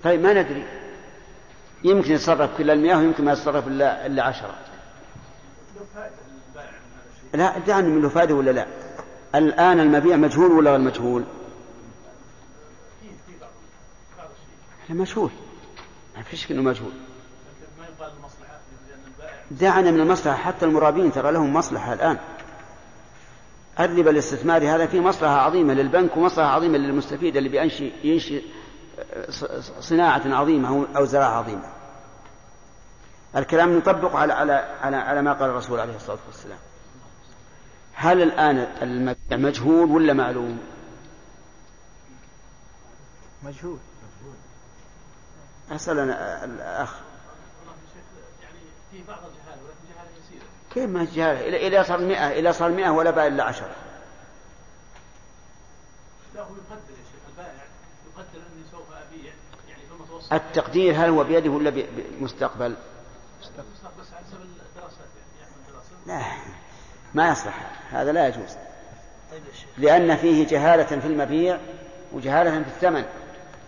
[0.05, 0.65] طيب ما ندري.
[1.83, 4.55] يمكن يتصرف كل المياه ويمكن ما يتصرف إلا إلا عشرة.
[7.33, 8.67] لا دعني من له فائدة ولا لا؟
[9.35, 11.23] الآن المبيع مجهول ولا غير مجهول؟
[14.89, 15.29] مجهول.
[16.17, 16.91] ما فيش إنه مجهول.
[19.51, 22.17] دعنا من المصلحة حتى المرابين ترى لهم مصلحة الآن.
[23.79, 28.41] الربا الاستثماري هذا فيه مصلحة عظيمة للبنك ومصلحة عظيمة للمستفيد اللي بينشئ ينشئ
[29.79, 31.69] صناعة عظيمة أو زراعة عظيمة.
[33.35, 36.57] الكلام نطبق على على على, على ما قال الرسول عليه الصلاة والسلام.
[37.93, 40.59] هل الآن المبيع مجهول ولا معلوم؟
[43.43, 43.77] مجهول.
[45.71, 46.95] أسأل أنا الأخ.
[48.43, 48.59] يعني
[48.91, 52.71] في بعض الجهاله ولكن جهاله يسيره كيف ما جهالة؟ إلى إلى صار مئة إلى صار
[52.71, 53.75] مئة ولا بقى إلا عشرة.
[56.35, 57.63] لا هو يقدر يا شيخ البائع
[58.07, 59.33] يقدر اني سوف ابيع
[59.69, 61.69] يعني في المتوسط التقدير هل هو بيده ولا
[62.19, 62.75] بمستقبل؟
[63.41, 63.47] بس
[64.13, 66.21] على حسب الدراسات يعني يعمل دراسه لا
[67.13, 67.71] ما يصلح.
[67.91, 68.57] هذا لا يجوز.
[69.77, 71.59] لأن فيه جهالة في المبيع
[72.13, 73.05] وجهالة في الثمن.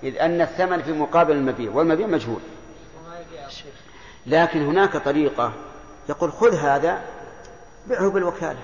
[0.04, 2.40] إذ أن الثمن في مقابل المبيع والمبيع مجهول.
[4.26, 5.54] لكن هناك طريقة
[6.10, 7.02] يقول خذ هذا
[7.88, 8.60] بيعه بالوكالة.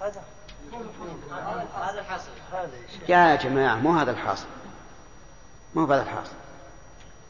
[0.00, 0.22] هذا
[1.74, 2.28] هذا الحاصل.
[3.08, 4.46] يا جماعة مو هذا الحاصل.
[5.76, 6.32] مو هذا الحاصل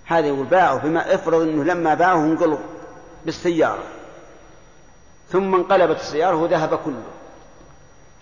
[0.04, 2.58] هذا يقول باعه بما افرض إنه لما باعه انقلب
[3.24, 3.84] بالسيارة.
[5.28, 7.02] ثم انقلبت السيارة وذهب كله.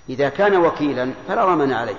[0.08, 1.96] إذا كان وكيلا فلا ضمان عليه.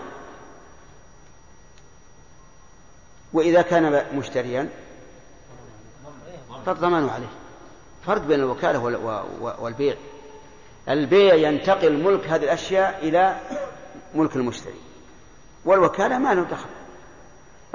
[3.34, 4.70] وإذا كان مشتريا
[6.66, 7.32] فالضمان عليه.
[8.06, 8.80] فرق بين الوكالة
[9.60, 9.96] والبيع.
[10.90, 13.40] البيع ينتقل ملك هذه الأشياء إلى
[14.16, 14.80] ملك المشتري.
[15.66, 16.70] والوكالة ما له دخل.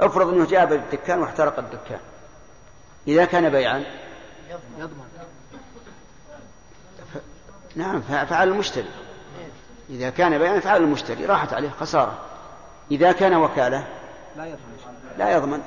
[0.01, 1.99] افرض أنه جاب الدكان واحترق الدكان.
[3.07, 3.83] إذا كان بيعا.
[4.79, 5.07] يضمن
[7.75, 8.89] نعم فعل المشتري.
[9.89, 11.25] إذا كان بيعا فعل المشتري.
[11.25, 12.19] راحت عليه خسارة.
[12.91, 13.87] إذا كان وكالة.
[14.37, 14.77] لا يضمن.
[15.17, 15.61] لا يضمن.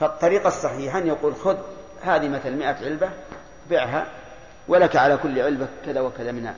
[0.00, 1.56] فالطريقة الصحيحة أن يقول خذ
[2.02, 3.10] هذه مثل مئة علبة
[3.68, 4.06] بيعها
[4.68, 6.54] ولك على كل علبة كذا وكذا منها.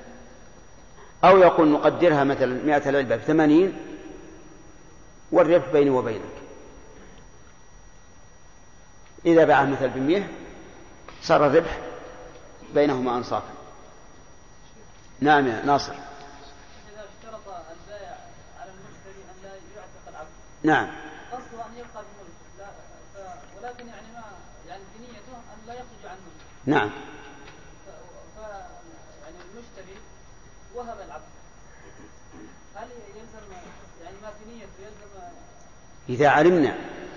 [1.24, 3.91] أو يقول نقدرها مثل مئة علبة بثمانين
[5.32, 6.32] والربح بيني وبينك.
[9.26, 10.28] إذا باعه مثل بمئة
[11.22, 11.78] صار الربح
[12.74, 13.52] بينهما أنصافا.
[15.20, 15.92] نعم يا ناصر.
[15.92, 18.16] اذا اشترط البائع
[18.60, 20.28] على المشتري ان لا يعتق العبد
[20.62, 20.90] نعم.
[21.32, 22.72] قصده ان يبقى بملكه.
[23.62, 24.22] ولكن يعني ما
[24.68, 26.46] يعني بنيته ان لا يخرج عن ملكه
[26.78, 26.90] نعم
[27.86, 27.88] ف...
[28.36, 28.40] ف...
[29.22, 29.96] يعني المشتري
[30.74, 31.32] وهب العبد
[32.76, 33.52] هل يلزم
[34.04, 35.22] يعني ما في نيته يلزم
[36.08, 36.74] إذا علمنا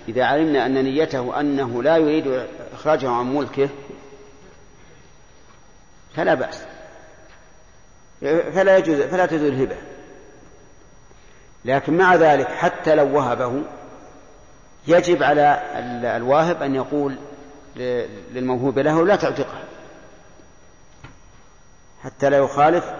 [0.08, 3.70] إذا علمنا أن نيته أنه لا يريد إخراجه عن ملكه
[6.16, 6.62] فلا بأس.
[8.22, 9.78] فلا يجوز فلا تجوز الهبة.
[11.66, 13.64] لكن مع ذلك حتى لو وهبه
[14.88, 15.62] يجب على
[16.18, 17.18] الواهب أن يقول
[18.34, 19.64] للموهوب له لا تعتقه.
[22.04, 22.94] حتى لا يخالف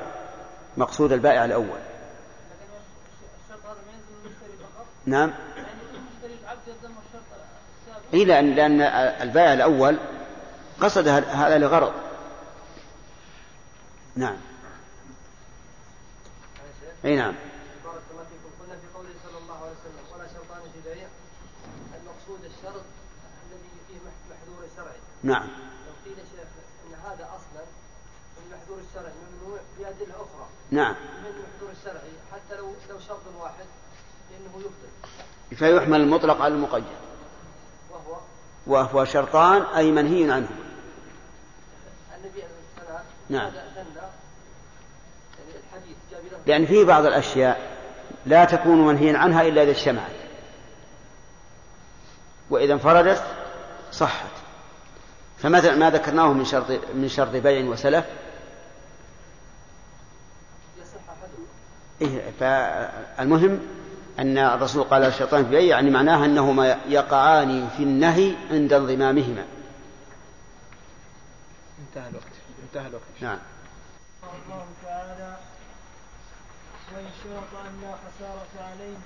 [0.78, 1.80] مقصود البائع الأول.
[5.06, 7.24] نعم يعني المشتري العبد يلزم الشرط
[7.88, 8.82] السابق إيه لأن, لأن
[9.22, 9.98] البائع الأول
[10.82, 11.94] قصد هذا لغرض.
[14.16, 14.38] نعم.
[17.06, 17.34] أي نعم.
[17.34, 20.28] في قوله صلى الله عليه وسلم ولا
[20.74, 21.08] في بيع
[22.02, 22.86] المقصود الشرط
[23.46, 23.98] الذي فيه
[24.30, 25.48] محذور شرعي نعم.
[25.88, 26.48] لو قيل شيخ
[26.88, 27.66] ان هذا أصلا
[28.46, 29.60] المحذور الشرعي ممنوع
[30.16, 30.96] أخرى نعم.
[31.20, 33.66] من المحذور الشرعي حتى لو لو شرط واحد
[34.30, 37.05] فانه يبطل فيحمل المطلق على المقيد.
[38.68, 40.48] وهو شرطان أي منهي عنه.
[42.18, 43.52] النبي عليه نعم.
[46.48, 47.76] يعني لأن في بعض الأشياء
[48.26, 50.12] لا تكون منهيا عنها إلا إذا اجتمعت.
[52.50, 53.24] وإذا انفردت
[53.92, 54.32] صحت.
[55.38, 58.06] فمثلا ما ذكرناه من شرط من شرط بيع وسلف؟
[62.02, 63.60] إيه فالمهم
[64.20, 69.46] أن الرسول قال الشيطان في بيع يعني معناها أنهما يقعان في النهي عند انضمامهما.
[71.80, 72.34] انتهى الوقت.
[72.64, 73.04] انتهى الوقت.
[73.22, 73.38] نعم.
[74.24, 75.38] الله تعالى
[76.96, 78.98] وإن شرط أن لا خسارة عليه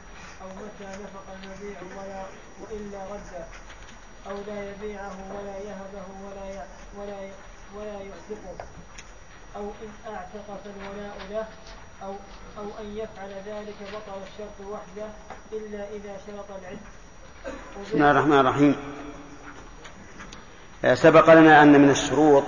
[0.42, 2.24] أو متى نفق المبيع ولا
[2.62, 3.46] وإلا رد
[4.30, 6.68] أو لا يبيعه ولا يهبه ولا ي-
[6.98, 7.32] ولا ي-
[7.76, 8.66] ولا يعتقه
[9.56, 11.48] أو إن أعتق فالولاء له
[12.04, 12.16] أو
[12.58, 15.10] أو أن يفعل ذلك بطل الشرط وحده
[15.52, 16.80] إلا إذا شرط العتق
[17.86, 18.76] بسم الله الرحمن الرحيم.
[20.86, 22.44] آه، سبق لنا أن من الشروط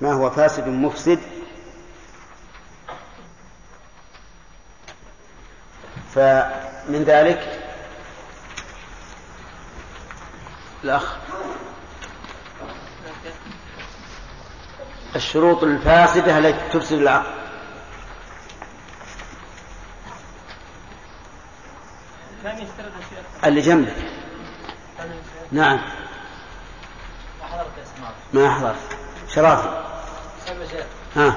[0.00, 1.18] ما هو فاسد مفسد.
[6.14, 7.62] فمن ذلك
[10.84, 11.16] الأخ.
[15.16, 17.42] الشروط الفاسدة التي تفسد العقد
[22.42, 23.94] كان يشترط الشيخ اللي جنبك.
[25.52, 25.80] نعم.
[28.32, 28.76] ما حضرت
[29.34, 29.82] شرافي.
[31.16, 31.34] ها.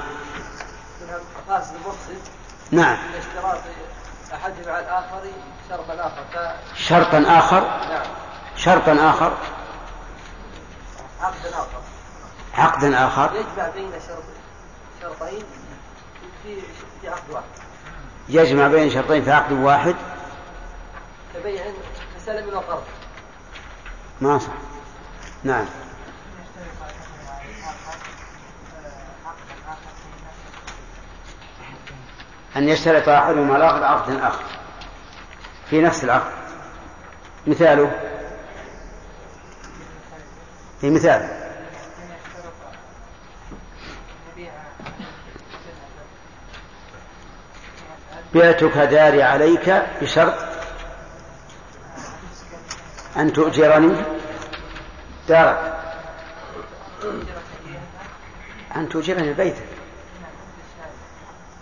[1.50, 2.22] مفسد
[2.72, 2.98] نعم.
[4.34, 5.22] احد مع الآخر
[5.70, 6.24] شرطا آخر.
[6.34, 7.62] ك- شرطا آخر.
[7.90, 8.06] نعم
[8.58, 9.34] شرطا آخر
[11.22, 11.68] عقد اخر
[12.54, 13.32] عقدا آخر.
[13.36, 14.24] يجمع بين شرط
[15.02, 15.44] شرطين
[16.44, 16.62] في
[17.10, 17.44] عقد واحد
[18.30, 19.96] يجمع بين شرطين في عقد واحد.
[21.40, 21.64] كبيع
[22.16, 22.84] كسلم وقرض
[24.22, 24.54] ما صح.
[25.44, 25.66] نعم.
[32.56, 34.44] أن يشترط أحدهما الآخر عقد آخر.
[35.70, 36.32] في نفس العقد.
[37.48, 37.92] مثاله.
[40.82, 41.46] في مثال.
[48.34, 50.55] بعتك داري عليك بشرط
[53.18, 53.96] أن تؤجرني؟
[55.30, 55.76] دارك.
[58.76, 59.68] أن تؤجرني بيتك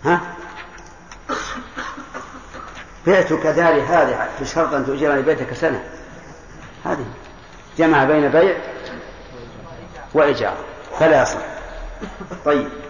[0.05, 0.21] ها؟
[3.07, 5.84] بعتك داري هذه بشرط أن تؤجرني بيتك سنة.
[6.85, 7.05] هذه.
[7.77, 8.57] جمع بين بيع
[10.13, 10.57] وإيجار.
[10.99, 11.41] فلا يصح
[12.45, 12.82] طيب.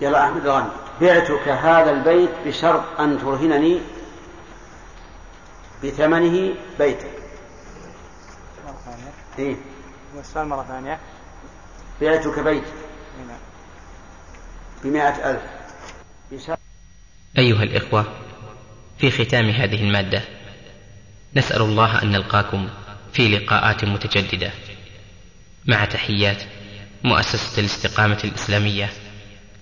[0.00, 0.68] يلا أحمد الغني
[1.00, 3.80] بعتك هذا البيت بشرط أن ترهنني
[5.84, 7.10] بثمنه بيتك.
[8.66, 9.12] مرة ثانية.
[9.38, 9.56] إيه.
[10.20, 10.98] السؤال مرة ثانية.
[12.00, 12.64] بعتك بيت
[13.18, 13.38] هنا
[14.84, 15.42] بمائة ألف.
[16.32, 16.58] بشرط
[17.38, 18.04] أيها الإخوة
[18.98, 20.22] في ختام هذه المادة
[21.36, 22.68] نسأل الله أن نلقاكم
[23.12, 24.52] في لقاءات متجددة.
[25.66, 26.42] مع تحيات
[27.04, 28.90] مؤسسة الاستقامة الإسلامية.